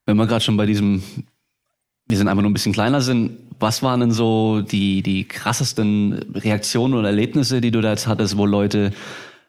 Wenn 0.06 0.18
wir 0.18 0.28
gerade 0.28 0.44
schon 0.44 0.58
bei 0.58 0.66
diesem, 0.66 1.02
wir 2.10 2.18
sind 2.18 2.28
einfach 2.28 2.42
nur 2.42 2.52
ein 2.52 2.54
bisschen 2.54 2.74
kleiner 2.74 3.00
sind, 3.00 3.38
was 3.60 3.84
waren 3.84 4.02
denn 4.02 4.12
so 4.12 4.62
die, 4.62 5.02
die 5.02 5.26
krassesten 5.26 6.14
Reaktionen 6.36 6.94
oder 6.94 7.08
Erlebnisse, 7.08 7.62
die 7.62 7.72
du 7.72 7.80
da 7.80 7.92
jetzt 7.92 8.08
hattest, 8.08 8.38
wo 8.38 8.46
Leute 8.46 8.92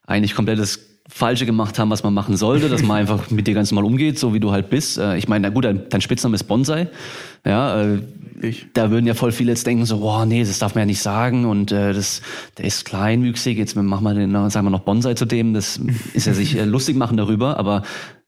eigentlich 0.06 0.36
komplettes 0.36 0.87
Falsche 1.08 1.46
gemacht 1.46 1.78
haben, 1.78 1.90
was 1.90 2.02
man 2.02 2.12
machen 2.12 2.36
sollte, 2.36 2.68
dass 2.68 2.82
man 2.82 2.98
einfach 2.98 3.30
mit 3.30 3.46
dir 3.46 3.54
ganz 3.54 3.72
normal 3.72 3.90
umgeht, 3.90 4.18
so 4.18 4.34
wie 4.34 4.40
du 4.40 4.52
halt 4.52 4.68
bist. 4.68 4.98
Äh, 4.98 5.16
ich 5.16 5.26
meine, 5.26 5.48
na 5.48 5.54
gut, 5.54 5.64
dein, 5.64 5.88
dein 5.88 6.00
Spitzname 6.00 6.34
ist 6.34 6.44
Bonsai. 6.44 6.88
Ja, 7.46 7.82
äh, 7.82 7.98
ich. 8.42 8.66
da 8.74 8.90
würden 8.90 9.06
ja 9.06 9.14
voll 9.14 9.32
viele 9.32 9.50
jetzt 9.50 9.66
denken 9.66 9.86
so, 9.86 9.98
boah, 10.00 10.26
nee, 10.26 10.44
das 10.44 10.58
darf 10.58 10.74
man 10.74 10.82
ja 10.82 10.86
nicht 10.86 11.00
sagen 11.00 11.46
und 11.46 11.72
äh, 11.72 11.92
das, 11.92 12.20
der 12.58 12.66
ist 12.66 12.84
kleinwüchsig, 12.84 13.56
jetzt 13.56 13.74
machen 13.74 14.04
wir 14.04 14.14
den, 14.14 14.32
sagen 14.50 14.66
wir 14.66 14.70
noch 14.70 14.80
Bonsai 14.80 15.14
zu 15.14 15.24
dem, 15.24 15.54
das 15.54 15.80
ist 16.12 16.26
ja 16.26 16.34
sich 16.34 16.56
äh, 16.56 16.64
lustig 16.64 16.96
machen 16.96 17.16
darüber, 17.16 17.58
aber 17.58 17.82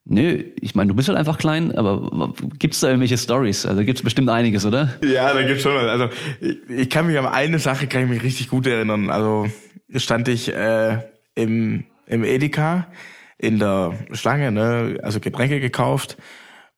Nö, 0.06 0.42
ich 0.60 0.74
meine, 0.74 0.88
du 0.88 0.94
bist 0.94 1.08
halt 1.08 1.18
einfach 1.18 1.38
klein, 1.38 1.72
aber 1.76 2.32
gibt's 2.58 2.80
da 2.80 2.88
irgendwelche 2.88 3.18
Stories? 3.18 3.66
Also 3.66 3.84
gibt's 3.84 4.02
bestimmt 4.02 4.28
einiges, 4.30 4.64
oder? 4.64 4.94
Ja, 5.04 5.32
da 5.32 5.42
gibt's 5.42 5.62
schon. 5.62 5.76
Also 5.76 6.08
ich, 6.40 6.56
ich 6.68 6.90
kann 6.90 7.06
mich 7.06 7.16
an 7.18 7.26
eine 7.26 7.58
Sache 7.58 7.86
kann 7.86 8.04
ich 8.04 8.08
mich 8.08 8.22
richtig 8.22 8.48
gut 8.48 8.66
erinnern. 8.66 9.10
Also 9.10 9.46
stand 9.94 10.26
ich 10.26 10.52
äh, 10.52 10.98
im 11.36 11.84
im 12.10 12.24
Edeka 12.24 12.88
in 13.38 13.58
der 13.58 13.94
Schlange, 14.12 14.52
ne, 14.52 14.98
also 15.02 15.20
Getränke 15.20 15.60
gekauft. 15.60 16.16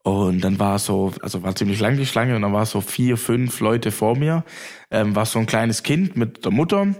Und 0.04 0.42
dann 0.42 0.58
war 0.58 0.78
so, 0.78 1.12
also 1.22 1.42
war 1.42 1.54
ziemlich 1.54 1.80
lang 1.80 1.96
die 1.96 2.06
Schlange 2.06 2.34
und 2.34 2.42
dann 2.42 2.52
war 2.52 2.66
so 2.66 2.80
vier, 2.80 3.16
fünf 3.16 3.60
Leute 3.60 3.92
vor 3.92 4.16
mir. 4.16 4.44
Ähm, 4.90 5.14
war 5.14 5.26
so 5.26 5.38
ein 5.38 5.46
kleines 5.46 5.82
Kind 5.82 6.16
mit 6.16 6.44
der 6.44 6.52
Mutter. 6.52 6.94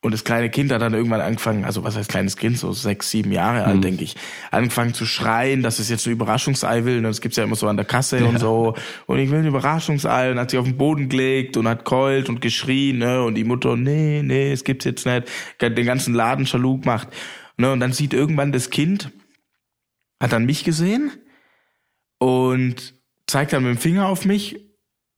Und 0.00 0.12
das 0.12 0.22
kleine 0.22 0.48
Kind 0.48 0.70
hat 0.70 0.80
dann 0.80 0.94
irgendwann 0.94 1.20
angefangen, 1.20 1.64
also 1.64 1.82
was 1.82 1.96
heißt 1.96 2.08
kleines 2.08 2.36
Kind, 2.36 2.56
so 2.56 2.72
sechs, 2.72 3.10
sieben 3.10 3.32
Jahre 3.32 3.64
alt, 3.64 3.78
mhm. 3.78 3.82
denke 3.82 4.04
ich, 4.04 4.14
angefangen 4.52 4.94
zu 4.94 5.04
schreien, 5.06 5.62
dass 5.62 5.80
es 5.80 5.88
jetzt 5.88 6.06
ein 6.06 6.12
Überraschungsei 6.12 6.84
will. 6.84 6.98
Und 6.98 7.02
das 7.02 7.20
gibt's 7.20 7.36
ja 7.36 7.42
immer 7.42 7.56
so 7.56 7.66
an 7.66 7.76
der 7.76 7.84
Kasse 7.84 8.20
ja. 8.20 8.26
und 8.26 8.38
so. 8.38 8.74
Und 9.06 9.18
ich 9.18 9.28
will 9.30 9.40
ein 9.40 9.46
Überraschungsei. 9.46 10.30
Und 10.30 10.38
hat 10.38 10.50
sich 10.50 10.58
auf 10.60 10.66
den 10.66 10.76
Boden 10.76 11.08
gelegt 11.08 11.56
und 11.56 11.66
hat 11.66 11.84
keult 11.84 12.28
und 12.28 12.40
geschrien. 12.40 12.98
Ne? 12.98 13.22
Und 13.24 13.34
die 13.34 13.44
Mutter, 13.44 13.76
nee, 13.76 14.22
nee, 14.24 14.52
es 14.52 14.62
gibt's 14.62 14.84
jetzt 14.84 15.04
nicht. 15.04 15.28
Den 15.60 15.86
ganzen 15.86 16.14
Laden 16.14 16.46
schalug 16.46 16.82
gemacht. 16.82 17.08
Ne, 17.58 17.72
und 17.72 17.80
dann 17.80 17.92
sieht 17.92 18.14
irgendwann 18.14 18.52
das 18.52 18.70
Kind, 18.70 19.10
hat 20.22 20.32
dann 20.32 20.46
mich 20.46 20.62
gesehen 20.64 21.10
und 22.18 22.94
zeigt 23.26 23.52
dann 23.52 23.64
mit 23.64 23.74
dem 23.74 23.78
Finger 23.78 24.06
auf 24.06 24.24
mich 24.24 24.68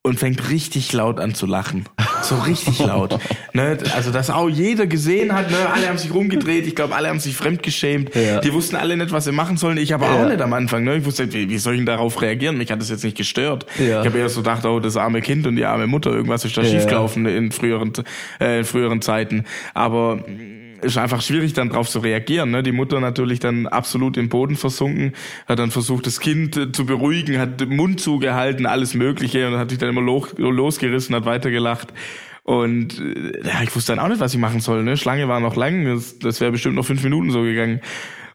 und 0.03 0.18
fängt 0.18 0.48
richtig 0.48 0.90
laut 0.94 1.20
an 1.20 1.35
zu 1.35 1.44
lachen. 1.44 1.85
So 2.22 2.37
richtig 2.37 2.79
laut. 2.87 3.18
ne? 3.53 3.76
Also 3.94 4.11
das 4.11 4.31
auch 4.31 4.48
jeder 4.48 4.87
gesehen 4.87 5.35
hat, 5.35 5.50
ne? 5.50 5.59
alle 5.70 5.88
haben 5.88 5.98
sich 5.98 6.14
rumgedreht, 6.14 6.66
ich 6.66 6.74
glaube, 6.74 6.94
alle 6.94 7.09
haben 7.09 7.20
sich 7.20 7.37
fremdgeschämt. 7.37 8.14
Ja. 8.14 8.40
Die 8.40 8.53
wussten 8.55 8.76
alle 8.76 8.96
nicht, 8.96 9.12
was 9.12 9.24
sie 9.24 9.33
machen 9.33 9.59
sollen. 9.59 9.76
Ich 9.76 9.92
aber 9.92 10.07
ja. 10.07 10.14
auch 10.14 10.26
nicht 10.26 10.40
am 10.40 10.55
Anfang. 10.55 10.85
Ne? 10.85 10.96
Ich 10.96 11.05
wusste, 11.05 11.31
wie, 11.35 11.50
wie 11.50 11.59
soll 11.59 11.74
ich 11.74 11.81
denn 11.81 11.87
darauf 11.87 12.22
reagieren? 12.22 12.57
Mich 12.57 12.72
hat 12.72 12.81
das 12.81 12.88
jetzt 12.88 13.05
nicht 13.05 13.18
gestört. 13.18 13.66
Ja. 13.79 14.00
Ich 14.00 14.07
habe 14.07 14.18
eher 14.18 14.31
so 14.31 14.40
gedacht, 14.40 14.64
oh, 14.64 14.81
das 14.81 14.96
arme 14.96 15.20
Kind 15.20 15.46
und 15.46 15.57
die 15.57 15.66
arme 15.66 15.87
Mutter, 15.87 16.11
irgendwas 16.11 16.46
ist 16.46 16.57
da 16.57 16.62
ja. 16.62 16.70
schiefgelaufen 16.70 17.26
in 17.26 17.53
früheren, 17.53 17.92
äh, 18.40 18.61
in 18.61 18.64
früheren 18.64 19.03
Zeiten. 19.03 19.44
Aber 19.74 20.24
ist 20.83 20.99
einfach 20.99 21.23
schwierig 21.23 21.53
dann 21.53 21.71
drauf 21.71 21.88
zu 21.88 22.01
reagieren. 22.01 22.51
Ne? 22.51 22.62
Die 22.62 22.73
Mutter 22.73 23.01
natürlich 23.01 23.40
dann 23.40 23.66
absolut 23.66 24.16
im 24.16 24.29
Boden 24.29 24.57
versunken, 24.57 25.12
hat 25.47 25.59
dann 25.59 25.71
versucht, 25.71 26.07
das 26.07 26.21
Kind 26.21 26.57
äh, 26.57 26.73
zu 26.73 26.87
beruhigen, 26.87 27.38
hat 27.38 27.61
den 27.61 27.77
Mund 27.77 28.01
zugehalten, 28.01 28.66
alles 28.66 28.95
Mögliche 28.95 29.49
und 29.49 29.57
hat 29.57 29.71
sich 29.71 29.79
dann 29.79 29.90
immer 29.90 30.03
losgerissen, 30.03 31.14
hat 31.14 31.25
weitergelacht. 31.25 31.93
Und 32.43 32.99
äh, 32.99 33.47
ja, 33.47 33.62
ich 33.62 33.75
wusste 33.75 33.93
dann 33.93 34.05
auch 34.05 34.09
nicht, 34.09 34.21
was 34.21 34.35
ich 34.35 34.40
machen 34.40 34.61
soll. 34.61 34.83
Ne? 34.83 34.97
Schlange 34.97 35.29
war 35.29 35.40
noch 35.40 35.57
lang, 35.57 35.85
das, 35.85 36.19
das 36.19 36.40
wäre 36.40 36.53
bestimmt 36.53 36.77
noch 36.77 36.87
fünf 36.87 37.03
Minuten 37.03 37.31
so 37.31 37.43
gegangen. 37.43 37.81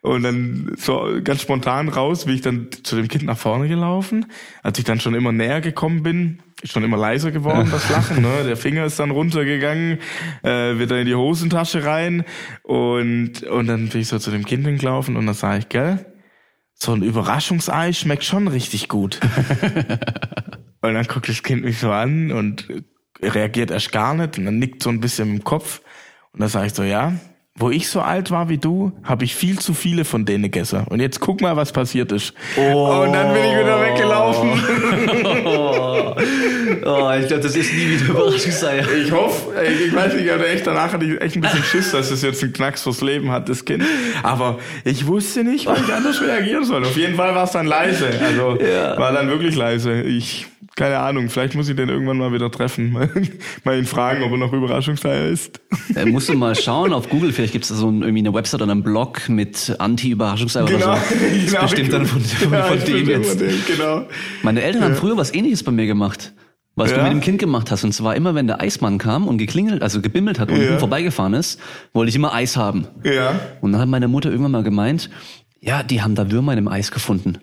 Und 0.01 0.21
dann 0.21 0.71
so 0.77 1.17
ganz 1.23 1.41
spontan 1.41 1.89
raus, 1.89 2.27
wie 2.27 2.35
ich 2.35 2.41
dann 2.41 2.67
zu 2.83 2.95
dem 2.95 3.07
Kind 3.07 3.23
nach 3.23 3.39
vorne 3.39 3.67
gelaufen. 3.67 4.27
Als 4.61 4.77
ich 4.77 4.85
dann 4.85 4.99
schon 4.99 5.15
immer 5.15 5.31
näher 5.31 5.61
gekommen 5.61 6.03
bin, 6.03 6.39
schon 6.65 6.83
immer 6.83 6.97
leiser 6.97 7.31
geworden, 7.31 7.69
das 7.71 7.89
Lachen. 7.89 8.21
Ne? 8.21 8.43
Der 8.45 8.57
Finger 8.57 8.85
ist 8.85 8.99
dann 8.99 9.11
runtergegangen, 9.11 9.99
äh, 10.43 10.77
wieder 10.77 10.99
in 10.99 11.05
die 11.05 11.15
Hosentasche 11.15 11.85
rein. 11.85 12.25
Und, 12.63 13.43
und 13.43 13.67
dann 13.67 13.89
bin 13.89 14.01
ich 14.01 14.07
so 14.07 14.19
zu 14.19 14.31
dem 14.31 14.45
Kind 14.45 14.65
hingelaufen 14.65 15.15
und 15.15 15.25
dann 15.25 15.35
sage 15.35 15.59
ich, 15.59 15.69
gell, 15.69 16.05
so 16.73 16.93
ein 16.93 17.03
Überraschungsei 17.03 17.93
schmeckt 17.93 18.23
schon 18.23 18.47
richtig 18.47 18.89
gut. 18.89 19.19
und 20.81 20.93
dann 20.93 21.05
guckt 21.05 21.29
das 21.29 21.43
Kind 21.43 21.63
mich 21.63 21.79
so 21.79 21.91
an 21.91 22.31
und 22.31 22.67
reagiert 23.21 23.71
erst 23.71 23.91
gar 23.91 24.13
nicht 24.13 24.37
und 24.37 24.45
dann 24.45 24.59
nickt 24.59 24.83
so 24.83 24.89
ein 24.89 24.99
bisschen 24.99 25.35
im 25.35 25.43
Kopf. 25.43 25.81
Und 26.33 26.41
dann 26.41 26.49
sage 26.49 26.67
ich 26.67 26.73
so, 26.73 26.83
ja, 26.83 27.13
wo 27.57 27.69
ich 27.69 27.87
so 27.87 28.01
alt 28.01 28.31
war 28.31 28.49
wie 28.49 28.57
du, 28.57 28.91
habe 29.03 29.23
ich 29.23 29.33
viel 29.33 29.59
zu 29.59 29.73
viele 29.73 30.03
von 30.03 30.25
denen 30.25 30.43
gegessen. 30.43 30.85
Und 30.89 30.99
jetzt 30.99 31.21
guck 31.21 31.39
mal, 31.39 31.55
was 31.55 31.71
passiert 31.71 32.11
ist. 32.11 32.33
Oh. 32.57 33.03
Und 33.03 33.13
dann 33.13 33.33
bin 33.33 33.43
ich 33.45 33.57
wieder 33.57 33.81
weggelaufen. 33.81 34.49
Oh, 35.45 35.64
oh 36.85 37.11
ich 37.19 37.27
glaube, 37.27 37.43
das 37.43 37.55
ist 37.55 37.73
nie 37.73 37.89
wieder 37.89 38.09
Überraschungsei. 38.09 38.85
Ich 39.03 39.11
hoffe, 39.11 39.53
ich 39.85 39.93
weiß 39.93 40.15
nicht, 40.15 40.29
aber 40.31 40.47
echt 40.47 40.65
danach 40.67 40.93
hatte 40.93 41.05
ich 41.05 41.21
echt 41.21 41.35
ein 41.35 41.41
bisschen 41.41 41.63
Schiss, 41.63 41.91
dass 41.91 42.11
es 42.11 42.21
jetzt 42.21 42.43
einen 42.43 42.53
Knacks 42.53 42.83
fürs 42.83 43.01
Leben 43.01 43.31
hat, 43.31 43.49
das 43.49 43.65
Kind. 43.65 43.83
Aber 44.23 44.59
ich 44.83 45.07
wusste 45.07 45.43
nicht, 45.43 45.67
wie 45.67 45.81
ich 45.81 45.93
anders 45.93 46.21
reagieren 46.21 46.63
soll. 46.63 46.83
Auf 46.83 46.97
jeden 46.97 47.15
Fall 47.15 47.35
war 47.35 47.45
es 47.45 47.51
dann 47.51 47.65
leise. 47.65 48.09
Also 48.23 48.57
ja. 48.61 48.97
war 48.97 49.11
dann 49.13 49.29
wirklich 49.29 49.55
leise. 49.55 50.01
Ich 50.01 50.47
keine 50.75 50.99
Ahnung, 50.99 51.29
vielleicht 51.29 51.55
muss 51.55 51.69
ich 51.69 51.75
den 51.77 51.87
irgendwann 51.87 52.17
mal 52.17 52.33
wieder 52.33 52.51
treffen. 52.51 52.91
mal 53.63 53.77
ihn 53.77 53.85
fragen, 53.85 54.23
ob 54.23 54.31
er 54.31 54.37
noch 54.37 54.51
Überraschungseier 54.51 55.29
ist. 55.29 55.61
Äh, 55.95 56.05
musst 56.05 56.27
du 56.27 56.33
mal 56.33 56.53
schauen 56.53 56.91
auf 56.91 57.07
Google, 57.09 57.31
vielleicht 57.31 57.53
gibt 57.53 57.63
es 57.63 57.69
da 57.69 57.75
so 57.75 57.89
ein, 57.89 58.01
irgendwie 58.01 58.19
eine 58.19 58.33
Website 58.33 58.61
oder 58.61 58.73
einen 58.73 58.83
Blog 58.83 59.29
mit 59.29 59.73
Anti-Überraschungseier 59.79 60.65
genau, 60.65 60.91
oder 60.91 60.97
so. 60.97 61.15
Das 61.15 61.51
genau, 61.51 61.61
bestimmt 61.61 61.93
dann 61.93 62.05
von, 62.05 62.21
von, 62.21 62.51
ja, 62.51 62.63
von 62.63 62.79
dem 62.83 63.07
jetzt. 63.07 63.39
Dem, 63.39 63.53
genau. 63.65 64.05
Meine 64.43 64.63
Eltern 64.63 64.81
ja. 64.81 64.87
haben 64.89 64.95
früher 64.95 65.15
was 65.15 65.33
ähnliches 65.33 65.63
bei 65.63 65.71
mir 65.71 65.85
gemacht. 65.85 66.04
Was 66.75 66.91
ja. 66.91 66.97
du 66.97 67.03
mit 67.03 67.13
dem 67.13 67.21
Kind 67.21 67.39
gemacht 67.39 67.71
hast. 67.71 67.83
Und 67.83 67.93
zwar 67.93 68.15
immer, 68.15 68.35
wenn 68.35 68.47
der 68.47 68.59
Eismann 68.59 68.97
kam 68.97 69.27
und 69.27 69.37
geklingelt, 69.37 69.81
also 69.81 70.01
gebimmelt 70.01 70.39
hat 70.39 70.51
und 70.51 70.61
ja. 70.61 70.77
vorbeigefahren 70.77 71.33
ist, 71.33 71.59
wollte 71.93 72.09
ich 72.09 72.15
immer 72.15 72.33
Eis 72.33 72.57
haben. 72.57 72.87
Ja. 73.03 73.39
Und 73.61 73.71
dann 73.71 73.81
hat 73.81 73.87
meine 73.87 74.09
Mutter 74.09 74.29
irgendwann 74.29 74.51
mal 74.51 74.63
gemeint, 74.63 75.09
ja, 75.61 75.83
die 75.83 76.01
haben 76.01 76.15
da 76.15 76.31
Würmer 76.31 76.51
in 76.51 76.57
dem 76.57 76.67
Eis 76.67 76.91
gefunden. 76.91 77.37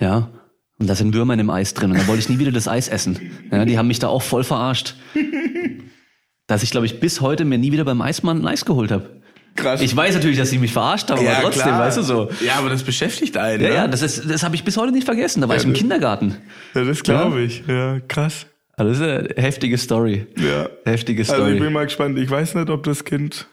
Ja. 0.00 0.30
Und 0.78 0.90
da 0.90 0.94
sind 0.94 1.14
Würmer 1.14 1.34
in 1.34 1.38
dem 1.38 1.50
Eis 1.50 1.74
drin. 1.74 1.92
Und 1.92 1.98
dann 1.98 2.06
wollte 2.08 2.20
ich 2.20 2.28
nie 2.28 2.38
wieder 2.38 2.52
das 2.52 2.68
Eis 2.68 2.88
essen. 2.88 3.18
Ja, 3.50 3.64
die 3.64 3.78
haben 3.78 3.86
mich 3.86 4.00
da 4.00 4.08
auch 4.08 4.22
voll 4.22 4.44
verarscht. 4.44 4.96
Dass 6.48 6.62
ich, 6.62 6.70
glaube 6.70 6.86
ich, 6.86 7.00
bis 7.00 7.20
heute 7.20 7.44
mir 7.44 7.58
nie 7.58 7.72
wieder 7.72 7.84
beim 7.84 8.02
Eismann 8.02 8.42
ein 8.42 8.46
Eis 8.46 8.64
geholt 8.64 8.90
habe. 8.90 9.20
Krass. 9.56 9.80
Ich 9.80 9.96
weiß 9.96 10.14
natürlich, 10.14 10.38
dass 10.38 10.50
sie 10.50 10.58
mich 10.58 10.72
verarscht 10.72 11.10
haben, 11.10 11.24
ja, 11.24 11.32
aber 11.32 11.42
trotzdem, 11.44 11.62
klar. 11.62 11.80
weißt 11.80 11.96
du 11.98 12.02
so. 12.02 12.30
Ja, 12.44 12.56
aber 12.58 12.68
das 12.68 12.82
beschäftigt 12.82 13.36
einen. 13.36 13.62
Ja, 13.62 13.68
ne? 13.68 13.74
ja, 13.74 13.88
das, 13.88 14.02
ist, 14.02 14.30
das 14.30 14.42
habe 14.42 14.54
ich 14.54 14.64
bis 14.64 14.76
heute 14.76 14.92
nicht 14.92 15.04
vergessen. 15.04 15.40
Da 15.40 15.48
war 15.48 15.56
ja, 15.56 15.62
ich 15.62 15.66
im 15.66 15.72
Kindergarten. 15.72 16.36
Ja, 16.74 16.84
das 16.84 17.02
glaube 17.02 17.42
ich. 17.42 17.64
Ja, 17.66 18.00
krass. 18.06 18.46
Also 18.76 18.90
das 18.90 19.00
ist 19.00 19.04
eine 19.04 19.42
heftige 19.42 19.78
Story. 19.78 20.26
Ja. 20.38 20.68
Heftige 20.84 21.24
Story. 21.24 21.40
Also 21.40 21.54
ich 21.54 21.60
bin 21.60 21.72
mal 21.72 21.84
gespannt. 21.84 22.18
Ich 22.18 22.30
weiß 22.30 22.54
nicht, 22.54 22.68
ob 22.68 22.82
das 22.82 23.04
Kind. 23.04 23.46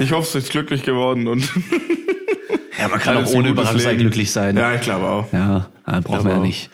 Ich 0.00 0.10
hoffe, 0.12 0.38
es 0.38 0.44
ist 0.44 0.50
glücklich 0.50 0.82
geworden 0.82 1.28
und 1.28 1.48
Ja, 2.82 2.88
man 2.88 2.98
kann 2.98 3.16
auch 3.16 3.32
ohne 3.32 3.50
Überraschung 3.50 3.96
glücklich 3.96 4.32
sein. 4.32 4.56
Ja, 4.56 4.74
ich 4.74 4.80
glaube 4.80 5.06
auch. 5.06 5.32
Ja, 5.32 5.68
brauchen 6.00 6.24
wir 6.24 6.32
ja 6.32 6.38
nicht. 6.40 6.68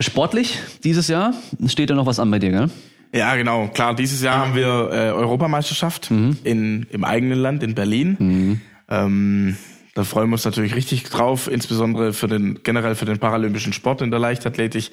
Sportlich 0.00 0.60
dieses 0.84 1.08
Jahr 1.08 1.34
steht 1.66 1.90
ja 1.90 1.96
noch 1.96 2.06
was 2.06 2.20
an 2.20 2.30
bei 2.30 2.38
dir, 2.38 2.50
gell? 2.50 2.70
Ja, 3.14 3.36
genau. 3.36 3.68
Klar, 3.68 3.94
dieses 3.94 4.22
Jahr 4.22 4.38
haben 4.38 4.56
wir 4.56 4.90
äh, 4.92 5.10
Europameisterschaft 5.12 6.10
mhm. 6.10 6.36
in, 6.42 6.86
im 6.90 7.04
eigenen 7.04 7.38
Land, 7.38 7.62
in 7.62 7.74
Berlin. 7.76 8.16
Mhm. 8.18 8.60
Ähm, 8.88 9.56
da 9.94 10.02
freuen 10.02 10.28
wir 10.30 10.34
uns 10.34 10.44
natürlich 10.44 10.74
richtig 10.74 11.04
drauf, 11.04 11.48
insbesondere 11.48 12.12
für 12.12 12.26
den, 12.26 12.60
generell 12.64 12.96
für 12.96 13.04
den 13.04 13.20
paralympischen 13.20 13.72
Sport 13.72 14.02
in 14.02 14.10
der 14.10 14.18
Leichtathletik, 14.18 14.90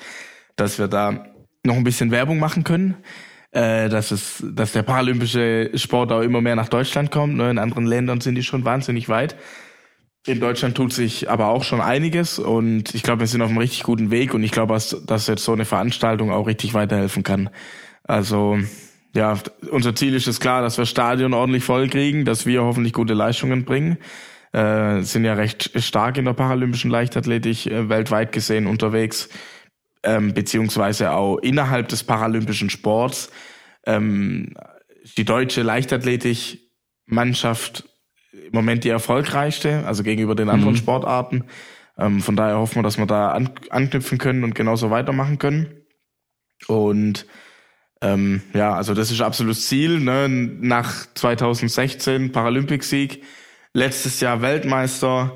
dass 0.56 0.78
wir 0.78 0.88
da 0.88 1.26
noch 1.64 1.76
ein 1.76 1.84
bisschen 1.84 2.12
Werbung 2.12 2.38
machen 2.38 2.64
können. 2.64 2.96
Äh, 3.54 3.90
dass 3.90 4.12
es, 4.12 4.42
dass 4.42 4.72
der 4.72 4.84
paralympische 4.84 5.72
Sport 5.74 6.14
auch 6.14 6.22
immer 6.22 6.40
mehr 6.40 6.56
nach 6.56 6.70
Deutschland 6.70 7.12
kommt. 7.12 7.36
Ne? 7.36 7.50
In 7.50 7.58
anderen 7.58 7.86
Ländern 7.86 8.22
sind 8.22 8.36
die 8.36 8.44
schon 8.44 8.64
wahnsinnig 8.64 9.10
weit. 9.10 9.36
In 10.26 10.40
Deutschland 10.40 10.78
tut 10.78 10.94
sich 10.94 11.30
aber 11.30 11.48
auch 11.48 11.64
schon 11.64 11.82
einiges 11.82 12.38
und 12.40 12.94
ich 12.96 13.02
glaube, 13.04 13.22
wir 13.22 13.28
sind 13.28 13.42
auf 13.42 13.50
einem 13.50 13.58
richtig 13.58 13.84
guten 13.84 14.12
Weg 14.12 14.34
und 14.34 14.44
ich 14.44 14.52
glaube, 14.52 14.74
dass, 14.74 14.96
dass 15.06 15.28
jetzt 15.28 15.44
so 15.44 15.52
eine 15.52 15.66
Veranstaltung 15.66 16.32
auch 16.32 16.46
richtig 16.48 16.76
weiterhelfen 16.76 17.24
kann. 17.24 17.50
Also 18.12 18.60
ja, 19.16 19.40
unser 19.70 19.96
Ziel 19.96 20.14
ist 20.16 20.28
es 20.28 20.42
klar, 20.42 20.62
dass 20.62 20.78
wir 20.78 20.86
Stadion 20.86 21.34
ordentlich 21.34 21.64
voll 21.64 21.88
kriegen, 21.88 22.26
dass 22.26 22.46
wir 22.46 22.62
hoffentlich 22.62 22.92
gute 22.92 23.14
Leistungen 23.14 23.64
bringen. 23.64 23.98
Äh, 24.52 25.04
sind 25.04 25.24
ja 25.24 25.34
recht 25.34 25.72
stark 25.82 26.18
in 26.18 26.26
der 26.26 26.34
paralympischen 26.34 26.92
Leichtathletik 26.92 27.68
äh, 27.68 27.88
weltweit 27.88 28.34
gesehen 28.34 28.68
unterwegs, 28.68 29.30
ähm, 30.04 30.34
beziehungsweise 30.34 31.12
auch 31.12 31.38
innerhalb 31.38 31.88
des 31.88 32.04
paralympischen 32.04 32.70
Sports. 32.70 33.32
Ähm, 33.86 34.56
die 35.18 35.24
deutsche 35.24 35.62
Leichtathletik-Mannschaft 35.62 37.86
im 38.34 38.52
Moment 38.52 38.84
die 38.84 38.90
erfolgreichste, 38.90 39.88
also 39.88 40.04
gegenüber 40.04 40.36
den 40.36 40.50
anderen 40.50 40.74
mhm. 40.74 40.80
Sportarten. 40.80 41.46
Ähm, 41.98 42.20
von 42.20 42.36
daher 42.36 42.58
hoffen 42.58 42.76
wir, 42.76 42.84
dass 42.84 42.98
wir 42.98 43.06
da 43.06 43.32
an, 43.32 43.52
anknüpfen 43.70 44.18
können 44.18 44.44
und 44.44 44.54
genauso 44.54 44.92
weitermachen 44.92 45.38
können. 45.38 45.78
Und 46.68 47.26
ähm, 48.02 48.42
ja, 48.54 48.74
also 48.74 48.94
das 48.94 49.12
ist 49.12 49.22
absolutes 49.22 49.68
Ziel. 49.68 50.00
Ne? 50.00 50.28
Nach 50.28 51.06
2016 51.14 52.32
Paralympic-Sieg, 52.32 53.24
letztes 53.74 54.20
Jahr 54.20 54.42
Weltmeister, 54.42 55.36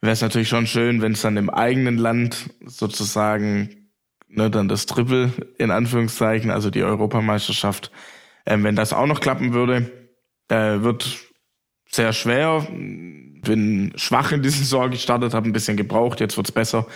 wäre 0.00 0.12
es 0.12 0.22
natürlich 0.22 0.48
schon 0.48 0.66
schön, 0.66 1.02
wenn 1.02 1.12
es 1.12 1.22
dann 1.22 1.36
im 1.36 1.50
eigenen 1.50 1.98
Land 1.98 2.50
sozusagen 2.64 3.90
ne, 4.28 4.50
dann 4.50 4.68
das 4.68 4.86
Triple 4.86 5.30
in 5.58 5.70
Anführungszeichen, 5.70 6.50
also 6.50 6.70
die 6.70 6.82
Europameisterschaft, 6.82 7.90
ähm, 8.46 8.64
wenn 8.64 8.76
das 8.76 8.92
auch 8.92 9.06
noch 9.06 9.20
klappen 9.20 9.52
würde, 9.52 9.90
äh, 10.48 10.80
wird 10.80 11.18
sehr 11.90 12.12
schwer. 12.12 12.66
Bin 12.70 13.92
schwach 13.96 14.32
in 14.32 14.42
die 14.42 14.48
Saison 14.48 14.90
gestartet, 14.90 15.34
habe 15.34 15.48
ein 15.48 15.52
bisschen 15.52 15.76
gebraucht, 15.76 16.20
jetzt 16.20 16.36
wird's 16.36 16.52
besser. 16.52 16.86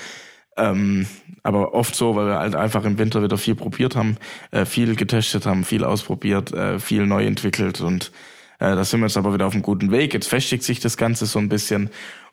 Ähm, 0.60 1.06
aber 1.42 1.74
oft 1.74 1.94
so, 1.94 2.16
weil 2.16 2.26
wir 2.26 2.38
halt 2.38 2.54
einfach 2.54 2.84
im 2.84 2.98
Winter 2.98 3.22
wieder 3.22 3.38
viel 3.38 3.54
probiert 3.54 3.96
haben, 3.96 4.16
äh, 4.50 4.66
viel 4.66 4.94
getestet 4.94 5.46
haben, 5.46 5.64
viel 5.64 5.84
ausprobiert, 5.84 6.52
äh, 6.52 6.78
viel 6.78 7.06
neu 7.06 7.24
entwickelt 7.24 7.80
und 7.80 8.12
äh, 8.58 8.74
da 8.74 8.84
sind 8.84 9.00
wir 9.00 9.06
jetzt 9.06 9.16
aber 9.16 9.32
wieder 9.32 9.46
auf 9.46 9.54
einem 9.54 9.62
guten 9.62 9.90
Weg. 9.90 10.12
Jetzt 10.12 10.28
festigt 10.28 10.62
sich 10.62 10.80
das 10.80 10.98
Ganze 10.98 11.24
so 11.24 11.38
ein 11.38 11.48
bisschen 11.48 11.88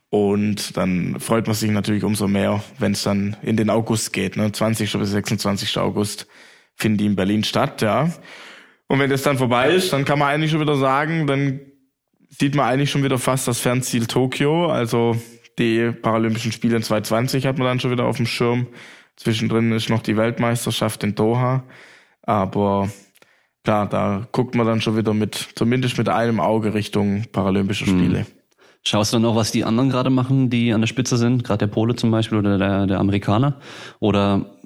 und 0.10 0.76
dann 0.76 1.20
freut 1.20 1.48
man 1.48 1.56
sich 1.56 1.72
natürlich 1.72 2.04
umso 2.04 2.28
mehr, 2.28 2.64
wenn 2.80 2.94
es 2.94 3.04
dann 3.04 3.38
in 3.42 3.56
den 3.56 3.70
August 3.70 4.14
geht. 4.14 4.36
Ne? 4.36 4.52
20. 4.52 4.92
bis 4.94 5.12
26. 5.12 5.78
August 5.78 6.28
finden 6.76 6.98
die 6.98 7.06
in 7.06 7.16
Berlin 7.16 7.44
statt, 7.44 7.82
ja. 7.82 8.12
Und 8.88 9.00
wenn 9.00 9.10
das 9.10 9.24
dann 9.24 9.38
vorbei 9.38 9.74
ist, 9.74 9.92
dann 9.92 10.06
kann 10.06 10.20
man 10.20 10.30
eigentlich 10.30 10.52
schon 10.52 10.62
wieder 10.62 10.78
sagen, 10.78 11.28
dann 11.28 11.60
sieht 12.30 12.56
man 12.56 12.68
eigentlich 12.68 12.92
schon 12.92 13.04
wieder 13.04 13.18
fast 13.18 13.48
das 13.48 13.60
Fernziel 13.60 14.06
Tokio. 14.06 14.68
Also 14.68 15.18
die 15.60 15.92
Paralympischen 15.92 16.52
Spiele 16.52 16.78
in 16.78 16.84
2020 16.84 17.46
hat 17.46 17.58
man 17.58 17.68
dann 17.68 17.80
schon 17.80 17.92
wieder 17.92 18.06
auf 18.06 18.18
dem 18.18 18.26
Schirm. 18.26 18.68
Zwischendrin 19.16 19.72
ist 19.72 19.90
noch 19.90 20.04
die 20.04 20.16
Weltmeisterschaft 20.16 21.04
in 21.04 21.16
Doha. 21.16 21.64
Aber 22.22 22.90
klar, 23.64 23.90
da 23.90 24.28
guckt 24.32 24.56
man 24.56 24.68
dann 24.68 24.82
schon 24.82 24.96
wieder 24.96 25.14
mit, 25.14 25.50
zumindest 25.56 25.98
mit 25.98 26.10
einem 26.10 26.40
Auge 26.40 26.74
Richtung 26.74 27.26
Paralympische 27.32 27.86
hm. 27.86 27.98
Spiele. 27.98 28.20
Hm. 28.20 28.26
Schaust 28.84 29.12
du 29.12 29.18
dann 29.18 29.26
auch, 29.26 29.36
was 29.36 29.52
die 29.52 29.66
anderen 29.66 29.90
gerade 29.90 30.10
machen, 30.10 30.50
die 30.50 30.72
an 30.72 30.82
der 30.82 30.88
Spitze 30.88 31.18
sind, 31.18 31.44
gerade 31.44 31.68
der 31.68 31.74
Pole 31.74 31.96
zum 31.96 32.12
Beispiel 32.12 32.38
oder 32.38 32.58
der, 32.58 32.88
der 32.88 33.00
Amerikaner? 33.00 33.60
Oder 34.00 34.58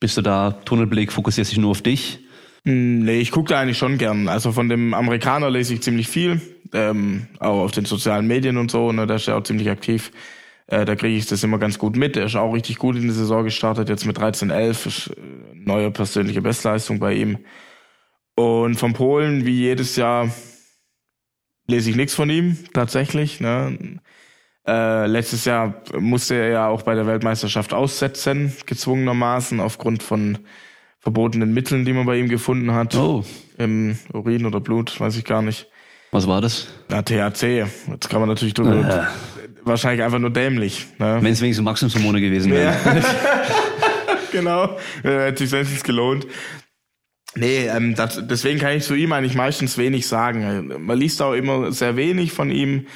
bist 0.00 0.16
du 0.16 0.22
da 0.22 0.52
Tunnelblick, 0.64 1.12
fokussierst 1.12 1.52
dich 1.52 1.58
nur 1.58 1.70
auf 1.70 1.82
dich? 1.82 2.20
Hm, 2.64 3.00
nee, 3.00 3.20
ich 3.20 3.30
gucke 3.30 3.50
da 3.50 3.60
eigentlich 3.60 3.78
schon 3.78 3.98
gern. 3.98 4.26
Also 4.28 4.52
von 4.52 4.68
dem 4.68 4.94
Amerikaner 4.94 5.50
lese 5.50 5.74
ich 5.74 5.82
ziemlich 5.82 6.08
viel, 6.08 6.40
ähm, 6.72 7.28
auch 7.38 7.64
auf 7.64 7.70
den 7.72 7.84
sozialen 7.84 8.26
Medien 8.26 8.56
und 8.56 8.70
so, 8.70 8.90
ne, 8.90 9.06
da 9.06 9.16
ist 9.16 9.28
er 9.28 9.36
auch 9.36 9.42
ziemlich 9.42 9.70
aktiv. 9.70 10.10
Äh, 10.68 10.84
da 10.84 10.94
kriege 10.94 11.16
ich 11.16 11.26
das 11.26 11.42
immer 11.42 11.58
ganz 11.58 11.78
gut 11.78 11.96
mit. 11.96 12.16
Er 12.16 12.26
ist 12.26 12.36
auch 12.36 12.52
richtig 12.52 12.76
gut 12.76 12.94
in 12.94 13.02
die 13.02 13.10
Saison 13.10 13.42
gestartet, 13.42 13.88
jetzt 13.88 14.04
mit 14.04 14.18
13-11, 14.18 14.86
ist 14.86 15.06
äh, 15.08 15.14
neue 15.54 15.90
persönliche 15.90 16.42
Bestleistung 16.42 16.98
bei 16.98 17.14
ihm. 17.14 17.38
Und 18.34 18.76
vom 18.76 18.92
Polen, 18.92 19.46
wie 19.46 19.56
jedes 19.56 19.96
Jahr, 19.96 20.30
lese 21.66 21.90
ich 21.90 21.96
nichts 21.96 22.14
von 22.14 22.28
ihm, 22.30 22.56
tatsächlich. 22.74 23.40
Ne? 23.40 24.00
Äh, 24.66 25.06
letztes 25.06 25.46
Jahr 25.46 25.82
musste 25.98 26.34
er 26.34 26.48
ja 26.50 26.68
auch 26.68 26.82
bei 26.82 26.94
der 26.94 27.06
Weltmeisterschaft 27.06 27.72
aussetzen, 27.72 28.54
gezwungenermaßen, 28.66 29.60
aufgrund 29.60 30.02
von 30.02 30.38
verbotenen 31.00 31.54
Mitteln, 31.54 31.86
die 31.86 31.94
man 31.94 32.04
bei 32.04 32.18
ihm 32.18 32.28
gefunden 32.28 32.72
hat. 32.72 32.94
Oh. 32.94 33.24
Im 33.56 33.98
Urin 34.12 34.44
oder 34.44 34.60
Blut, 34.60 35.00
weiß 35.00 35.16
ich 35.16 35.24
gar 35.24 35.40
nicht. 35.40 35.66
Was 36.10 36.26
war 36.26 36.40
das? 36.40 36.68
Na, 36.88 37.02
THC. 37.02 37.66
Jetzt 37.90 38.08
kann 38.10 38.20
man 38.20 38.28
natürlich 38.28 38.54
drüber 38.54 39.08
wahrscheinlich 39.64 40.04
einfach 40.04 40.18
nur 40.18 40.30
dämlich. 40.30 40.86
Ne? 40.98 41.18
Wenn 41.20 41.32
es 41.32 41.40
wenigstens 41.40 41.66
Wachstumshormone 41.66 42.20
gewesen 42.20 42.52
wären. 42.52 42.74
Ja. 42.84 43.02
genau, 44.32 44.76
äh, 45.02 45.26
hätte 45.26 45.44
sich 45.44 45.52
wenigstens 45.52 45.84
gelohnt. 45.84 46.26
Nee, 47.34 47.66
ähm, 47.66 47.94
das, 47.94 48.20
deswegen 48.26 48.58
kann 48.58 48.76
ich 48.76 48.84
zu 48.84 48.94
ihm 48.94 49.12
eigentlich 49.12 49.34
meistens 49.34 49.78
wenig 49.78 50.06
sagen. 50.06 50.84
Man 50.84 50.98
liest 50.98 51.22
auch 51.22 51.34
immer 51.34 51.72
sehr 51.72 51.96
wenig 51.96 52.32
von 52.32 52.50
ihm. 52.50 52.86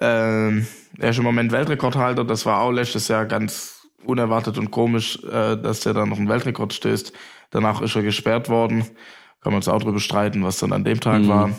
Ähm, 0.00 0.66
er 0.98 1.10
ist 1.10 1.18
im 1.18 1.24
Moment 1.24 1.52
Weltrekordhalter. 1.52 2.24
Das 2.24 2.46
war 2.46 2.60
auch 2.60 2.72
letztes 2.72 3.08
Jahr 3.08 3.26
ganz 3.26 3.86
unerwartet 4.04 4.58
und 4.58 4.70
komisch, 4.70 5.18
äh, 5.24 5.56
dass 5.56 5.80
der 5.80 5.94
dann 5.94 6.08
noch 6.08 6.18
einen 6.18 6.28
Weltrekord 6.28 6.74
stößt. 6.74 7.12
Danach 7.50 7.80
ist 7.80 7.96
er 7.96 8.02
gesperrt 8.02 8.48
worden. 8.48 8.82
Kann 9.40 9.52
man 9.52 9.56
uns 9.56 9.68
auch 9.68 9.82
drüber 9.82 10.00
streiten, 10.00 10.42
was 10.42 10.58
dann 10.58 10.72
an 10.72 10.84
dem 10.84 11.00
Tag 11.00 11.22
mhm. 11.22 11.28
war. 11.28 11.50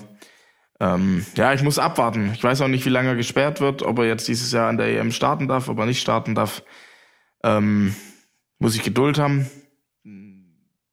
Ähm, 0.80 1.26
ja, 1.36 1.54
ich 1.54 1.64
muss 1.64 1.80
abwarten. 1.80 2.32
Ich 2.34 2.44
weiß 2.44 2.62
auch 2.62 2.68
nicht, 2.68 2.86
wie 2.86 2.90
lange 2.90 3.10
er 3.10 3.16
gesperrt 3.16 3.62
wird, 3.62 3.82
ob 3.82 4.00
er 4.00 4.06
jetzt 4.06 4.28
dieses 4.28 4.52
Jahr 4.52 4.70
an 4.70 4.78
der 4.78 4.88
EM 4.88 5.12
starten 5.12 5.48
darf, 5.48 5.70
ob 5.70 5.80
er 5.80 5.86
nicht 5.86 6.02
starten 6.02 6.36
darf. 6.36 6.64
Ähm, 7.44 7.96
muss 8.60 8.76
ich 8.76 8.84
Geduld 8.84 9.18
haben. 9.18 9.50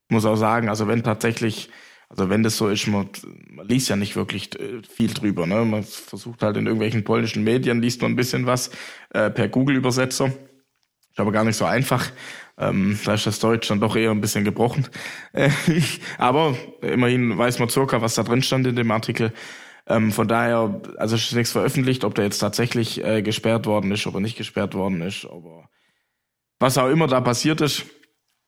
Muss 0.09 0.25
auch 0.25 0.37
sagen, 0.37 0.69
also 0.69 0.87
wenn 0.87 1.03
tatsächlich, 1.03 1.71
also 2.09 2.31
wenn 2.31 2.43
das 2.43 2.57
so 2.57 2.69
ist, 2.69 2.87
man, 2.87 3.09
man 3.49 3.67
liest 3.67 3.89
ja 3.89 3.97
nicht 3.97 4.17
wirklich 4.17 4.59
äh, 4.59 4.83
viel 4.83 5.13
drüber. 5.13 5.47
Ne? 5.47 5.65
Man 5.65 5.83
versucht 5.83 6.43
halt 6.43 6.57
in 6.57 6.67
irgendwelchen 6.67 7.05
polnischen 7.05 7.45
Medien, 7.45 7.83
liest 7.83 8.01
man 8.03 8.13
ein 8.13 8.17
bisschen 8.17 8.47
was 8.47 8.71
äh, 9.11 9.31
per 9.31 9.49
Google-Übersetzer. 9.49 10.27
Ist 10.27 11.21
aber 11.21 11.33
gar 11.33 11.45
nicht 11.45 11.57
so 11.57 11.65
einfach. 11.65 12.11
Ähm, 12.57 12.99
da 13.05 13.15
ist 13.15 13.27
das 13.27 13.39
Deutsch 13.41 13.69
dann 13.69 13.81
doch 13.81 13.97
eher 13.97 14.11
ein 14.11 14.21
bisschen 14.21 14.45
gebrochen. 14.45 14.89
Äh, 15.33 15.51
aber 16.17 16.57
immerhin 16.81 17.37
weiß 17.37 17.59
man 17.59 17.69
circa, 17.69 18.01
was 18.01 18.15
da 18.15 18.23
drin 18.23 18.43
stand 18.43 18.69
in 18.69 18.77
dem 18.77 18.91
Artikel. 18.93 19.33
Ähm, 19.87 20.13
von 20.13 20.29
daher, 20.29 20.81
also 20.97 21.17
ist 21.17 21.35
nichts 21.35 21.53
veröffentlicht, 21.53 22.05
ob 22.05 22.15
der 22.15 22.25
jetzt 22.25 22.39
tatsächlich 22.39 23.05
äh, 23.05 23.23
gesperrt 23.23 23.67
worden 23.67 23.93
ist, 23.93 24.07
ob 24.07 24.15
er 24.15 24.21
nicht 24.21 24.39
gesperrt 24.39 24.75
worden 24.75 25.03
ist, 25.03 25.27
aber 25.27 25.69
was 26.59 26.79
auch 26.79 26.89
immer 26.89 27.07
da 27.07 27.21
passiert 27.21 27.61
ist. 27.61 27.85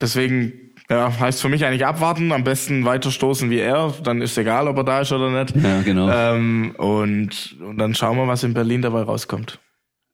Deswegen 0.01 0.75
ja, 0.89 1.19
heißt 1.19 1.41
für 1.41 1.49
mich 1.49 1.65
eigentlich 1.65 1.85
abwarten, 1.85 2.33
am 2.33 2.45
besten 2.45 2.85
weiterstoßen 2.85 3.51
wie 3.51 3.59
er, 3.59 3.95
dann 4.03 4.23
ist 4.23 4.37
egal, 4.39 4.69
ob 4.69 4.77
er 4.79 4.85
da 4.85 5.01
ist 5.01 5.13
oder 5.13 5.31
nicht. 5.31 5.57
Ja, 5.57 5.83
genau. 5.83 6.09
Ähm, 6.11 6.75
und, 6.79 7.57
und 7.61 7.79
dann 7.79 7.95
schauen 7.95 8.17
wir, 8.17 8.29
was 8.29 8.43
in 8.43 8.55
Berlin 8.55 8.83
dabei 8.83 9.03
rauskommt. 9.03 9.59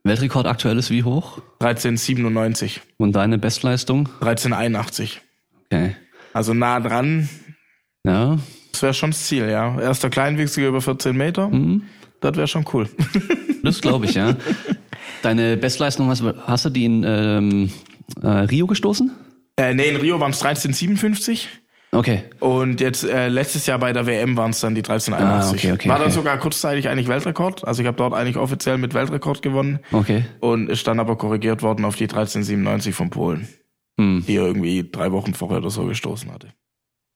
Weltrekord 0.05 0.47
aktuell 0.47 0.79
ist 0.79 0.91
wie 0.91 1.05
hoch? 1.05 1.41
13,97. 1.61 2.81
Und 2.97 3.13
deine 3.13 3.39
Bestleistung? 3.39 4.09
13,81. 4.21 5.19
Okay. 5.67 5.97
Also 6.33 6.55
nah 6.55 6.81
dran. 6.81 7.29
Ja. 8.05 8.39
Das 8.73 8.83
wäre 8.83 8.95
schon 8.95 9.11
das 9.11 9.27
Ziel, 9.27 9.49
ja. 9.49 9.79
Erster 9.81 10.11
Kleinwüchsiger 10.11 10.69
über 10.69 10.81
14 10.81 11.17
Meter. 11.17 11.49
Mhm. 11.49 11.83
Das 12.21 12.37
wäre 12.37 12.49
schon 12.49 12.65
cool. 12.73 12.89
Das 13.65 13.81
glaube 13.81 14.07
ich, 14.07 14.15
ja. 14.15 14.35
Deine 15.23 15.57
Bestleistung 15.57 16.09
hast, 16.09 16.25
hast 16.49 16.65
du 16.65 16.71
die 16.71 16.85
in 16.85 17.05
ähm, 17.07 17.71
äh, 18.21 18.27
Rio 18.27 18.67
gestoßen? 18.67 19.13
Äh, 19.57 19.75
nee, 19.75 19.87
in 19.87 19.95
Rio 19.95 20.19
waren 20.19 20.33
es 20.33 20.45
13,57. 20.45 21.47
Okay. 21.93 22.25
Und 22.41 22.81
jetzt 22.81 23.05
äh, 23.05 23.29
letztes 23.29 23.67
Jahr 23.67 23.79
bei 23.79 23.93
der 23.93 24.05
WM 24.07 24.37
waren 24.37 24.51
es 24.51 24.59
dann 24.59 24.75
die 24.75 24.83
13,81. 24.83 25.15
Ah, 25.15 25.51
okay, 25.51 25.73
okay, 25.73 25.89
War 25.89 25.99
dann 25.99 26.09
okay. 26.09 26.17
sogar 26.17 26.39
kurzzeitig 26.39 26.89
eigentlich 26.89 27.07
Weltrekord. 27.07 27.65
Also 27.65 27.83
ich 27.83 27.87
habe 27.87 27.97
dort 27.97 28.15
eigentlich 28.15 28.37
offiziell 28.37 28.79
mit 28.79 28.95
Weltrekord 28.95 29.43
gewonnen. 29.43 29.79
Okay. 29.93 30.25
Und 30.41 30.69
ist 30.69 30.85
dann 30.89 30.99
aber 30.99 31.17
korrigiert 31.17 31.63
worden 31.63 31.85
auf 31.85 31.95
die 31.95 32.09
13,97 32.09 32.95
von 32.95 33.11
Polen. 33.11 33.47
Hm. 33.97 34.25
Die 34.27 34.35
er 34.35 34.47
irgendwie 34.47 34.91
drei 34.91 35.13
Wochen 35.13 35.35
vorher 35.35 35.59
oder 35.59 35.71
so 35.71 35.85
gestoßen 35.85 36.33
hatte 36.33 36.49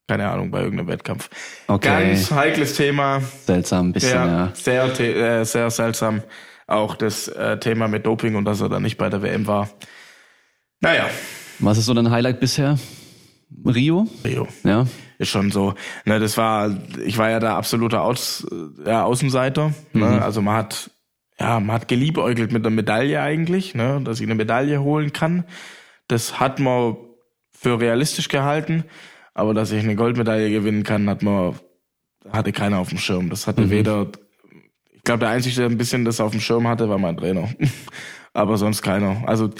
keine 0.08 0.30
Ahnung, 0.30 0.50
bei 0.50 0.62
irgendeinem 0.62 0.88
Wettkampf. 0.88 1.28
Okay. 1.66 2.08
Ganz 2.08 2.30
heikles 2.30 2.74
Thema. 2.74 3.20
Seltsam, 3.20 3.88
ein 3.88 3.92
bisschen, 3.92 4.14
ja. 4.14 4.46
ja. 4.46 4.52
Sehr, 4.54 5.00
äh, 5.00 5.44
sehr 5.44 5.70
seltsam. 5.70 6.22
auch 6.66 6.96
das 6.96 7.28
äh, 7.28 7.58
Thema 7.58 7.88
mit 7.88 8.06
Doping 8.06 8.36
und 8.36 8.44
dass 8.44 8.60
er 8.60 8.68
dann 8.68 8.82
nicht 8.82 8.98
bei 8.98 9.08
der 9.08 9.22
WM 9.22 9.46
war. 9.46 9.68
Naja. 10.80 11.06
Was 11.58 11.78
ist 11.78 11.86
so 11.86 11.94
dein 11.94 12.10
Highlight 12.10 12.40
bisher? 12.40 12.78
Rio? 13.64 14.06
Rio. 14.24 14.48
Ja. 14.64 14.86
Ist 15.18 15.30
schon 15.30 15.50
so. 15.50 15.74
Ne, 16.04 16.20
das 16.20 16.36
war, 16.36 16.76
ich 17.04 17.16
war 17.16 17.30
ja 17.30 17.40
da 17.40 17.56
absoluter 17.56 18.02
Aus, 18.02 18.46
ja, 18.84 19.04
Außenseiter. 19.04 19.72
Ne? 19.92 20.04
Mhm. 20.04 20.22
Also 20.22 20.42
man 20.42 20.56
hat, 20.56 20.90
ja, 21.38 21.58
man 21.60 21.74
hat 21.74 21.88
geliebäugelt 21.88 22.52
mit 22.52 22.66
einer 22.66 22.74
Medaille 22.74 23.20
eigentlich, 23.20 23.74
ne, 23.74 24.00
dass 24.04 24.20
ich 24.20 24.26
eine 24.26 24.34
Medaille 24.34 24.82
holen 24.82 25.12
kann. 25.12 25.44
Das 26.08 26.38
hat 26.38 26.60
man 26.60 26.96
für 27.52 27.80
realistisch 27.80 28.28
gehalten, 28.28 28.84
aber 29.36 29.52
dass 29.52 29.70
ich 29.70 29.82
eine 29.84 29.96
Goldmedaille 29.96 30.50
gewinnen 30.50 30.82
kann, 30.82 31.10
hat 31.10 31.22
man, 31.22 31.54
hatte 32.30 32.52
keiner 32.52 32.78
auf 32.78 32.88
dem 32.88 32.96
Schirm. 32.98 33.28
Das 33.28 33.46
hatte 33.46 33.62
Mhm. 33.66 33.70
weder, 33.70 34.06
ich 34.94 35.02
glaube, 35.04 35.20
der 35.20 35.28
Einzige, 35.28 35.56
der 35.56 35.66
ein 35.66 35.76
bisschen 35.76 36.06
das 36.06 36.20
auf 36.20 36.30
dem 36.30 36.40
Schirm 36.40 36.66
hatte, 36.66 36.88
war 36.88 36.96
mein 36.98 37.18
Trainer. 37.18 37.48
aber 38.32 38.56
sonst 38.56 38.80
keiner. 38.80 39.22
Also 39.28 39.50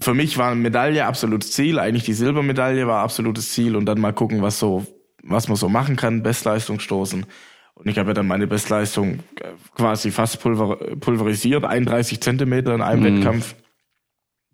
für 0.00 0.14
mich 0.14 0.38
war 0.38 0.50
eine 0.50 0.60
Medaille 0.60 1.04
absolutes 1.04 1.52
Ziel. 1.52 1.78
Eigentlich 1.78 2.04
die 2.04 2.14
Silbermedaille 2.14 2.86
war 2.86 3.02
absolutes 3.02 3.52
Ziel 3.52 3.76
und 3.76 3.84
dann 3.84 4.00
mal 4.00 4.14
gucken, 4.14 4.40
was 4.40 4.58
so, 4.58 4.86
was 5.22 5.46
man 5.48 5.56
so 5.58 5.68
machen 5.68 5.96
kann, 5.96 6.22
Bestleistung 6.22 6.80
stoßen. 6.80 7.26
Und 7.74 7.88
ich 7.88 7.98
habe 7.98 8.08
ja 8.10 8.14
dann 8.14 8.26
meine 8.26 8.46
Bestleistung 8.46 9.18
äh, 9.40 9.52
quasi 9.74 10.10
fast 10.10 10.40
pulver, 10.40 10.76
pulverisiert, 11.00 11.64
31 11.66 12.22
Zentimeter 12.22 12.74
in 12.74 12.80
einem 12.80 13.02
Mhm. 13.02 13.16
Wettkampf. 13.16 13.56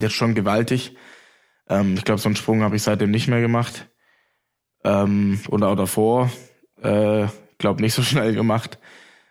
Jetzt 0.01 0.15
schon 0.15 0.35
gewaltig. 0.35 0.97
Ähm, 1.69 1.95
ich 1.97 2.05
glaube, 2.05 2.21
so 2.21 2.29
einen 2.29 2.35
Sprung 2.37 2.63
habe 2.63 2.75
ich 2.75 2.83
seitdem 2.83 3.13
nicht 3.13 3.29
mehr 3.29 3.41
gemacht. 3.41 3.89
Ähm, 4.89 5.41
und 5.49 5.63
auch 5.65 5.77
davor, 5.77 6.31
äh, 6.83 7.27
glaube 7.59 7.83
nicht 7.83 7.95
so 7.95 8.03
schnell 8.03 8.35
gemacht. 8.35 8.79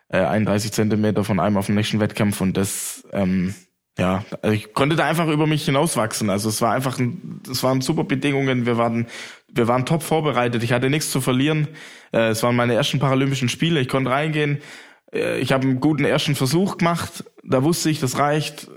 Äh, 0.10 0.20
31 0.20 0.72
Zentimeter 0.72 1.24
von 1.24 1.40
einem 1.40 1.58
auf 1.58 1.66
den 1.66 1.76
nächsten 1.76 2.00
Wettkampf 2.00 2.40
und 2.40 2.56
das, 2.56 3.06
ähm, 3.12 3.54
ja, 3.98 4.24
also 4.42 4.56
ich 4.56 4.74
konnte 4.74 4.96
da 4.96 5.06
einfach 5.06 5.28
über 5.28 5.48
mich 5.48 5.66
hinauswachsen. 5.66 6.30
Also 6.30 6.50
es 6.50 6.62
war 6.62 6.74
einfach, 6.74 7.00
ein, 7.00 7.42
es 7.50 7.64
waren 7.64 7.82
super 7.82 8.04
Bedingungen. 8.04 8.68
Wir 8.68 8.78
waren, 8.78 9.08
wir 9.52 9.68
waren 9.68 9.88
top 9.88 10.04
vorbereitet. 10.04 10.62
Ich 10.62 10.72
hatte 10.72 10.90
nichts 10.90 11.10
zu 11.12 11.20
verlieren. 11.20 11.68
Äh, 12.14 12.30
es 12.30 12.44
waren 12.44 12.56
meine 12.56 12.76
ersten 12.76 13.00
Paralympischen 13.00 13.50
Spiele. 13.50 13.80
Ich 13.80 13.90
konnte 13.90 14.12
reingehen. 14.12 14.60
Äh, 15.12 15.40
ich 15.40 15.52
habe 15.52 15.64
einen 15.64 15.80
guten 15.80 16.06
ersten 16.06 16.36
Versuch 16.36 16.78
gemacht. 16.78 17.24
Da 17.44 17.64
wusste 17.64 17.90
ich, 17.90 18.00
das 18.00 18.20
reicht 18.20 18.68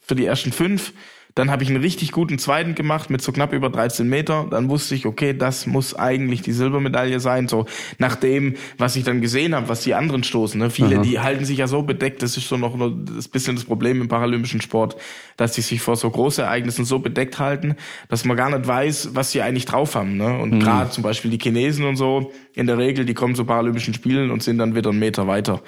für 0.00 0.14
die 0.14 0.26
ersten 0.26 0.52
fünf. 0.52 0.92
Dann 1.36 1.50
habe 1.50 1.62
ich 1.62 1.68
einen 1.68 1.82
richtig 1.82 2.12
guten 2.12 2.38
zweiten 2.38 2.74
gemacht 2.74 3.10
mit 3.10 3.20
so 3.20 3.30
knapp 3.30 3.52
über 3.52 3.68
13 3.68 4.08
Meter. 4.08 4.46
Dann 4.50 4.70
wusste 4.70 4.94
ich, 4.94 5.04
okay, 5.04 5.36
das 5.36 5.66
muss 5.66 5.94
eigentlich 5.94 6.40
die 6.40 6.52
Silbermedaille 6.52 7.20
sein. 7.20 7.46
So 7.46 7.66
nach 7.98 8.16
dem, 8.16 8.54
was 8.78 8.96
ich 8.96 9.04
dann 9.04 9.20
gesehen 9.20 9.54
habe, 9.54 9.68
was 9.68 9.82
die 9.82 9.94
anderen 9.94 10.24
stoßen. 10.24 10.58
Ne? 10.58 10.70
Viele, 10.70 10.96
Aha. 10.96 11.02
die 11.02 11.20
halten 11.20 11.44
sich 11.44 11.58
ja 11.58 11.66
so 11.66 11.82
bedeckt. 11.82 12.22
Das 12.22 12.38
ist 12.38 12.48
so 12.48 12.56
noch 12.56 12.74
nur 12.74 12.90
das 12.90 13.28
bisschen 13.28 13.54
das 13.54 13.66
Problem 13.66 14.00
im 14.00 14.08
paralympischen 14.08 14.62
Sport, 14.62 14.96
dass 15.36 15.52
die 15.52 15.60
sich 15.60 15.82
vor 15.82 15.96
so 15.96 16.08
Großereignissen 16.08 16.86
so 16.86 17.00
bedeckt 17.00 17.38
halten, 17.38 17.76
dass 18.08 18.24
man 18.24 18.38
gar 18.38 18.48
nicht 18.48 18.66
weiß, 18.66 19.10
was 19.12 19.30
sie 19.30 19.42
eigentlich 19.42 19.66
drauf 19.66 19.94
haben. 19.94 20.16
Ne? 20.16 20.38
Und 20.38 20.60
gerade 20.60 20.88
zum 20.88 21.02
Beispiel 21.02 21.30
die 21.30 21.38
Chinesen 21.38 21.84
und 21.84 21.96
so, 21.96 22.32
in 22.54 22.66
der 22.66 22.78
Regel, 22.78 23.04
die 23.04 23.12
kommen 23.12 23.34
zu 23.34 23.44
Paralympischen 23.44 23.92
Spielen 23.92 24.30
und 24.30 24.42
sind 24.42 24.56
dann 24.56 24.74
wieder 24.74 24.88
einen 24.88 25.00
Meter 25.00 25.26
weiter. 25.26 25.60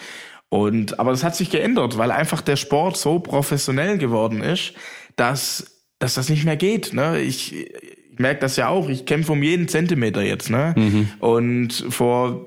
Und 0.49 0.99
aber 0.99 1.11
das 1.11 1.25
hat 1.25 1.37
sich 1.37 1.51
geändert, 1.51 1.99
weil 1.99 2.11
einfach 2.11 2.41
der 2.41 2.57
Sport 2.57 2.97
so 2.97 3.19
professionell 3.19 3.99
geworden 3.99 4.41
ist, 4.41 4.73
dass 5.19 5.79
dass 5.99 6.15
das 6.15 6.29
nicht 6.29 6.45
mehr 6.45 6.57
geht. 6.57 6.93
Ne? 6.93 7.21
Ich, 7.21 7.55
ich 7.55 8.19
merke 8.19 8.41
das 8.41 8.57
ja 8.57 8.69
auch. 8.69 8.89
Ich 8.89 9.05
kämpfe 9.05 9.33
um 9.33 9.43
jeden 9.43 9.69
Zentimeter 9.69 10.23
jetzt. 10.23 10.49
Ne? 10.49 10.75
Und 11.19 11.87
vor 11.91 12.47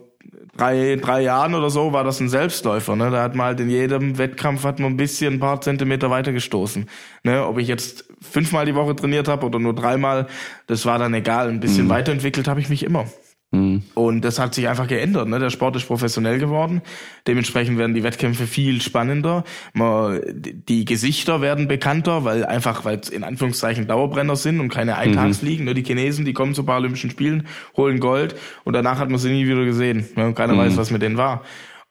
drei 0.55 0.95
drei 0.95 1.21
Jahren 1.21 1.53
oder 1.53 1.69
so 1.69 1.91
war 1.93 2.03
das 2.03 2.19
ein 2.19 2.29
Selbstläufer. 2.29 2.95
Ne? 2.95 3.09
Da 3.09 3.21
hat 3.23 3.35
man 3.35 3.47
halt 3.47 3.59
in 3.59 3.69
jedem 3.69 4.17
Wettkampf 4.17 4.63
hat 4.63 4.79
man 4.79 4.93
ein 4.93 4.97
bisschen 4.97 5.35
ein 5.35 5.39
paar 5.39 5.59
Zentimeter 5.61 6.09
weitergestoßen. 6.09 6.87
Ne? 7.23 7.45
Ob 7.45 7.57
ich 7.57 7.67
jetzt 7.67 8.05
fünfmal 8.21 8.65
die 8.65 8.75
Woche 8.75 8.95
trainiert 8.95 9.27
habe 9.27 9.45
oder 9.45 9.59
nur 9.59 9.75
dreimal, 9.75 10.27
das 10.67 10.85
war 10.85 10.97
dann 10.97 11.13
egal. 11.13 11.49
Ein 11.49 11.59
bisschen 11.59 11.89
weiterentwickelt 11.89 12.47
habe 12.47 12.61
ich 12.61 12.69
mich 12.69 12.83
immer. 12.83 13.05
Mhm. 13.51 13.83
Und 13.95 14.21
das 14.21 14.39
hat 14.39 14.55
sich 14.55 14.69
einfach 14.69 14.87
geändert. 14.87 15.27
Ne? 15.27 15.37
Der 15.37 15.49
Sport 15.49 15.75
ist 15.75 15.85
professionell 15.85 16.39
geworden. 16.39 16.81
Dementsprechend 17.27 17.77
werden 17.77 17.93
die 17.93 18.03
Wettkämpfe 18.03 18.47
viel 18.47 18.81
spannender. 18.81 19.43
Man, 19.73 20.21
die 20.33 20.85
Gesichter 20.85 21.41
werden 21.41 21.67
bekannter, 21.67 22.23
weil 22.23 22.45
einfach, 22.45 22.85
weil 22.85 22.99
es 22.99 23.09
in 23.09 23.25
Anführungszeichen 23.25 23.87
Dauerbrenner 23.87 24.37
sind 24.37 24.61
und 24.61 24.69
keine 24.69 24.95
Eintagsfliegen. 24.97 25.65
Ne? 25.65 25.73
Die 25.73 25.83
Chinesen, 25.83 26.23
die 26.23 26.33
kommen 26.33 26.55
zu 26.55 26.63
Paralympischen 26.63 27.09
Spielen, 27.09 27.47
holen 27.75 27.99
Gold 27.99 28.35
und 28.63 28.73
danach 28.73 28.99
hat 28.99 29.09
man 29.09 29.19
sie 29.19 29.29
nie 29.29 29.45
wieder 29.45 29.65
gesehen. 29.65 30.07
Ne? 30.15 30.33
Keiner 30.33 30.57
weiß, 30.57 30.77
was 30.77 30.91
mit 30.91 31.01
denen 31.01 31.17
war. 31.17 31.43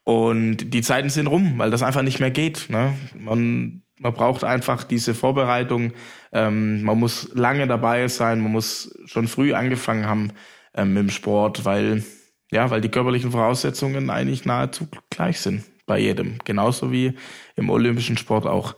Und 0.03 0.73
die 0.73 0.81
Zeiten 0.81 1.09
sind 1.09 1.27
rum, 1.27 1.53
weil 1.57 1.69
das 1.69 1.83
einfach 1.83 2.01
nicht 2.01 2.19
mehr 2.19 2.31
geht. 2.31 2.71
Ne? 2.71 2.93
Man, 3.13 3.83
man 3.99 4.13
braucht 4.13 4.43
einfach 4.43 4.83
diese 4.83 5.13
Vorbereitung. 5.13 5.93
Ähm, 6.33 6.81
man 6.81 6.97
muss 6.97 7.29
lange 7.35 7.67
dabei 7.67 8.07
sein. 8.07 8.41
Man 8.41 8.51
muss 8.51 8.97
schon 9.05 9.27
früh 9.27 9.53
angefangen 9.53 10.07
haben 10.07 10.31
ähm, 10.73 10.95
dem 10.95 11.09
Sport, 11.09 11.65
weil 11.65 12.03
ja, 12.51 12.69
weil 12.69 12.81
die 12.81 12.89
körperlichen 12.89 13.31
Voraussetzungen 13.31 14.09
eigentlich 14.09 14.45
nahezu 14.45 14.87
gleich 15.09 15.39
sind 15.39 15.63
bei 15.85 15.99
jedem, 15.99 16.37
genauso 16.43 16.91
wie 16.91 17.13
im 17.55 17.69
olympischen 17.69 18.17
Sport 18.17 18.45
auch. 18.45 18.75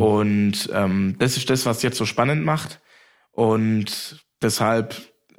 Und 0.00 0.70
ähm, 0.72 1.16
das 1.18 1.36
ist 1.36 1.48
das, 1.50 1.66
was 1.66 1.82
jetzt 1.82 1.96
so 1.96 2.04
spannend 2.04 2.44
macht. 2.44 2.80
Und 3.32 4.24
deshalb 4.42 4.96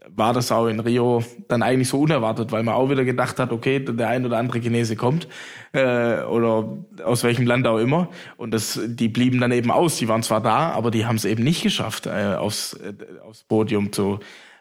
war 0.10 0.34
das 0.34 0.52
auch 0.52 0.68
in 0.68 0.80
Rio 0.80 1.24
dann 1.48 1.62
eigentlich 1.62 1.90
so 1.90 2.00
unerwartet, 2.00 2.52
weil 2.52 2.64
man 2.64 2.76
auch 2.76 2.90
wieder 2.90 3.04
gedacht 3.04 3.40
hat, 3.40 3.52
okay, 3.52 3.80
der 3.80 4.08
ein 4.08 4.26
oder 4.26 4.38
andere 4.38 4.60
Chinese 4.60 4.96
kommt 4.96 5.28
äh, 5.74 6.22
oder 6.22 6.78
aus 7.04 7.24
welchem 7.24 7.46
Land 7.46 7.68
auch 7.68 7.78
immer 7.78 8.10
und 8.38 8.52
das, 8.52 8.80
die 8.86 9.10
blieben 9.10 9.40
dann 9.40 9.52
eben 9.52 9.70
aus. 9.70 9.98
Die 9.98 10.08
waren 10.08 10.24
zwar 10.24 10.42
da, 10.42 10.72
aber 10.72 10.92
die 10.92 11.06
haben 11.06 11.18
es 11.18 11.26
eben 11.26 11.44
nicht 11.44 11.62
geschafft, 11.62 12.08
äh, 12.08 12.36
aufs, 12.36 12.74
äh, 12.74 12.94
aufs 13.22 13.44
Podium 13.44 13.92
zu 13.92 14.20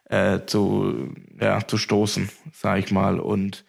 äh, 0.08 0.40
zu 0.46 1.14
ja 1.40 1.66
zu 1.66 1.78
stoßen, 1.78 2.28
sag 2.52 2.78
ich 2.78 2.90
mal. 2.90 3.18
Und 3.20 3.64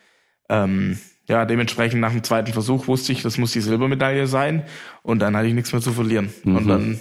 ähm, 0.49 0.97
ja, 1.27 1.45
dementsprechend 1.45 1.99
nach 1.99 2.11
dem 2.11 2.23
zweiten 2.23 2.53
Versuch 2.53 2.87
wusste 2.87 3.11
ich, 3.11 3.21
das 3.21 3.37
muss 3.37 3.51
die 3.51 3.61
Silbermedaille 3.61 4.27
sein 4.27 4.63
und 5.03 5.19
dann 5.19 5.35
hatte 5.35 5.47
ich 5.47 5.53
nichts 5.53 5.73
mehr 5.73 5.81
zu 5.81 5.91
verlieren. 5.91 6.33
Und 6.45 6.67
dann 6.67 6.99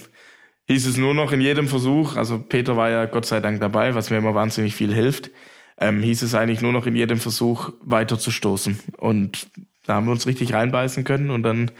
hieß 0.66 0.86
es 0.86 0.96
nur 0.96 1.14
noch 1.14 1.32
in 1.32 1.40
jedem 1.40 1.68
Versuch, 1.68 2.16
also 2.16 2.38
Peter 2.38 2.76
war 2.76 2.90
ja 2.90 3.04
Gott 3.06 3.26
sei 3.26 3.40
Dank 3.40 3.60
dabei, 3.60 3.94
was 3.94 4.10
mir 4.10 4.16
immer 4.16 4.34
wahnsinnig 4.34 4.74
viel 4.74 4.92
hilft, 4.92 5.30
ähm, 5.78 6.02
hieß 6.02 6.22
es 6.22 6.34
eigentlich 6.34 6.60
nur 6.60 6.72
noch 6.72 6.86
in 6.86 6.96
jedem 6.96 7.18
Versuch 7.18 7.70
weiter 7.82 8.18
zu 8.18 8.32
stoßen. 8.32 8.80
Und 8.96 9.48
da 9.84 9.94
haben 9.94 10.06
wir 10.06 10.12
uns 10.12 10.26
richtig 10.26 10.52
reinbeißen 10.52 11.04
können 11.04 11.30
und 11.30 11.44
dann 11.44 11.70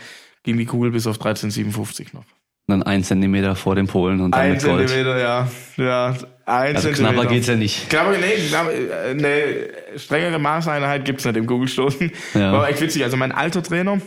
ging 0.44 0.56
die 0.56 0.66
Kugel 0.66 0.92
bis 0.92 1.08
auf 1.08 1.18
13,57 1.18 2.08
noch. 2.12 2.24
Dann 2.68 2.82
ein 2.84 3.02
Zentimeter 3.02 3.56
vor 3.56 3.74
dem 3.74 3.88
Polen 3.88 4.20
und 4.20 4.32
dann 4.32 4.40
Ein 4.40 4.52
mit 4.52 4.62
Gold. 4.62 4.88
Zentimeter, 4.88 5.18
ja. 5.18 5.48
Ja, 5.76 6.16
ein 6.46 6.76
Also 6.76 6.88
Zentimeter. 6.88 7.12
knapper 7.14 7.28
geht's 7.34 7.46
ja 7.48 7.56
nicht. 7.56 7.90
Knapper, 7.90 8.16
nee, 8.18 8.48
knapper, 8.48 8.72
äh, 8.72 9.10
eine 9.10 9.68
strengere 9.98 10.38
Maßeinheit 10.38 11.04
gibt's 11.04 11.24
nicht 11.24 11.36
im 11.36 11.46
Kugelstoßen. 11.46 12.10
Ja. 12.34 12.52
War 12.52 12.68
echt 12.68 12.80
witzig. 12.80 13.02
Also 13.04 13.16
mein 13.16 13.32
alter 13.32 13.62
Trainer, 13.62 14.00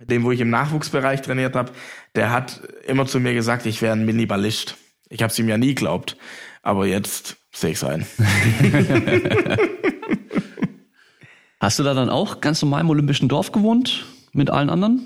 dem, 0.00 0.24
wo 0.24 0.32
ich 0.32 0.40
im 0.40 0.50
Nachwuchsbereich 0.50 1.22
trainiert 1.22 1.54
habe, 1.56 1.72
der 2.14 2.30
hat 2.32 2.60
immer 2.86 3.06
zu 3.06 3.20
mir 3.20 3.34
gesagt, 3.34 3.66
ich 3.66 3.80
wäre 3.82 3.92
ein 3.92 4.04
Mini-Ballist. 4.04 4.76
Ich 5.08 5.22
habe 5.22 5.30
es 5.30 5.38
ihm 5.38 5.48
ja 5.48 5.56
nie 5.58 5.68
geglaubt. 5.74 6.16
Aber 6.62 6.86
jetzt 6.86 7.36
sehe 7.52 7.70
ich's 7.70 7.84
ein. 7.84 8.04
Hast 11.60 11.78
du 11.78 11.82
da 11.82 11.94
dann 11.94 12.08
auch 12.08 12.40
ganz 12.40 12.62
normal 12.62 12.80
im 12.82 12.90
Olympischen 12.90 13.28
Dorf 13.28 13.52
gewohnt? 13.52 14.06
Mit 14.32 14.50
allen 14.50 14.70
anderen? 14.70 15.02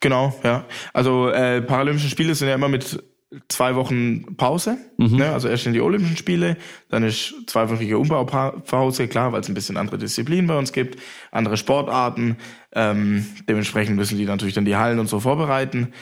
Genau, 0.00 0.38
ja. 0.42 0.64
Also 0.92 1.28
äh, 1.30 1.62
Paralympische 1.62 2.08
Spiele 2.08 2.34
sind 2.34 2.48
ja 2.48 2.54
immer 2.54 2.68
mit 2.68 3.02
zwei 3.48 3.74
Wochen 3.74 4.36
Pause. 4.36 4.78
Ne? 5.16 5.32
Also 5.32 5.48
erst 5.48 5.66
in 5.66 5.72
die 5.72 5.80
Olympischen 5.80 6.16
Spiele, 6.16 6.56
dann 6.88 7.02
ist 7.02 7.34
zweiwöchige 7.46 7.98
Umbaupause, 7.98 9.08
klar, 9.08 9.32
weil 9.32 9.40
es 9.40 9.48
ein 9.48 9.54
bisschen 9.54 9.76
andere 9.76 9.98
Disziplinen 9.98 10.46
bei 10.46 10.56
uns 10.56 10.72
gibt, 10.72 11.00
andere 11.32 11.56
Sportarten. 11.56 12.36
Ähm, 12.72 13.26
dementsprechend 13.48 13.96
müssen 13.96 14.18
die 14.18 14.24
natürlich 14.24 14.54
dann 14.54 14.64
die 14.64 14.76
Hallen 14.76 14.98
und 14.98 15.08
so 15.08 15.20
vorbereiten. 15.20 15.92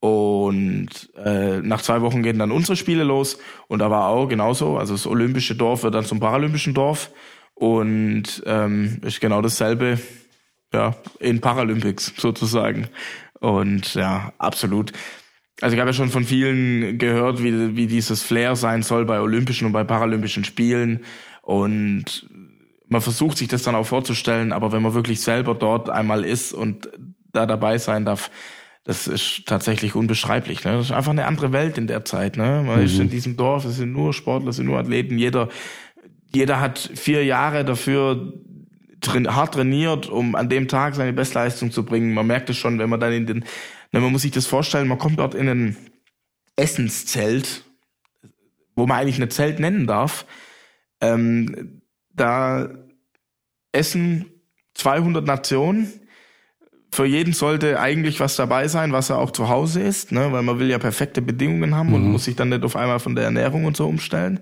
Und 0.00 1.10
äh, 1.16 1.60
nach 1.60 1.80
zwei 1.80 2.02
Wochen 2.02 2.22
gehen 2.22 2.38
dann 2.38 2.52
unsere 2.52 2.76
Spiele 2.76 3.04
los. 3.04 3.38
Und 3.68 3.78
da 3.78 3.90
war 3.90 4.08
auch 4.08 4.26
genauso. 4.26 4.76
Also 4.76 4.92
das 4.92 5.06
olympische 5.06 5.54
Dorf 5.54 5.82
wird 5.82 5.94
dann 5.94 6.04
zum 6.04 6.20
paralympischen 6.20 6.74
Dorf. 6.74 7.10
Und 7.54 8.42
ähm, 8.44 9.00
ist 9.02 9.20
genau 9.20 9.40
dasselbe 9.40 9.98
ja, 10.74 10.94
in 11.20 11.40
Paralympics 11.40 12.12
sozusagen. 12.18 12.88
Und 13.40 13.94
ja, 13.94 14.34
absolut. 14.36 14.92
Also 15.60 15.74
ich 15.74 15.80
habe 15.80 15.90
ja 15.90 15.94
schon 15.94 16.10
von 16.10 16.24
vielen 16.24 16.98
gehört, 16.98 17.42
wie, 17.42 17.76
wie 17.76 17.86
dieses 17.86 18.22
Flair 18.22 18.56
sein 18.56 18.82
soll 18.82 19.04
bei 19.04 19.20
Olympischen 19.20 19.66
und 19.66 19.72
bei 19.72 19.84
Paralympischen 19.84 20.44
Spielen. 20.44 21.00
Und 21.42 22.28
man 22.88 23.00
versucht 23.00 23.38
sich 23.38 23.48
das 23.48 23.62
dann 23.62 23.74
auch 23.74 23.86
vorzustellen, 23.86 24.52
aber 24.52 24.72
wenn 24.72 24.82
man 24.82 24.94
wirklich 24.94 25.20
selber 25.20 25.54
dort 25.54 25.90
einmal 25.90 26.24
ist 26.24 26.52
und 26.52 26.88
da 27.32 27.46
dabei 27.46 27.78
sein 27.78 28.04
darf, 28.04 28.30
das 28.84 29.06
ist 29.08 29.46
tatsächlich 29.46 29.94
unbeschreiblich. 29.94 30.64
Ne? 30.64 30.72
Das 30.72 30.86
ist 30.86 30.92
einfach 30.92 31.12
eine 31.12 31.26
andere 31.26 31.52
Welt 31.52 31.78
in 31.78 31.86
der 31.86 32.04
Zeit. 32.04 32.36
Ne? 32.36 32.62
Man 32.66 32.82
ist 32.82 32.98
in 32.98 33.08
diesem 33.08 33.36
Dorf, 33.36 33.64
es 33.64 33.76
sind 33.76 33.92
nur 33.92 34.12
Sportler, 34.12 34.50
es 34.50 34.56
sind 34.56 34.66
nur 34.66 34.78
Athleten. 34.78 35.18
Jeder, 35.18 35.48
jeder 36.34 36.60
hat 36.60 36.90
vier 36.94 37.24
Jahre 37.24 37.64
dafür 37.64 38.34
train 39.00 39.34
hart 39.34 39.54
trainiert, 39.54 40.08
um 40.08 40.34
an 40.34 40.48
dem 40.48 40.68
Tag 40.68 40.94
seine 40.94 41.12
Bestleistung 41.12 41.70
zu 41.70 41.84
bringen. 41.84 42.12
Man 42.12 42.26
merkt 42.26 42.50
es 42.50 42.56
schon, 42.56 42.78
wenn 42.78 42.90
man 42.90 43.00
dann 43.00 43.12
in 43.12 43.26
den 43.26 43.44
Ne, 43.94 44.00
man 44.00 44.10
muss 44.10 44.22
sich 44.22 44.32
das 44.32 44.46
vorstellen, 44.46 44.88
man 44.88 44.98
kommt 44.98 45.20
dort 45.20 45.36
in 45.36 45.48
ein 45.48 45.76
Essenszelt, 46.56 47.62
wo 48.74 48.88
man 48.88 48.98
eigentlich 48.98 49.22
ein 49.22 49.30
Zelt 49.30 49.60
nennen 49.60 49.86
darf. 49.86 50.26
Ähm, 51.00 51.80
da 52.12 52.70
essen 53.70 54.32
200 54.74 55.24
Nationen. 55.24 55.92
Für 56.90 57.04
jeden 57.04 57.34
sollte 57.34 57.78
eigentlich 57.78 58.18
was 58.18 58.34
dabei 58.34 58.66
sein, 58.66 58.90
was 58.90 59.10
er 59.10 59.18
auch 59.18 59.30
zu 59.30 59.48
Hause 59.48 59.82
isst, 59.82 60.10
ne? 60.10 60.32
weil 60.32 60.42
man 60.42 60.58
will 60.58 60.70
ja 60.70 60.80
perfekte 60.80 61.22
Bedingungen 61.22 61.76
haben 61.76 61.90
mhm. 61.90 61.94
und 61.94 62.10
muss 62.10 62.24
sich 62.24 62.34
dann 62.34 62.48
nicht 62.48 62.64
auf 62.64 62.74
einmal 62.74 62.98
von 62.98 63.14
der 63.14 63.26
Ernährung 63.26 63.64
und 63.64 63.76
so 63.76 63.86
umstellen. 63.86 64.40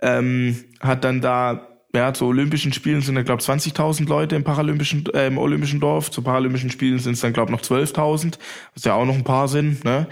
Ähm, 0.00 0.56
hat 0.80 1.04
dann 1.04 1.20
da 1.20 1.71
ja, 1.94 2.14
zu 2.14 2.26
Olympischen 2.26 2.72
Spielen 2.72 3.02
sind 3.02 3.16
da, 3.16 3.22
glaube 3.22 3.42
20.000 3.42 4.08
Leute 4.08 4.34
im 4.34 4.44
Paralympischen, 4.44 5.04
äh, 5.12 5.26
im 5.26 5.36
Olympischen 5.36 5.78
Dorf. 5.78 6.10
Zu 6.10 6.22
Paralympischen 6.22 6.70
Spielen 6.70 6.98
sind 6.98 7.14
es 7.14 7.20
dann, 7.20 7.34
glaube 7.34 7.52
noch 7.52 7.60
12.000, 7.60 8.38
was 8.74 8.84
ja 8.84 8.94
auch 8.94 9.04
noch 9.04 9.14
ein 9.14 9.24
paar 9.24 9.48
sind. 9.48 9.84
Ne? 9.84 10.06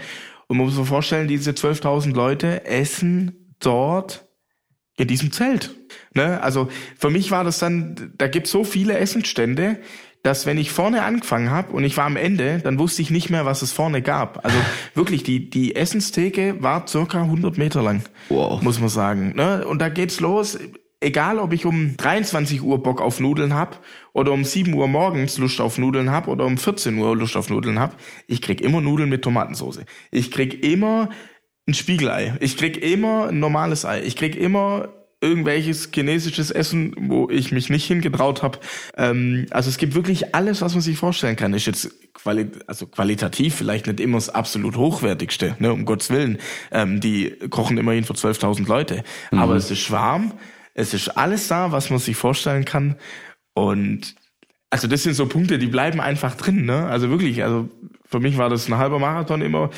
Und 0.47 0.57
man 0.57 0.67
muss 0.67 0.75
sich 0.75 0.85
vorstellen, 0.85 1.27
diese 1.27 1.51
12.000 1.51 2.13
Leute 2.13 2.65
essen 2.65 3.55
dort 3.59 4.27
in 4.97 5.07
diesem 5.07 5.31
Zelt. 5.31 5.75
Ne? 6.13 6.39
Also 6.41 6.69
für 6.97 7.09
mich 7.09 7.31
war 7.31 7.43
das 7.43 7.57
dann, 7.57 8.13
da 8.15 8.27
gibt 8.27 8.45
so 8.45 8.63
viele 8.63 8.97
Essensstände, 8.97 9.79
dass 10.21 10.45
wenn 10.45 10.59
ich 10.59 10.71
vorne 10.71 11.01
angefangen 11.01 11.49
habe 11.49 11.71
und 11.71 11.83
ich 11.83 11.97
war 11.97 12.05
am 12.05 12.15
Ende, 12.15 12.59
dann 12.59 12.77
wusste 12.77 13.01
ich 13.01 13.09
nicht 13.09 13.31
mehr, 13.31 13.45
was 13.45 13.63
es 13.63 13.71
vorne 13.71 14.03
gab. 14.03 14.45
Also 14.45 14.57
wirklich, 14.93 15.23
die, 15.23 15.49
die 15.49 15.75
Essenstheke 15.75 16.61
war 16.61 16.87
circa 16.87 17.23
100 17.23 17.57
Meter 17.57 17.81
lang, 17.81 18.03
wow. 18.29 18.61
muss 18.61 18.79
man 18.79 18.89
sagen. 18.89 19.33
Ne? 19.35 19.65
Und 19.65 19.79
da 19.79 19.89
geht's 19.89 20.19
los 20.19 20.59
egal 21.01 21.39
ob 21.39 21.51
ich 21.51 21.65
um 21.65 21.97
23 21.97 22.61
Uhr 22.61 22.81
Bock 22.81 23.01
auf 23.01 23.19
Nudeln 23.19 23.53
hab 23.53 23.83
oder 24.13 24.31
um 24.31 24.45
7 24.45 24.73
Uhr 24.73 24.87
morgens 24.87 25.37
Lust 25.37 25.59
auf 25.59 25.77
Nudeln 25.77 26.11
hab 26.11 26.27
oder 26.27 26.45
um 26.45 26.57
14 26.57 26.97
Uhr 26.97 27.15
Lust 27.17 27.35
auf 27.35 27.49
Nudeln 27.49 27.79
hab, 27.79 27.97
ich 28.27 28.41
krieg 28.41 28.61
immer 28.61 28.79
Nudeln 28.79 29.09
mit 29.09 29.23
Tomatensauce. 29.23 29.81
Ich 30.11 30.31
krieg 30.31 30.63
immer 30.63 31.09
ein 31.67 31.73
Spiegelei. 31.73 32.35
Ich 32.39 32.55
krieg 32.55 32.81
immer 32.81 33.27
ein 33.27 33.39
normales 33.39 33.85
Ei. 33.85 34.01
Ich 34.03 34.15
krieg 34.15 34.35
immer 34.35 34.89
irgendwelches 35.21 35.89
chinesisches 35.93 36.49
Essen, 36.49 36.95
wo 36.97 37.29
ich 37.29 37.51
mich 37.51 37.69
nicht 37.69 37.85
hingetraut 37.85 38.41
habe. 38.41 38.59
Ähm, 38.97 39.45
also 39.51 39.69
es 39.69 39.77
gibt 39.77 39.93
wirklich 39.93 40.33
alles, 40.33 40.61
was 40.61 40.73
man 40.73 40.81
sich 40.81 40.97
vorstellen 40.97 41.35
kann. 41.35 41.53
Ist 41.53 41.67
jetzt 41.67 41.91
quali 42.13 42.47
also 42.65 42.87
qualitativ 42.87 43.55
vielleicht 43.55 43.85
nicht 43.85 43.99
immer 43.99 44.17
das 44.17 44.29
absolut 44.29 44.75
hochwertigste, 44.77 45.55
ne, 45.59 45.71
um 45.71 45.85
Gottes 45.85 46.09
Willen. 46.09 46.39
Ähm, 46.71 46.99
die 47.01 47.35
kochen 47.51 47.77
immerhin 47.77 48.03
für 48.03 48.13
12.000 48.13 48.67
Leute. 48.67 49.03
Mhm. 49.31 49.37
Aber 49.37 49.55
es 49.55 49.69
ist 49.69 49.91
warm, 49.91 50.33
es 50.73 50.93
ist 50.93 51.09
alles 51.09 51.47
da, 51.47 51.71
was 51.71 51.89
man 51.89 51.99
sich 51.99 52.15
vorstellen 52.15 52.65
kann. 52.65 52.95
Und 53.53 54.15
also 54.69 54.87
das 54.87 55.03
sind 55.03 55.15
so 55.15 55.25
Punkte, 55.25 55.59
die 55.59 55.67
bleiben 55.67 55.99
einfach 55.99 56.35
drin, 56.35 56.65
ne? 56.65 56.87
Also 56.87 57.09
wirklich, 57.09 57.43
also 57.43 57.69
für 58.05 58.19
mich 58.19 58.37
war 58.37 58.49
das 58.49 58.67
ein 58.67 58.77
halber 58.77 58.99
Marathon 58.99 59.41
immer. 59.41 59.69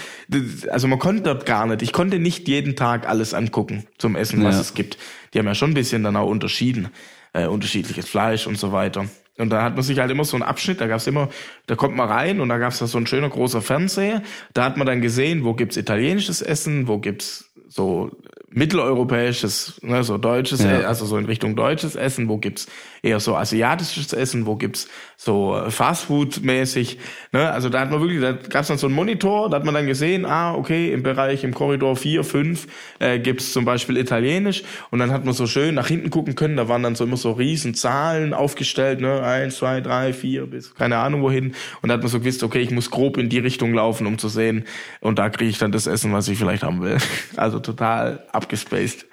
Also 0.69 0.87
man 0.87 0.99
konnte 0.99 1.23
dort 1.23 1.45
gar 1.45 1.65
nicht. 1.67 1.81
Ich 1.81 1.93
konnte 1.93 2.19
nicht 2.19 2.47
jeden 2.47 2.75
Tag 2.75 3.07
alles 3.07 3.33
angucken 3.33 3.85
zum 3.97 4.15
Essen, 4.15 4.43
was 4.43 4.55
ja. 4.55 4.61
es 4.61 4.73
gibt. 4.73 4.97
Die 5.33 5.39
haben 5.39 5.45
ja 5.45 5.55
schon 5.55 5.71
ein 5.71 5.75
bisschen 5.75 6.03
dann 6.03 6.15
auch 6.15 6.29
unterschieden, 6.29 6.89
äh, 7.33 7.47
unterschiedliches 7.47 8.07
Fleisch 8.07 8.47
und 8.47 8.57
so 8.57 8.71
weiter. 8.71 9.05
Und 9.37 9.49
da 9.49 9.63
hat 9.63 9.75
man 9.75 9.83
sich 9.83 9.97
halt 9.97 10.11
immer 10.11 10.25
so 10.25 10.35
einen 10.35 10.43
Abschnitt, 10.43 10.79
da 10.79 10.85
gab's 10.85 11.07
immer, 11.07 11.29
da 11.65 11.75
kommt 11.75 11.95
man 11.95 12.07
rein 12.07 12.39
und 12.39 12.49
da 12.49 12.59
gab's 12.59 12.79
da 12.79 12.85
so 12.87 12.99
ein 12.99 13.07
schöner 13.07 13.29
großer 13.29 13.61
Fernseher. 13.63 14.21
Da 14.53 14.63
hat 14.63 14.77
man 14.77 14.85
dann 14.85 15.01
gesehen, 15.01 15.43
wo 15.43 15.53
gibt's 15.53 15.77
italienisches 15.77 16.43
Essen, 16.43 16.87
wo 16.87 16.99
gibt's 16.99 17.51
so 17.67 18.11
mitteleuropäisches, 18.54 19.80
ne, 19.84 20.04
so 20.04 20.18
deutsches, 20.18 20.64
ja. 20.64 20.82
also 20.82 21.06
so 21.06 21.18
in 21.18 21.26
Richtung 21.26 21.56
deutsches 21.56 21.95
Essen, 21.95 22.30
wo 22.30 22.38
gibt's 22.38 22.68
eher 23.01 23.20
so 23.20 23.36
asiatisches 23.36 24.14
Essen, 24.14 24.45
wo 24.45 24.56
gibt's 24.56 24.88
so 25.18 25.56
Fastfood-mäßig, 25.68 26.97
ne, 27.32 27.51
also 27.51 27.70
da 27.70 27.82
hat 27.82 27.91
man 27.91 27.99
wirklich, 27.99 28.22
da 28.22 28.34
gab's 28.34 28.68
dann 28.68 28.78
so 28.78 28.88
einen 28.88 28.95
Monitor, 28.95 29.49
da 29.49 29.58
hat 29.58 29.66
man 29.66 29.74
dann 29.74 29.88
gesehen, 29.88 30.26
ah, 30.26 30.54
okay, 30.54 30.93
im 30.93 31.04
Bereich, 31.04 31.43
im 31.43 31.54
Korridor 31.54 31.95
4, 31.95 32.24
5 32.24 32.68
äh, 32.99 33.20
gibt's 33.20 33.54
zum 33.54 33.66
Beispiel 33.66 33.97
Italienisch 33.97 34.64
und 34.91 34.99
dann 34.99 35.12
hat 35.12 35.26
man 35.26 35.34
so 35.34 35.47
schön 35.47 35.76
nach 35.76 35.88
hinten 35.88 36.10
gucken 36.10 36.36
können, 36.36 36.58
da 36.58 36.68
waren 36.68 36.84
dann 36.84 36.95
so 36.95 37.04
immer 37.04 37.18
so 37.18 37.32
riesen 37.32 37.74
Zahlen 37.74 38.34
aufgestellt, 38.34 39.01
ne, 39.01 39.22
eins, 39.24 39.58
zwei, 39.58 39.82
drei, 39.82 40.14
vier, 40.14 40.45
bis 40.45 40.76
keine 40.76 40.97
Ahnung 40.97 41.22
wohin 41.24 41.56
und 41.82 41.89
da 41.89 41.95
hat 41.95 42.01
man 42.01 42.10
so 42.10 42.20
gewusst, 42.20 42.43
okay, 42.43 42.60
ich 42.60 42.72
muss 42.72 42.91
grob 42.91 43.18
in 43.18 43.30
die 43.30 43.39
Richtung 43.39 43.74
laufen, 43.74 44.08
um 44.08 44.18
zu 44.18 44.30
sehen 44.30 44.66
und 45.01 45.20
da 45.20 45.30
kriege 45.30 45.49
ich 45.49 45.58
dann 45.58 45.72
das 45.72 45.88
Essen, 45.88 46.14
was 46.14 46.28
ich 46.28 46.38
vielleicht 46.38 46.64
haben 46.64 46.82
will. 46.82 46.97
Also 47.36 47.60
total 47.60 48.26
abgespaced. 48.43 49.05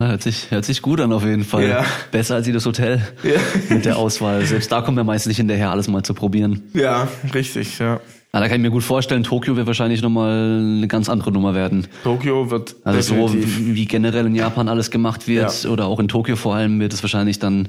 Hört 0.00 0.22
sich, 0.22 0.50
hört 0.50 0.64
sich 0.64 0.82
gut 0.82 1.00
an 1.00 1.12
auf 1.12 1.24
jeden 1.24 1.44
Fall. 1.44 1.68
Ja. 1.68 1.84
Besser 2.10 2.34
als 2.34 2.46
jedes 2.46 2.66
Hotel 2.66 3.00
ja. 3.22 3.38
mit 3.68 3.84
der 3.84 3.96
Auswahl. 3.96 4.44
Selbst 4.44 4.72
da 4.72 4.82
kommen 4.82 4.96
wir 4.96 5.04
meist 5.04 5.26
nicht 5.28 5.36
hinterher, 5.36 5.70
alles 5.70 5.86
mal 5.86 6.02
zu 6.02 6.14
probieren. 6.14 6.62
Ja, 6.74 7.06
richtig, 7.32 7.78
ja. 7.78 8.00
Ja, 8.32 8.40
da 8.40 8.48
kann 8.48 8.56
ich 8.56 8.62
mir 8.62 8.72
gut 8.72 8.82
vorstellen, 8.82 9.22
Tokio 9.22 9.54
wird 9.54 9.68
wahrscheinlich 9.68 10.02
nochmal 10.02 10.58
eine 10.58 10.88
ganz 10.88 11.08
andere 11.08 11.30
Nummer 11.30 11.54
werden. 11.54 11.86
Tokio 12.02 12.50
wird 12.50 12.74
Also 12.82 13.14
definitiv. 13.14 13.56
so 13.56 13.74
wie 13.76 13.84
generell 13.84 14.26
in 14.26 14.34
Japan 14.34 14.68
alles 14.68 14.90
gemacht 14.90 15.28
wird 15.28 15.62
ja. 15.62 15.70
oder 15.70 15.86
auch 15.86 16.00
in 16.00 16.08
Tokio 16.08 16.34
vor 16.34 16.56
allem 16.56 16.80
wird 16.80 16.92
es 16.92 17.04
wahrscheinlich 17.04 17.38
dann 17.38 17.68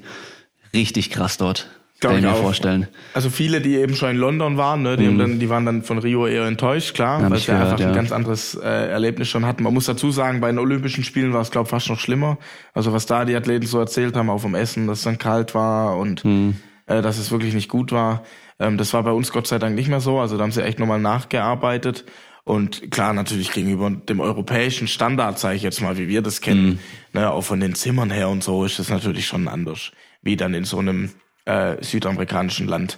richtig 0.74 1.12
krass 1.12 1.38
dort. 1.38 1.68
Kann 2.02 2.18
ich 2.18 2.24
mir 2.24 2.34
vorstellen. 2.34 2.88
Also 3.14 3.30
viele, 3.30 3.62
die 3.62 3.76
eben 3.76 3.96
schon 3.96 4.12
in 4.12 4.18
London 4.18 4.58
waren, 4.58 4.82
ne, 4.82 4.98
die, 4.98 5.08
mhm. 5.08 5.18
dann, 5.18 5.40
die 5.40 5.50
waren 5.50 5.66
dann 5.66 5.82
von 5.82 5.98
Rio 5.98 6.28
eher 6.28 6.46
enttäuscht, 6.46 6.94
klar, 6.94 7.22
Hab 7.22 7.32
weil 7.32 7.40
sie 7.40 7.52
einfach 7.54 7.80
ja. 7.80 7.88
ein 7.88 7.94
ganz 7.94 8.12
anderes 8.12 8.56
äh, 8.56 8.68
Erlebnis 8.68 9.30
schon 9.30 9.46
hatten. 9.46 9.64
Man 9.64 9.74
muss 9.74 9.86
dazu 9.86 10.12
sagen, 10.12 10.42
bei 10.42 10.48
den 10.48 10.60
Olympischen 10.60 11.06
Spielen 11.06 11.32
war 11.32 11.42
es, 11.42 11.52
glaube 11.52 11.70
fast 11.70 11.90
noch 11.90 12.00
schlimmer. 12.00 12.38
Also 12.74 12.92
was 12.92 13.06
da 13.06 13.24
die 13.24 13.36
Athleten 13.36 13.66
so 13.66 13.80
erzählt 13.80 14.16
haben, 14.18 14.30
auch 14.30 14.40
vom 14.40 14.56
Essen, 14.56 14.88
dass 14.88 15.00
es 15.00 15.04
dann 15.06 15.18
kalt 15.18 15.56
war 15.56 15.98
und 15.98 16.26
mhm. 16.26 16.58
äh, 16.86 17.02
dass 17.02 17.18
es 17.18 17.32
wirklich 17.32 17.54
nicht 17.54 17.70
gut 17.70 17.94
war. 17.94 18.24
Ähm, 18.60 18.78
das 18.78 18.94
war 18.94 19.04
bei 19.04 19.12
uns 19.12 19.32
Gott 19.32 19.48
sei 19.48 19.58
Dank 19.58 19.76
nicht 19.76 19.88
mehr 19.88 20.02
so. 20.02 20.20
Also 20.20 20.38
da 20.38 20.44
haben 20.44 20.52
sie 20.52 20.64
echt 20.64 20.80
nochmal 20.80 21.00
nachgearbeitet. 21.00 22.04
Und 22.44 22.92
klar, 22.92 23.14
natürlich 23.14 23.54
gegenüber 23.54 23.90
dem 23.90 24.20
europäischen 24.20 24.88
Standard, 24.88 25.40
sage 25.40 25.56
ich 25.56 25.64
jetzt 25.64 25.82
mal, 25.82 25.98
wie 25.98 26.08
wir 26.08 26.22
das 26.22 26.42
kennen, 26.42 26.80
mhm. 27.14 27.20
ne, 27.20 27.32
auch 27.32 27.42
von 27.42 27.60
den 27.60 27.74
Zimmern 27.74 28.12
her 28.12 28.30
und 28.30 28.44
so, 28.44 28.66
ist 28.66 28.78
das 28.78 28.90
natürlich 28.90 29.26
schon 29.26 29.48
anders, 29.48 29.92
wie 30.22 30.36
dann 30.36 30.54
in 30.54 30.64
so 30.64 30.78
einem 30.78 31.10
äh, 31.46 31.82
südamerikanischen 31.84 32.68
Land. 32.68 32.98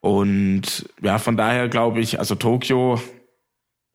Und 0.00 0.88
ja, 1.00 1.18
von 1.18 1.36
daher 1.36 1.68
glaube 1.68 2.00
ich, 2.00 2.18
also 2.18 2.34
Tokio 2.34 3.00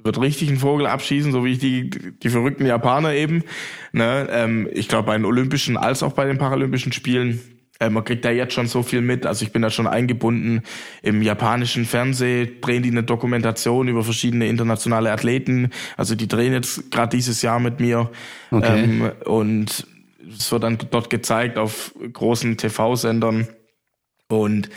wird 0.01 0.21
richtig 0.21 0.49
einen 0.49 0.59
Vogel 0.59 0.87
abschießen, 0.87 1.31
so 1.31 1.43
wie 1.43 1.53
ich 1.53 1.59
die, 1.59 1.89
die 1.89 2.29
verrückten 2.29 2.65
Japaner 2.65 3.13
eben. 3.13 3.43
Ne? 3.91 4.27
Ähm, 4.31 4.69
ich 4.71 4.87
glaube, 4.87 5.07
bei 5.07 5.17
den 5.17 5.25
Olympischen 5.25 5.75
als 5.75 6.03
auch 6.03 6.13
bei 6.13 6.25
den 6.25 6.37
Paralympischen 6.37 6.93
Spielen, 6.93 7.41
äh, 7.79 7.89
man 7.89 8.03
kriegt 8.03 8.23
da 8.23 8.31
jetzt 8.31 8.53
schon 8.53 8.67
so 8.67 8.83
viel 8.83 9.01
mit. 9.01 9.25
Also 9.25 9.43
ich 9.43 9.51
bin 9.51 9.61
da 9.61 9.69
schon 9.69 9.87
eingebunden. 9.87 10.61
Im 11.01 11.21
japanischen 11.21 11.85
Fernsehen 11.85 12.61
drehen 12.61 12.83
die 12.83 12.91
eine 12.91 13.03
Dokumentation 13.03 13.87
über 13.87 14.03
verschiedene 14.03 14.47
internationale 14.47 15.11
Athleten. 15.11 15.71
Also 15.97 16.15
die 16.15 16.27
drehen 16.27 16.53
jetzt 16.53 16.91
gerade 16.91 17.15
dieses 17.15 17.41
Jahr 17.41 17.59
mit 17.59 17.79
mir. 17.79 18.09
Okay. 18.51 18.83
Ähm, 18.83 19.11
und 19.25 19.87
es 20.27 20.51
wird 20.51 20.63
dann 20.63 20.77
dort 20.89 21.09
gezeigt 21.09 21.57
auf 21.57 21.93
großen 22.13 22.57
TV-Sendern. 22.57 23.47
Und 24.29 24.69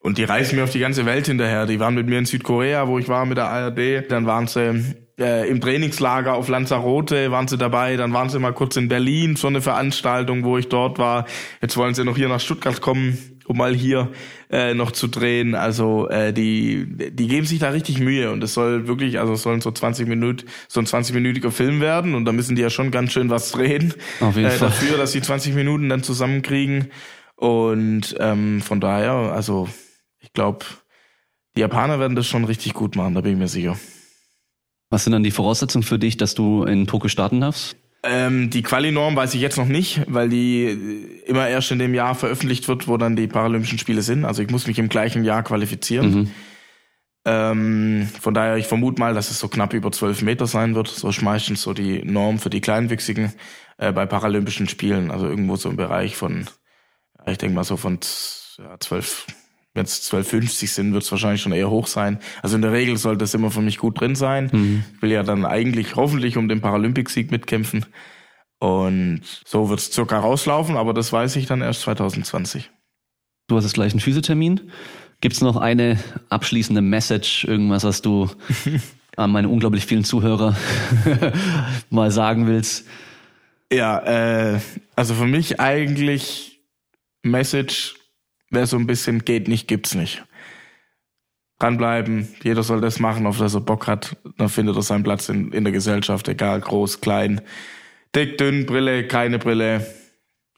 und 0.00 0.16
die 0.16 0.24
reisen 0.24 0.56
mir 0.56 0.64
auf 0.64 0.70
die 0.70 0.78
ganze 0.78 1.06
Welt 1.06 1.26
hinterher. 1.26 1.66
Die 1.66 1.80
waren 1.80 1.94
mit 1.94 2.06
mir 2.06 2.18
in 2.18 2.24
Südkorea, 2.24 2.86
wo 2.86 2.98
ich 2.98 3.08
war 3.08 3.26
mit 3.26 3.36
der 3.36 3.48
ARD. 3.48 4.10
Dann 4.10 4.26
waren 4.26 4.46
sie 4.46 4.94
äh, 5.18 5.48
im 5.48 5.60
Trainingslager 5.60 6.34
auf 6.34 6.48
Lanzarote, 6.48 7.32
waren 7.32 7.48
sie 7.48 7.58
dabei. 7.58 7.96
Dann 7.96 8.12
waren 8.12 8.28
sie 8.28 8.38
mal 8.38 8.52
kurz 8.52 8.76
in 8.76 8.88
Berlin, 8.88 9.34
so 9.34 9.48
eine 9.48 9.60
Veranstaltung, 9.60 10.44
wo 10.44 10.56
ich 10.56 10.68
dort 10.68 10.98
war. 10.98 11.26
Jetzt 11.60 11.76
wollen 11.76 11.94
sie 11.94 12.04
noch 12.04 12.16
hier 12.16 12.28
nach 12.28 12.38
Stuttgart 12.38 12.80
kommen, 12.80 13.18
um 13.46 13.56
mal 13.56 13.74
hier 13.74 14.10
äh, 14.50 14.72
noch 14.72 14.92
zu 14.92 15.08
drehen. 15.08 15.56
Also 15.56 16.08
äh, 16.08 16.32
die 16.32 16.86
die 17.10 17.26
geben 17.26 17.46
sich 17.46 17.58
da 17.58 17.70
richtig 17.70 17.98
Mühe 17.98 18.30
und 18.30 18.42
es 18.44 18.54
soll 18.54 18.86
wirklich, 18.86 19.18
also 19.18 19.32
es 19.32 19.42
sollen 19.42 19.60
so 19.60 19.72
20 19.72 20.06
Minuten, 20.06 20.46
so 20.68 20.78
ein 20.78 20.86
20-minütiger 20.86 21.50
Film 21.50 21.80
werden 21.80 22.14
und 22.14 22.24
da 22.24 22.32
müssen 22.32 22.54
die 22.54 22.62
ja 22.62 22.70
schon 22.70 22.92
ganz 22.92 23.12
schön 23.12 23.30
was 23.30 23.50
drehen. 23.50 23.94
Auf 24.20 24.36
jeden 24.36 24.48
äh, 24.48 24.52
Fall. 24.52 24.68
Dafür, 24.68 24.96
dass 24.96 25.10
sie 25.10 25.22
20 25.22 25.54
Minuten 25.54 25.88
dann 25.88 26.04
zusammenkriegen. 26.04 26.92
Und 27.38 28.16
ähm, 28.18 28.60
von 28.62 28.80
daher, 28.80 29.12
also 29.12 29.68
ich 30.18 30.32
glaube, 30.32 30.66
die 31.54 31.60
Japaner 31.60 32.00
werden 32.00 32.16
das 32.16 32.26
schon 32.26 32.44
richtig 32.44 32.74
gut 32.74 32.96
machen, 32.96 33.14
da 33.14 33.20
bin 33.20 33.34
ich 33.34 33.38
mir 33.38 33.46
sicher. 33.46 33.78
Was 34.90 35.04
sind 35.04 35.12
dann 35.12 35.22
die 35.22 35.30
Voraussetzungen 35.30 35.84
für 35.84 36.00
dich, 36.00 36.16
dass 36.16 36.34
du 36.34 36.64
in 36.64 36.88
Tokio 36.88 37.08
starten 37.08 37.40
darfst? 37.40 37.76
Ähm, 38.02 38.50
die 38.50 38.62
Quali-Norm 38.62 39.14
weiß 39.14 39.34
ich 39.34 39.40
jetzt 39.40 39.56
noch 39.56 39.68
nicht, 39.68 40.02
weil 40.08 40.28
die 40.28 40.66
immer 41.26 41.48
erst 41.48 41.70
in 41.70 41.78
dem 41.78 41.94
Jahr 41.94 42.16
veröffentlicht 42.16 42.66
wird, 42.66 42.88
wo 42.88 42.96
dann 42.96 43.14
die 43.14 43.28
Paralympischen 43.28 43.78
Spiele 43.78 44.02
sind. 44.02 44.24
Also 44.24 44.42
ich 44.42 44.50
muss 44.50 44.66
mich 44.66 44.80
im 44.80 44.88
gleichen 44.88 45.22
Jahr 45.22 45.44
qualifizieren. 45.44 46.10
Mhm. 46.14 46.30
Ähm, 47.24 48.08
von 48.20 48.34
daher, 48.34 48.56
ich 48.56 48.66
vermute 48.66 48.98
mal, 48.98 49.14
dass 49.14 49.30
es 49.30 49.38
so 49.38 49.46
knapp 49.46 49.74
über 49.74 49.92
zwölf 49.92 50.22
Meter 50.22 50.48
sein 50.48 50.74
wird. 50.74 50.88
So 50.88 51.08
ist 51.08 51.22
meistens 51.22 51.62
so 51.62 51.72
die 51.72 52.02
Norm 52.04 52.40
für 52.40 52.50
die 52.50 52.60
Kleinwüchsigen 52.60 53.32
äh, 53.76 53.92
bei 53.92 54.06
Paralympischen 54.06 54.68
Spielen. 54.68 55.12
Also 55.12 55.28
irgendwo 55.28 55.54
so 55.54 55.70
im 55.70 55.76
Bereich 55.76 56.16
von 56.16 56.46
ich 57.30 57.38
denke 57.38 57.54
mal 57.54 57.64
so 57.64 57.76
von 57.76 57.98
ja, 58.58 58.78
12, 58.78 59.26
wenn 59.74 59.84
es 59.84 60.12
12,50 60.12 60.68
sind, 60.68 60.92
wird 60.92 61.02
es 61.02 61.10
wahrscheinlich 61.10 61.42
schon 61.42 61.52
eher 61.52 61.70
hoch 61.70 61.86
sein. 61.86 62.18
Also 62.42 62.56
in 62.56 62.62
der 62.62 62.72
Regel 62.72 62.96
sollte 62.96 63.24
es 63.24 63.34
immer 63.34 63.50
für 63.50 63.60
mich 63.60 63.78
gut 63.78 64.00
drin 64.00 64.14
sein. 64.14 64.50
Mhm. 64.52 64.84
Ich 64.96 65.02
will 65.02 65.10
ja 65.10 65.22
dann 65.22 65.44
eigentlich 65.44 65.96
hoffentlich 65.96 66.36
um 66.36 66.48
den 66.48 66.60
Paralympic-Sieg 66.60 67.30
mitkämpfen. 67.30 67.86
Und 68.58 69.22
so 69.44 69.68
wird 69.68 69.78
es 69.78 69.92
circa 69.92 70.18
rauslaufen, 70.18 70.76
aber 70.76 70.92
das 70.92 71.12
weiß 71.12 71.36
ich 71.36 71.46
dann 71.46 71.62
erst 71.62 71.82
2020. 71.82 72.70
Du 73.46 73.56
hast 73.56 73.64
jetzt 73.64 73.74
gleich 73.74 73.92
einen 73.92 74.00
Physiothermin. 74.00 74.72
Gibt 75.20 75.34
es 75.34 75.40
noch 75.40 75.56
eine 75.56 75.98
abschließende 76.28 76.80
Message, 76.80 77.44
irgendwas, 77.44 77.84
was 77.84 78.02
du 78.02 78.28
an 79.16 79.30
meine 79.30 79.48
unglaublich 79.48 79.86
vielen 79.86 80.04
Zuhörer 80.04 80.56
mal 81.90 82.10
sagen 82.10 82.46
willst? 82.46 82.86
Ja, 83.72 83.98
äh, 84.54 84.60
also 84.96 85.14
für 85.14 85.26
mich 85.26 85.60
eigentlich 85.60 86.57
Message 87.22 87.96
wäre 88.50 88.66
so 88.66 88.76
ein 88.76 88.86
bisschen 88.86 89.24
geht 89.24 89.48
nicht, 89.48 89.68
gibt's 89.68 89.94
nicht. 89.94 90.24
Dranbleiben, 91.58 92.28
jeder 92.44 92.62
soll 92.62 92.80
das 92.80 93.00
machen, 93.00 93.26
auf 93.26 93.38
das 93.38 93.54
er 93.54 93.60
Bock 93.60 93.88
hat. 93.88 94.16
Dann 94.36 94.48
findet 94.48 94.76
er 94.76 94.82
seinen 94.82 95.02
Platz 95.02 95.28
in, 95.28 95.52
in 95.52 95.64
der 95.64 95.72
Gesellschaft, 95.72 96.28
egal 96.28 96.60
groß, 96.60 97.00
klein, 97.00 97.40
dick, 98.14 98.38
dünn, 98.38 98.64
Brille, 98.64 99.08
keine 99.08 99.38
Brille. 99.38 99.84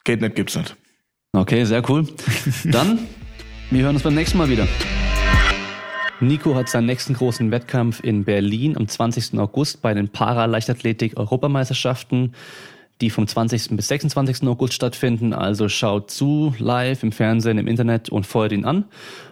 Geht 0.05 0.21
nicht, 0.21 0.35
gibt's 0.35 0.57
nicht. 0.57 0.77
Okay, 1.33 1.65
sehr 1.65 1.89
cool. 1.89 2.07
Dann, 2.65 3.07
wir 3.71 3.85
hören 3.85 3.95
uns 3.95 4.03
beim 4.03 4.15
nächsten 4.15 4.37
Mal 4.37 4.51
wieder. 4.51 4.69
Nico 6.21 6.55
hat 6.55 6.69
seinen 6.69 6.87
nächsten 6.87 7.15
großen 7.15 7.51
Wettkampf 7.51 8.05
in 8.05 8.25
Berlin 8.25 8.77
am 8.77 8.87
20. 8.87 9.39
August 9.39 9.81
bei 9.81 9.95
den 9.95 10.11
Paraleichtathletik-Europameisterschaften, 10.11 12.35
die 13.01 13.11
vom 13.11 13.27
20. 13.27 13.77
bis 13.77 13.89
26. 13.89 14.47
August 14.47 14.75
stattfinden. 14.75 15.33
Also 15.33 15.69
schaut 15.69 16.11
zu, 16.11 16.55
live, 16.59 17.03
im 17.03 17.13
Fernsehen, 17.13 17.59
im 17.59 17.67
Internet 17.67 18.09
und 18.09 18.27
feuert 18.27 18.53
ihn 18.53 18.65
an. 18.65 18.85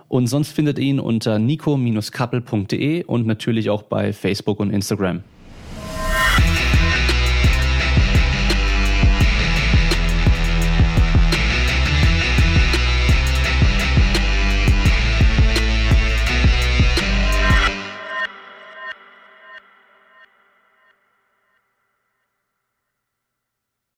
Und 0.08 0.26
sonst 0.26 0.52
findet 0.52 0.78
ihn 0.78 1.00
unter 1.00 1.38
nico-kappel.de 1.38 3.04
und 3.04 3.26
natürlich 3.26 3.70
auch 3.70 3.82
bei 3.82 4.12
Facebook 4.12 4.58
und 4.60 4.70
Instagram. 4.70 5.22